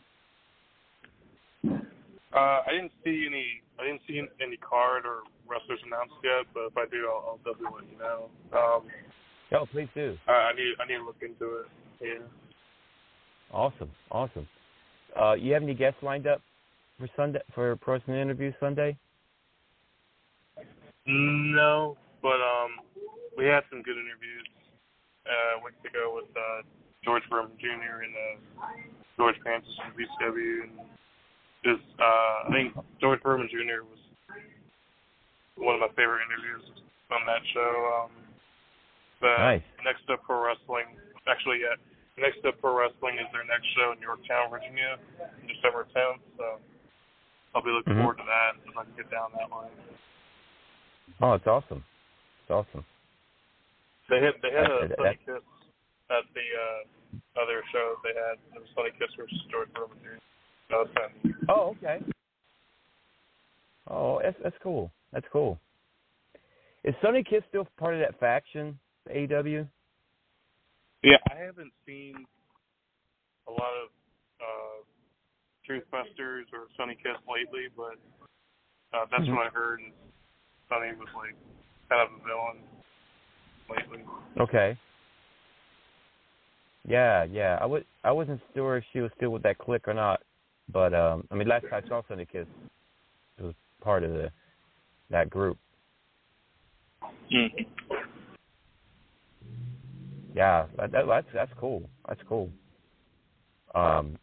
[2.34, 3.62] Uh, I didn't see any.
[3.80, 7.54] I didn't see any card or wrestlers announced yet, but if I do, I'll, I'll
[7.54, 8.30] definitely let you know.
[8.58, 8.84] Um,
[9.54, 10.74] oh please do I, I need.
[10.80, 11.66] I need to look into it.
[12.02, 12.26] Yeah.
[13.52, 14.48] Awesome, awesome.
[15.20, 16.42] Uh, you have any guests lined up
[16.98, 18.98] for Sunday for personal interview Sunday?
[21.06, 22.80] No, but um,
[23.38, 24.48] we had some good interviews
[25.26, 26.62] uh, a week ago with uh,
[27.04, 28.06] George Furman Jr.
[28.06, 28.66] and uh,
[29.18, 30.74] George Francis from VCW, and
[31.66, 33.82] just uh, I think George Furman Jr.
[33.86, 34.02] was
[35.58, 36.62] one of my favorite interviews
[37.10, 38.06] on that show.
[38.06, 38.12] Um,
[39.20, 39.66] but Nice.
[39.86, 40.94] next up pro wrestling,
[41.28, 41.78] actually, yeah,
[42.22, 44.98] next up pro wrestling is their next show in Yorktown, Virginia,
[45.50, 46.22] December 10th.
[46.38, 46.58] So
[47.54, 48.02] I'll be looking Mhm.
[48.06, 49.70] forward to that if I can get down that line.
[51.22, 51.84] Oh, it's awesome.
[52.46, 52.86] It's awesome.
[54.10, 55.44] They had they had That- a that- Sonny Kiss
[56.12, 58.38] at the uh, other show they had.
[58.56, 60.20] It was Sonny Kiss versus George Furman Jr.
[60.70, 61.36] That was kind.
[61.50, 62.00] Oh, okay.
[63.88, 64.92] Oh, that's that's cool.
[65.12, 65.60] That's cool.
[66.84, 69.66] Is Sonny Kiss still part of that faction, the AW?
[71.04, 72.26] Yeah, I haven't seen
[73.48, 73.90] a lot of
[74.42, 74.78] uh,
[75.68, 77.98] Trustbusters or Sonny Kiss lately, but
[78.94, 79.36] uh, that's Mhm.
[79.36, 79.80] what I heard.
[79.80, 79.94] And
[80.70, 81.36] Sonny was like
[81.90, 82.64] kind of a villain
[83.70, 84.06] lately.
[84.40, 84.78] Okay.
[86.88, 87.58] Yeah, yeah.
[87.62, 90.22] I would I wasn't sure if she was still with that clique or not,
[90.72, 92.48] but um I mean last time I saw Sonny Kiss,
[93.38, 94.32] it was part of the
[95.10, 95.58] that group.
[97.34, 97.64] Mm-hmm.
[100.34, 101.90] Yeah, that, that, that's that's cool.
[102.08, 102.50] That's cool.
[103.76, 104.18] Um,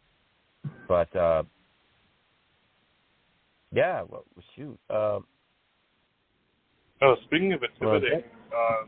[0.87, 1.43] but uh,
[3.71, 4.25] yeah, well,
[4.55, 4.77] shoot.
[4.89, 5.19] Uh,
[7.01, 8.83] Oh, speaking of Well, intimidating, uh,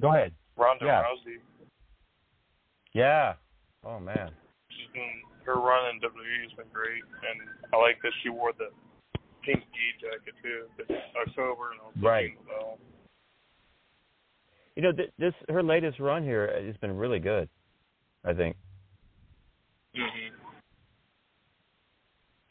[0.00, 0.32] go ahead.
[0.56, 1.02] Ronda Yeah.
[1.02, 1.40] Rousey,
[2.94, 3.34] Yeah.
[3.84, 4.30] Oh man.
[4.70, 5.10] she's been
[5.44, 8.68] her run in WWE has been great, and I like that she wore the
[9.44, 10.64] pink ski jacket too.
[10.78, 10.90] It's
[11.28, 12.30] October, and was Right.
[12.48, 12.78] well,
[14.76, 17.48] You know, th- this her latest run here has been really good.
[18.24, 18.56] I think.
[19.94, 20.34] hmm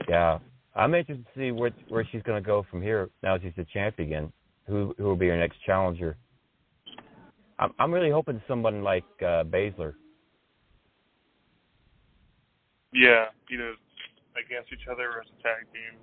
[0.08, 0.40] Yeah.
[0.76, 3.10] I'm interested to see where where she's going to go from here.
[3.22, 4.32] Now she's the champ again.
[4.68, 6.16] Who who will be her next challenger?
[7.60, 9.94] I'm I'm really hoping someone like uh, Baszler.
[12.94, 13.74] Yeah, either
[14.38, 16.00] against each other as a tag team.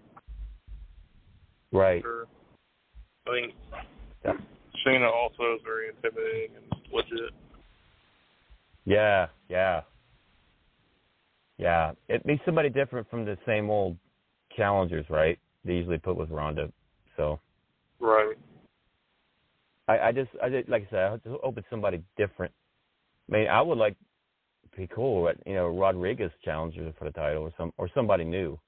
[1.73, 2.03] Right.
[3.27, 3.55] I think
[4.85, 7.33] Shayna also is very intimidating and legit.
[8.85, 9.83] Yeah, yeah.
[11.59, 11.93] Yeah.
[12.09, 13.97] It be somebody different from the same old
[14.57, 15.39] challengers, right?
[15.65, 16.73] They usually put with Ronda.
[17.17, 17.39] So
[18.01, 18.37] Right.
[19.87, 22.53] I, I just I did like I said, I just hope it's somebody different
[23.31, 23.97] I mean, I would like
[24.81, 28.59] be cool, but you know, Rodriguez challenges for the title or some or somebody new.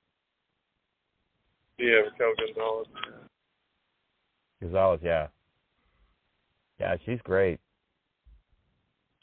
[1.78, 2.86] Yeah, Raquel Gonzalez.
[4.60, 5.28] Gonzalez, yeah.
[6.78, 7.60] Yeah, she's great.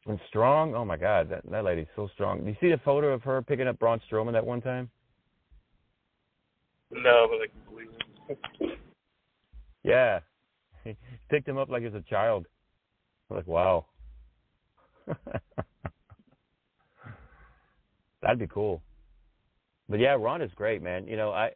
[0.07, 2.43] And strong, oh my god, that that lady's so strong.
[2.43, 4.89] Do you see the photo of her picking up Braun Strowman that one time?
[6.91, 7.89] No, but I can believe
[8.29, 8.79] it.
[9.83, 10.19] Yeah.
[10.85, 10.95] He
[11.29, 12.45] picked him up like he was a child.
[13.29, 13.85] I'm like, wow.
[18.21, 18.81] That'd be cool.
[19.87, 21.07] But yeah, Ronda's great, man.
[21.07, 21.51] You know, I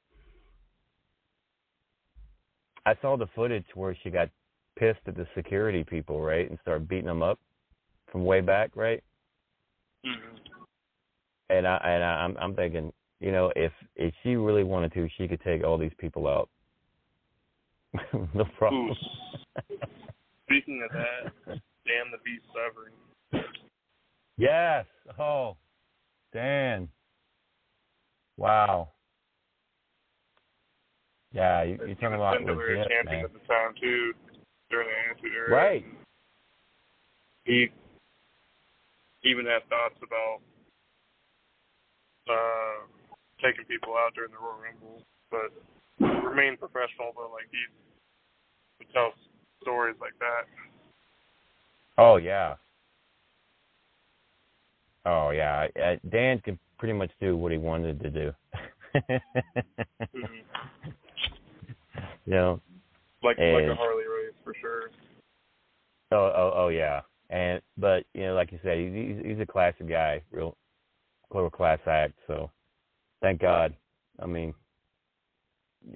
[2.85, 4.29] I saw the footage where she got
[4.77, 7.39] pissed at the security people, right, and started beating them up
[8.11, 9.03] from way back, right?
[10.05, 10.37] Mm-hmm.
[11.49, 15.07] And I and I, I'm I'm thinking, you know, if if she really wanted to,
[15.17, 16.49] she could take all these people out.
[18.33, 18.89] no problem.
[18.89, 19.75] Ooh.
[20.45, 23.45] Speaking of that, Dan the Beast Severn.
[24.37, 24.85] Yes.
[25.19, 25.57] Oh,
[26.33, 26.89] Dan.
[28.37, 28.89] Wow.
[31.31, 33.25] Yeah, you, you're talking about legit, champion man.
[33.25, 34.13] at the time too,
[34.69, 35.49] during the Attitude Era.
[35.49, 35.85] Right.
[37.45, 37.69] He
[39.23, 40.39] even had thoughts about
[42.29, 42.87] uh
[43.41, 45.51] taking people out during the Royal Rumble, but
[46.29, 47.11] remained professional.
[47.15, 47.57] But like he
[48.79, 49.13] would tell
[49.61, 50.45] stories like that.
[51.97, 52.55] Oh yeah.
[55.05, 55.67] Oh yeah.
[55.75, 58.31] I, Dan can pretty much do what he wanted to do.
[58.95, 60.43] Mhm.
[62.25, 62.61] you know.
[63.21, 64.89] Like like a Harley Race for sure.
[66.11, 67.01] Oh, oh, oh, yeah.
[67.29, 70.55] And but you know, like you said, he's he's, he's a classic guy, real,
[71.33, 72.13] real class act.
[72.27, 72.51] So,
[73.21, 73.73] thank God.
[74.21, 74.53] I mean,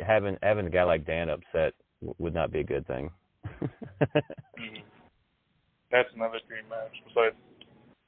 [0.05, 3.11] having having a guy like Dan upset w- would not be a good thing.
[4.57, 4.81] Mhm.
[5.91, 7.35] That's another dream match besides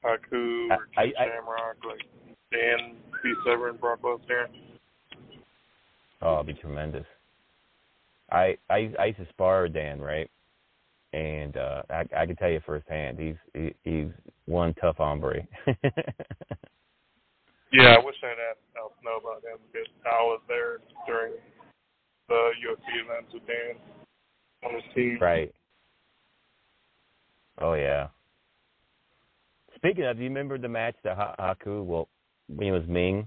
[0.04, 2.06] Haku or I- I- Shamrock, like
[2.52, 4.46] Dan B Severn, Brock Lesnar.
[6.22, 7.06] oh, it'd be tremendous.
[8.30, 10.30] I I I used to spar with Dan, right?
[11.12, 14.08] And uh I I can tell you firsthand, he's he, he's
[14.46, 15.46] one tough hombre.
[17.72, 21.34] Yeah, I wish I'd asked Al Snow about him because I was there during
[22.28, 23.76] the UFC events with Dan
[24.64, 25.18] on his team.
[25.20, 25.54] Right.
[27.60, 28.08] Oh yeah.
[29.80, 31.82] Speaking of, do you remember the match that Haku?
[31.84, 32.08] Well,
[32.48, 33.26] when he was Meng,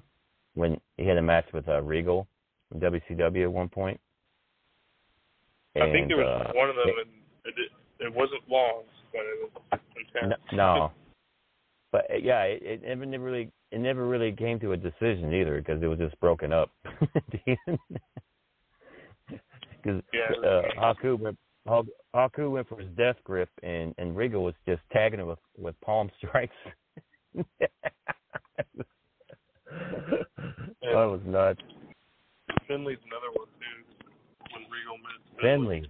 [0.53, 2.27] when he had a match with uh, Regal
[2.73, 3.99] in WCW at one point.
[5.75, 7.07] I think there was uh, one of them, it-
[7.45, 9.79] and it, it, wasn't long, but it was
[10.15, 10.39] intense.
[10.53, 10.91] No.
[11.91, 15.33] But uh, yeah, it, it never, never really, it never really came to a decision
[15.33, 16.69] either because it was just broken up.
[19.83, 20.49] Because Yeah.
[20.49, 21.37] uh, Haku went,
[21.67, 21.83] Ha-
[22.15, 25.79] Haku went for his death grip, and and Regal was just tagging him with with
[25.81, 26.53] palm strikes.
[27.33, 27.45] that
[30.81, 31.61] was nuts.
[32.67, 33.77] Finlay's another one too.
[34.53, 35.83] When Regal met Finlay.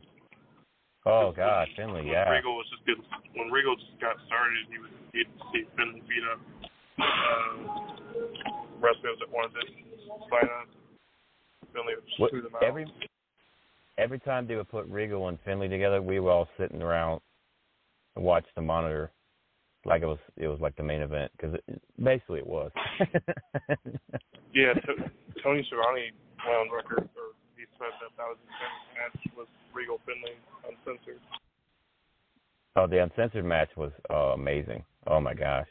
[1.05, 2.29] Oh God, Finlay, when yeah.
[2.29, 3.03] Regal was just getting,
[3.35, 6.39] when Regal just got started, he would he'd see Finlay beat up
[7.01, 7.53] uh,
[8.79, 9.73] wrestlers that wanted to
[10.31, 10.69] sign up.
[11.73, 12.63] Finlay would just What, chew them out.
[12.63, 12.85] every
[13.97, 17.21] every time they would put Regal and Finlay together, we were all sitting around
[18.15, 19.11] and watched the monitor
[19.85, 22.71] like it was it was like the main event because it, basically it was.
[24.53, 25.03] Yeah, t-
[25.43, 26.11] Tony Schiavone
[26.45, 30.37] went on record, or he said that that was his favorite match was Regal Finlay
[30.69, 31.19] uncensored.
[32.75, 34.83] oh, the uncensored match was uh, amazing.
[35.07, 35.65] Oh my gosh.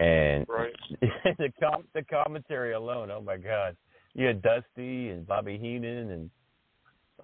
[0.00, 0.72] And Right.
[1.38, 3.76] the com- the commentary alone, oh my god.
[4.14, 6.30] You had Dusty and Bobby Heenan and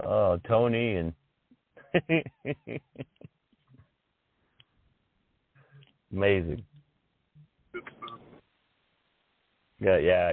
[0.01, 1.13] oh Tony and
[6.13, 6.63] amazing.
[9.81, 10.33] Yeah, yeah.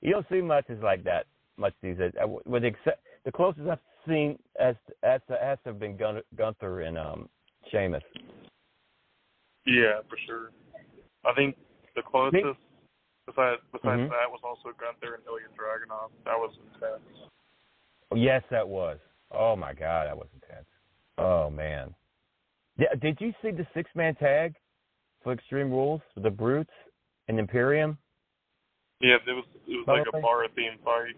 [0.00, 2.12] You don't see much as like that much these days.
[2.22, 3.78] Uh, With except the closest I've
[4.08, 7.28] seen as has to have been Gun- Gunther and um
[7.70, 8.02] Sheamus.
[9.64, 10.50] Yeah, for sure.
[11.24, 11.56] I think
[11.94, 12.58] the closest
[13.26, 14.10] besides besides Mhm.
[14.10, 16.10] that was also Gunther and Ilya Dragunov.
[16.24, 17.28] That was intense.
[18.16, 18.98] Yes, that was.
[19.30, 20.66] Oh my God, that was intense.
[21.18, 21.94] Oh man.
[22.78, 24.54] Yeah, did you see the six man tag
[25.22, 26.70] for Extreme Rules with the Brutes
[27.28, 27.98] and Imperium?
[29.00, 31.16] Yeah, it was it was like a bar theme fight.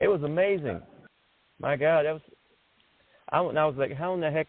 [0.00, 0.80] It was amazing.
[1.58, 2.22] My God, that was.
[3.30, 4.48] I, and I was like, how in the heck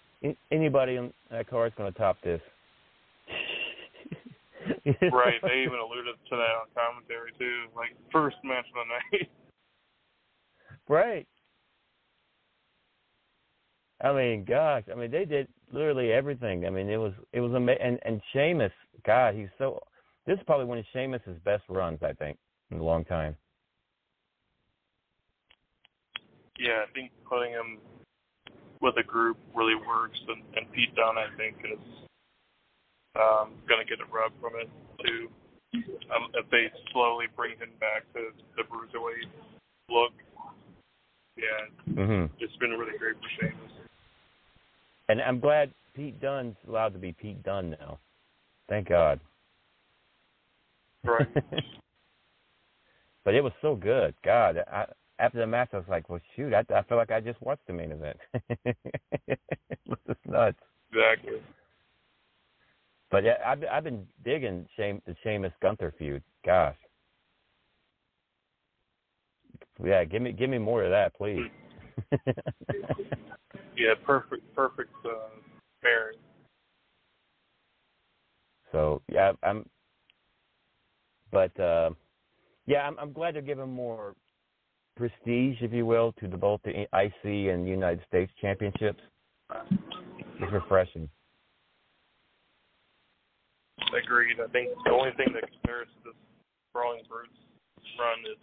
[0.52, 2.42] anybody in that car is going to top this?
[5.12, 5.42] right.
[5.44, 7.66] They even alluded to that on commentary too.
[7.76, 9.30] Like first match of the night.
[10.92, 11.26] Right.
[14.04, 16.66] I mean, gosh, I mean they did literally everything.
[16.66, 17.82] I mean, it was it was amazing.
[17.82, 18.74] And and Sheamus,
[19.06, 19.80] God, he's so.
[20.28, 22.38] This is probably one of Sheamus's best runs, I think,
[22.72, 23.38] in a long time.
[26.60, 27.80] Yeah, I think putting him
[28.82, 31.80] with a group really works, and, and Pete Dunne, I think, is
[33.16, 34.70] um, going to get a rub from it
[35.06, 35.30] too.
[36.14, 39.32] Um, if they slowly bring him back to the bruiserweight
[39.90, 40.12] look,
[41.38, 43.72] yeah, hmm it's been really great for Sheamus.
[45.10, 48.00] And I'm glad Pete Dunne's allowed to be Pete Dunne now.
[48.70, 49.20] Thank God.
[51.04, 51.28] Right.
[53.26, 54.14] but it was so good.
[54.24, 54.86] God, I,
[55.20, 57.68] after the match, I was like, well, shoot, I, I feel like I just watched
[57.68, 58.18] the main event.
[58.66, 59.40] it
[59.88, 60.58] was nuts.
[60.92, 61.42] Exactly.
[63.12, 66.24] But yeah, I've I've been digging Shame the Sheamus Gunther feud.
[66.46, 66.78] Gosh.
[69.84, 71.50] Yeah, give me give me more of that, please.
[73.78, 75.30] Yeah, perfect, perfect uh,
[75.82, 76.18] pairing.
[78.72, 79.66] so yeah, I'm.
[81.32, 81.92] But uh,
[82.66, 84.14] yeah, I'm I'm glad they're giving more
[84.98, 89.02] prestige, if you will, to the both the IC and United States championships.
[90.40, 91.10] It's refreshing.
[93.98, 94.38] Agreed.
[94.40, 96.18] I think the only thing that compares to this
[96.74, 97.34] Brawling Brutes
[97.98, 98.38] run is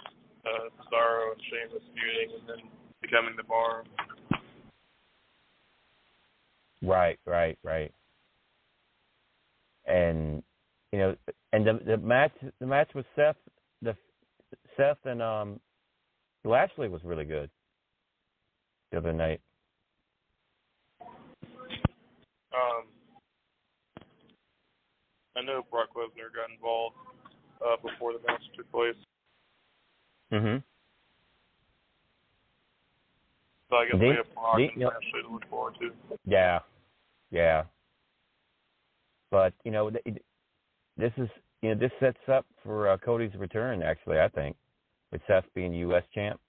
[0.49, 2.71] uh, Cesaro and Sheamus feuding and then
[3.03, 3.85] becoming the bar.
[6.83, 7.93] Right, right, right.
[9.87, 10.43] And
[10.93, 11.17] you know,
[11.53, 13.37] and the the match the match with Seth
[13.83, 13.97] the
[14.77, 15.61] Seth and um
[16.45, 17.51] Lashley was really good
[18.91, 19.41] the other night.
[22.53, 22.87] Um,
[25.37, 26.97] I know Brock Lesnar got involved
[27.61, 28.97] uh, before the match took place,
[30.31, 30.63] Mhm.
[33.71, 34.83] so I guess we have Brock they- and.
[34.85, 35.95] Lashley to look forward to.
[36.25, 36.61] Yeah,
[37.31, 37.65] yeah.
[39.31, 40.23] But you know, th-
[40.97, 41.29] this is
[41.63, 43.83] you know this sets up for uh, Cody's return.
[43.83, 44.57] Actually, I think
[45.11, 46.05] with Seth being U.S.
[46.15, 46.41] champ.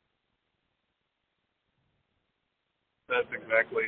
[3.07, 3.84] That's exactly.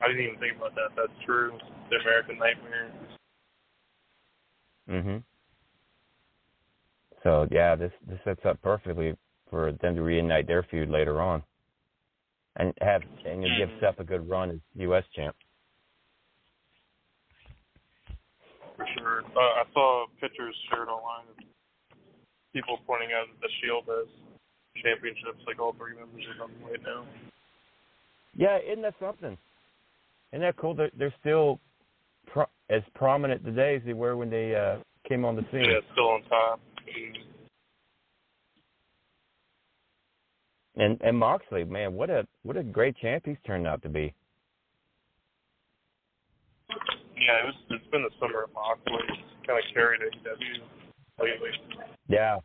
[0.00, 0.90] I didn't even think about that.
[0.96, 1.58] That's true.
[1.90, 2.92] The American Nightmare.
[4.88, 5.24] Mhm.
[7.22, 9.16] So yeah, this this sets up perfectly
[9.54, 11.40] for them to reunite their feud later on,
[12.56, 15.04] and have and you give Seth a good run as U.S.
[15.14, 15.36] champ.
[18.76, 19.22] For sure.
[19.22, 21.44] Uh, I saw pictures shared online of
[22.52, 24.08] people pointing out that the Shield has
[24.82, 27.04] championships, like all three members are on right now.
[28.36, 29.38] Yeah, isn't that something?
[30.32, 30.74] Isn't that cool?
[30.74, 31.60] They're, they're still
[32.26, 35.60] pro- as prominent today as they were when they uh, came on the scene.
[35.60, 36.60] Yeah, still on top.
[36.88, 37.33] Mm.
[40.76, 44.12] And and Moxley, man, what a what a great champ he's turned out to be.
[47.16, 47.54] Yeah, it was.
[47.70, 48.92] It's been the summer of Moxley.
[49.46, 51.50] Kind of carried AEW lately.
[52.08, 52.38] Yeah.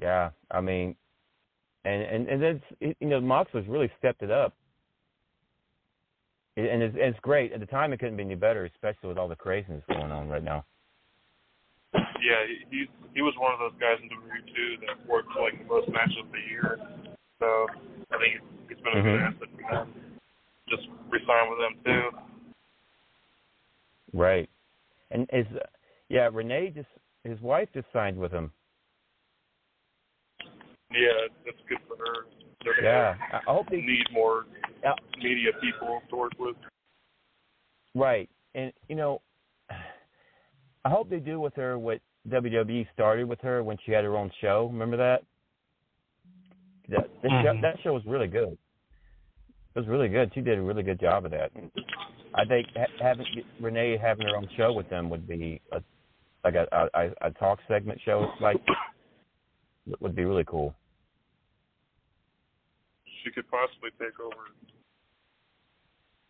[0.00, 0.96] Yeah, I mean,
[1.84, 4.54] and and and it's it, you know Moxley's really stepped it up,
[6.56, 7.52] It- and it's, it's great.
[7.52, 10.28] At the time, it couldn't be any better, especially with all the craziness going on
[10.28, 10.64] right now.
[12.22, 15.66] Yeah, he he was one of those guys in WWE too that worked like the
[15.66, 16.78] most matches of the year.
[17.40, 17.66] So
[18.10, 19.34] I think he's been a good Mhm.
[19.34, 20.18] asset for them.
[20.68, 22.18] Just resign with them too.
[24.12, 24.48] Right,
[25.10, 25.46] and is
[26.08, 26.88] yeah Renee just
[27.24, 28.52] his wife just signed with him.
[30.90, 32.26] Yeah, that's good for her.
[32.64, 34.46] They're Yeah, I hope they need more
[34.82, 34.94] Yeah.
[35.16, 36.56] media people to work with.
[37.94, 38.30] Right.
[38.54, 39.22] And you know,
[39.70, 44.16] I hope they do with her what WWE started with her when she had her
[44.16, 44.68] own show.
[44.72, 45.24] Remember that?
[46.88, 47.60] That the show, Mhm.
[47.62, 48.52] that show was really good.
[49.74, 50.32] It was really good.
[50.34, 51.50] She did a really good job of that.
[52.34, 53.26] I think ha- having
[53.60, 55.82] Renee having her own show with them would be a
[56.44, 58.60] like a a, a talk segment show like
[60.00, 60.74] would be really cool.
[63.22, 64.50] She could possibly take over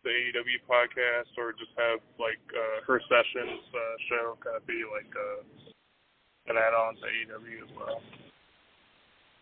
[0.03, 4.83] the AEW podcast or just have like uh, her sessions uh, show kind of be
[4.93, 5.09] like
[6.49, 8.01] uh, add-on to AEW as well.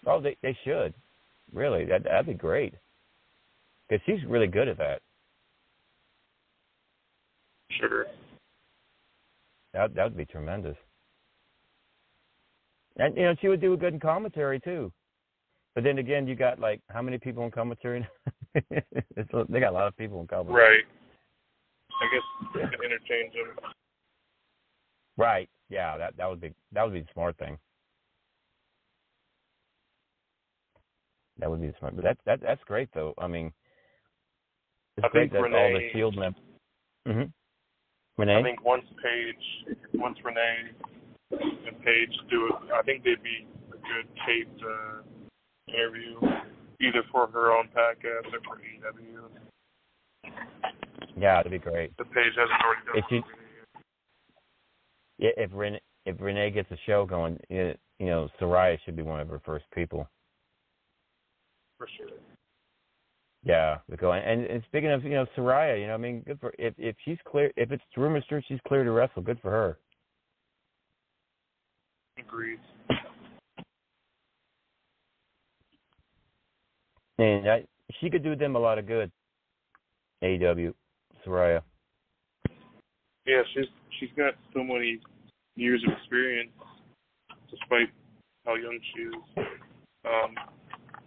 [0.05, 0.93] Oh, they they should.
[1.53, 2.73] Really, that that'd be great.
[3.87, 5.01] Because she's really good at that.
[7.79, 8.05] Sure.
[9.73, 10.77] That that would be tremendous.
[12.97, 14.91] And you know, she would do a good in commentary too.
[15.75, 18.05] But then again, you got like how many people in commentary?
[18.55, 20.61] it's, they got a lot of people in commentary.
[20.61, 20.83] Right.
[22.01, 22.23] I guess
[22.55, 23.71] you can interchange them.
[25.17, 25.49] Right.
[25.71, 25.97] Yeah.
[25.97, 27.57] That that would be that would be the smart thing.
[31.39, 31.95] That would be the smart.
[31.95, 33.13] But that that that's great though.
[33.17, 33.51] I mean,
[34.97, 36.41] it's I great think that all the Renee- Shield members.
[37.07, 37.23] hmm
[38.17, 38.37] Renee.
[38.39, 40.69] I think once Paige, once Renee
[41.31, 45.01] and Paige do it, I think they'd be a good taped uh,
[45.73, 46.19] interview,
[46.81, 49.29] either for her own podcast or for EW.
[51.17, 51.93] yeah, that'd be great.
[51.97, 53.40] If Paige hasn't already done If.
[55.21, 59.03] Yeah, if Renee, if Renee gets a show going, you you know, Saraya should be
[59.03, 60.09] one of her first people.
[61.77, 62.09] for sure.
[63.43, 64.11] Yeah, we go.
[64.13, 66.95] And, and speaking of, you know, Saraya, you know, I mean, good for if if
[67.05, 69.77] she's clear, if it's rumors true she's clear to wrestle, good for her.
[72.19, 72.59] Agreed.
[77.19, 77.65] And I,
[77.99, 79.11] she could do them a lot of good.
[80.23, 80.71] AW,
[81.25, 81.61] Saraya.
[83.25, 83.65] Yeah, she's
[83.99, 84.99] she's got so many
[85.55, 86.51] years of experience,
[87.49, 87.89] despite
[88.45, 89.47] how young she is.
[90.05, 90.35] Um,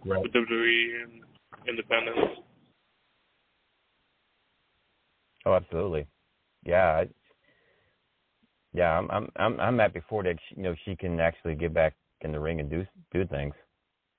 [0.07, 0.21] Right.
[0.21, 1.23] with WWE and
[1.67, 2.37] independence.
[5.47, 6.05] Oh, absolutely.
[6.63, 7.01] Yeah.
[7.01, 7.07] I,
[8.73, 10.35] yeah, I'm I'm I'm I'm happy for that.
[10.47, 13.55] She, you know, she can actually get back in the ring and do do things.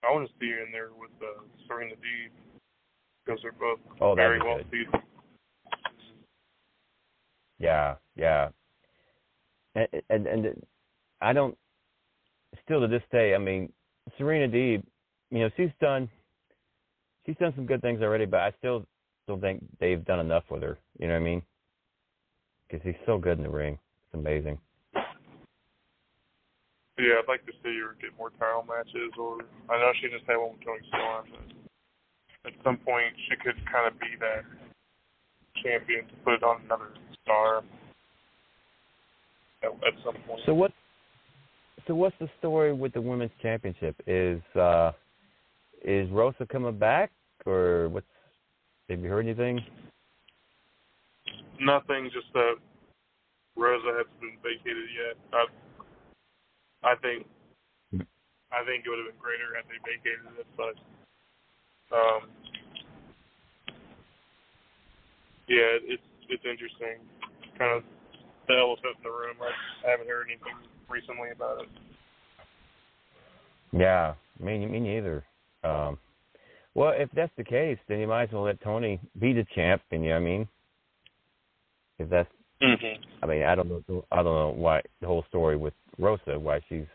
[0.03, 2.31] I want to see her in there with uh, Serena Deeb
[3.25, 5.03] because they're both Oh, very well seasoned.
[7.59, 8.49] Yeah, yeah.
[9.75, 10.67] And and and
[11.21, 11.57] I don't
[12.65, 13.35] still to this day.
[13.35, 13.73] I mean,
[14.19, 14.83] Serena Deeb,
[15.31, 16.09] you know, she's done
[17.25, 18.87] she's done some good things already, but I still
[19.27, 20.79] don't think they've done enough with her.
[20.99, 21.43] You know what I mean?
[22.69, 23.79] Because she's so good in the ring.
[24.07, 24.59] It's amazing.
[26.99, 30.25] Yeah, I'd like to see her get more title matches, or I know she just
[30.25, 31.29] had one with Toni Storm,
[32.43, 34.45] but at some point she could kind of be that
[35.63, 36.89] champion to put it on another
[37.27, 37.59] star
[39.63, 40.41] at, at some point.
[40.47, 40.73] So what?
[41.87, 43.95] So what's the story with the women's championship?
[44.07, 44.93] Is uh
[45.85, 47.11] is Rosa coming back,
[47.45, 48.07] or what's?
[48.89, 49.61] Have you heard anything?
[51.59, 52.55] Nothing, just that
[53.57, 55.17] Rosa hasn't been vacated yet.
[55.33, 57.27] I, I think,
[58.53, 60.77] I think it would have been greater had they vacated it, but,
[61.97, 62.29] um,
[65.49, 67.01] yeah, it's it's interesting.
[67.59, 67.83] Kind of
[68.49, 69.37] the elephant in the room.
[69.41, 70.55] I haven't heard anything
[70.89, 71.69] recently about it.
[73.73, 75.25] Yeah, me me neither.
[75.65, 75.99] Um,
[76.75, 79.83] well, if that's the case, then you might as well let Toni be the champ.
[79.91, 80.49] And you know what I mean?
[81.99, 82.29] If that's,
[82.63, 83.03] Mm-hmm.
[83.23, 86.61] I mean, I don't know, I don't know why the whole story with Rosa, why
[86.69, 86.87] she's.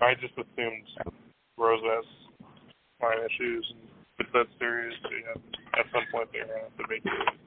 [0.00, 0.88] I just assumed
[1.58, 2.04] Rosa has
[2.96, 5.36] spine issues, and if that's serious, yeah,
[5.78, 7.40] at some point they're gonna have to vacate it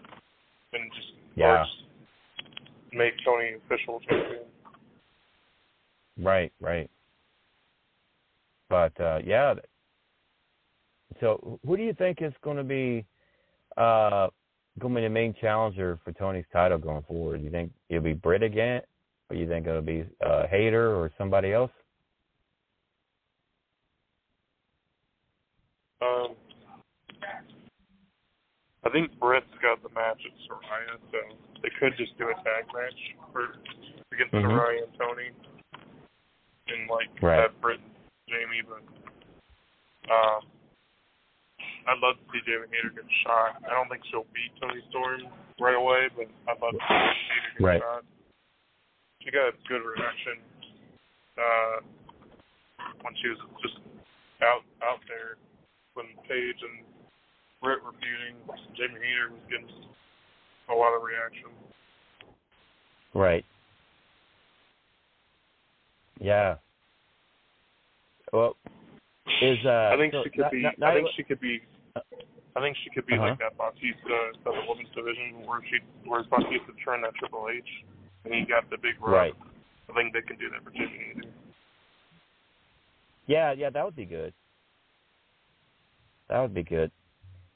[0.73, 1.63] and just Yeah.
[1.63, 1.73] just
[2.95, 4.43] make Toni official champion.
[6.17, 6.89] Right, right.
[8.69, 9.55] But uh yeah.
[11.19, 13.05] So who do you think is going to be
[13.77, 14.27] uh
[14.79, 17.41] going to be the main challenger for Toni's title going forward?
[17.41, 18.81] You think it'll be Britt again,
[19.29, 21.71] or you think it'll be uh Hayter or somebody else?
[26.01, 26.35] Um,
[28.83, 31.19] I think Britt's got the match at Saraya, so
[31.59, 32.95] they could just do a tag match
[33.35, 33.59] for
[34.15, 34.47] against Mhm.
[34.47, 35.29] Saraya and Toni,
[36.71, 37.39] and like Right.
[37.43, 37.91] have Britt and
[38.29, 38.61] Jamie.
[38.63, 38.83] But
[40.09, 40.47] um,
[41.87, 43.61] I'd love to see Jamie Hayter get a shot.
[43.67, 45.27] I don't think she'll beat Toni Storm
[45.59, 47.81] right away, but I'd love to see Hayter get Right.
[47.81, 48.05] a shot.
[49.21, 50.39] She got a good reaction
[51.37, 51.81] uh,
[53.01, 53.77] when she was just
[54.41, 55.35] out out there
[55.95, 56.85] when Paige and
[57.65, 58.37] Britt were feuding.
[58.77, 59.65] Jamie Hayter was getting
[60.69, 61.49] a lot of reaction.
[63.15, 63.43] Right.
[66.19, 66.55] Yeah.
[68.31, 68.55] Well,
[69.41, 70.61] is uh I think so she could Ni- be.
[70.61, 71.61] Ni- I think Nyla- she could be.
[72.55, 73.29] I think she could be Uh-huh.
[73.33, 77.67] like that Bautista of the women's division, where she, where Bautista turned that Triple H,
[78.23, 79.11] and he got the big rub.
[79.13, 79.33] Right.
[79.89, 81.29] I think they can do that for Jamie Hayter.
[83.27, 84.33] Yeah, yeah, that would be good.
[86.29, 86.91] That would be good.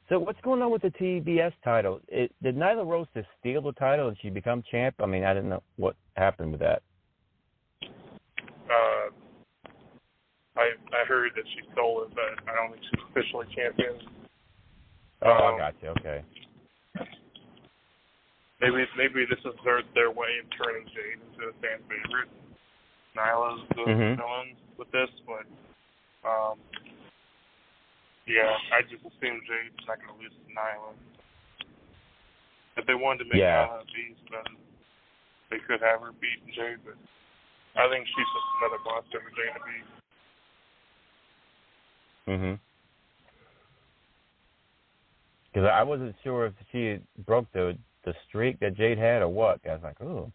[0.10, 2.02] So what's going on with the TBS title?
[2.08, 4.96] It, did Nyla Rose just steal the title and she become champ?
[5.00, 6.82] I mean, I didn't know what happened with that.
[7.84, 9.10] Uh,
[10.58, 13.94] I I heard that she stole it, but I don't think she's officially champion.
[15.22, 15.90] Oh, Um, I got you.
[15.90, 16.24] Okay.
[18.62, 22.30] Maybe maybe this is their their way of turning Jade into a fan favorite.
[23.16, 24.18] Nyla's the Mhm.
[24.18, 25.46] villain with this, but
[26.28, 26.60] um,
[28.30, 30.94] yeah, I just assume Jade's not going to lose to Nyla.
[32.78, 33.66] If they wanted to make Yeah.
[33.68, 34.56] Nyla a beast, then
[35.50, 36.96] they could have her beat Jade, but
[37.76, 39.88] I think she's just another monster for Jade to beat.
[42.30, 42.60] Mhm.
[45.52, 47.76] because I wasn't sure if she broke the
[48.06, 49.60] the streak that Jade had or what.
[49.68, 50.32] I was like, oh,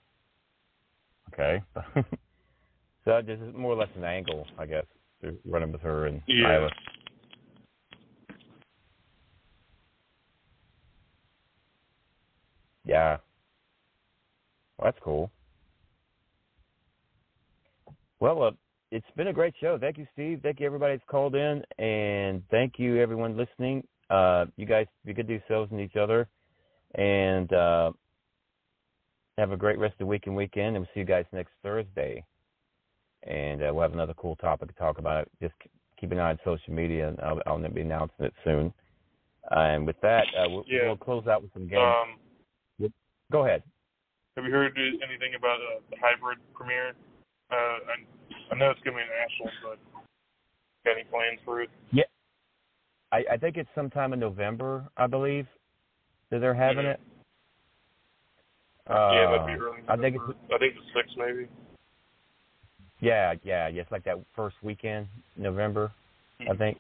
[1.33, 1.63] okay.
[3.05, 4.85] so this is more or less an angle, I guess,
[5.47, 6.57] running with her and Yeah.
[6.57, 6.71] Isla.
[12.85, 13.19] Yeah.
[14.79, 15.31] Well, that's cool.
[18.21, 18.51] Well, uh,
[18.91, 19.79] it's been a great show.
[19.79, 20.41] Thank you, Steve.
[20.43, 23.87] Thank you, everybody that's called in, and thank you, everyone listening.
[24.11, 26.29] Uh, you guys be good to yourselves and each other,
[26.95, 27.93] and uh,
[29.39, 30.77] have a great rest of the week and weekend.
[30.77, 32.25] And we'll see you guys next Thursday,
[33.25, 35.29] and uh, we'll have another cool topic to talk about.
[35.43, 35.55] Just
[35.99, 38.73] keep an eye on social media, and I'll, I'll be announcing it soon.
[39.51, 40.87] Uh, and with that, uh, we'll, Yeah.
[40.87, 41.81] we'll close out with some games.
[41.83, 42.17] Um,
[43.33, 43.63] Go ahead.
[44.37, 46.93] have you heard anything about uh, the hybrid premiere?
[47.51, 49.79] Uh, I, I know it's going to be in Ashland, but
[50.85, 51.71] got any plans for it?
[51.93, 52.05] Yeah,
[53.13, 55.47] I, I think it's sometime in November, I believe,
[56.31, 57.01] that they're having it.
[58.89, 59.79] Uh, yeah, that'd be early.
[59.89, 60.33] I think November.
[60.33, 61.49] it's I think the sixth maybe.
[63.01, 63.83] yeah, yeah, yeah.
[63.83, 65.07] It's like that first weekend,
[65.37, 65.91] November,
[66.41, 66.51] Hmm.
[66.51, 66.79] I think,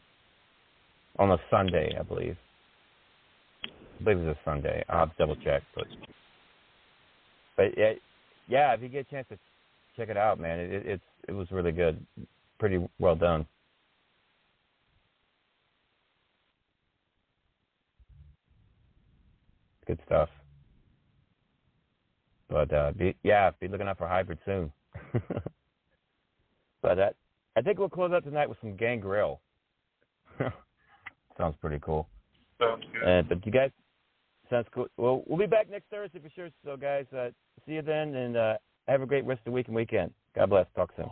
[1.19, 2.37] on a Sunday, I believe.
[3.65, 4.85] I believe it's a Sunday.
[4.89, 5.87] I'll have to double check, but
[7.57, 7.93] but yeah,
[8.49, 8.75] yeah.
[8.75, 9.39] If you get a chance to
[9.97, 12.05] check it out, man, it, it it's it was really good,
[12.59, 13.47] pretty well done.
[19.87, 20.29] Good stuff.
[22.49, 24.73] But uh, be, yeah, be looking out for hybrid soon.
[26.83, 27.17] but that,
[27.57, 29.41] I think we'll close out tonight with some Gangrel.
[31.39, 32.09] Sounds pretty cool.
[32.61, 33.09] Sounds good.
[33.09, 33.71] Uh, but you guys,
[34.51, 34.87] sounds cool.
[34.97, 36.49] Well, we'll be back next Thursday for sure.
[36.65, 37.31] So, guys, uh,
[37.67, 38.55] see you then, and uh,
[38.89, 40.13] have a great rest of the week and weekend.
[40.35, 40.67] God bless.
[40.75, 41.07] Talk soon.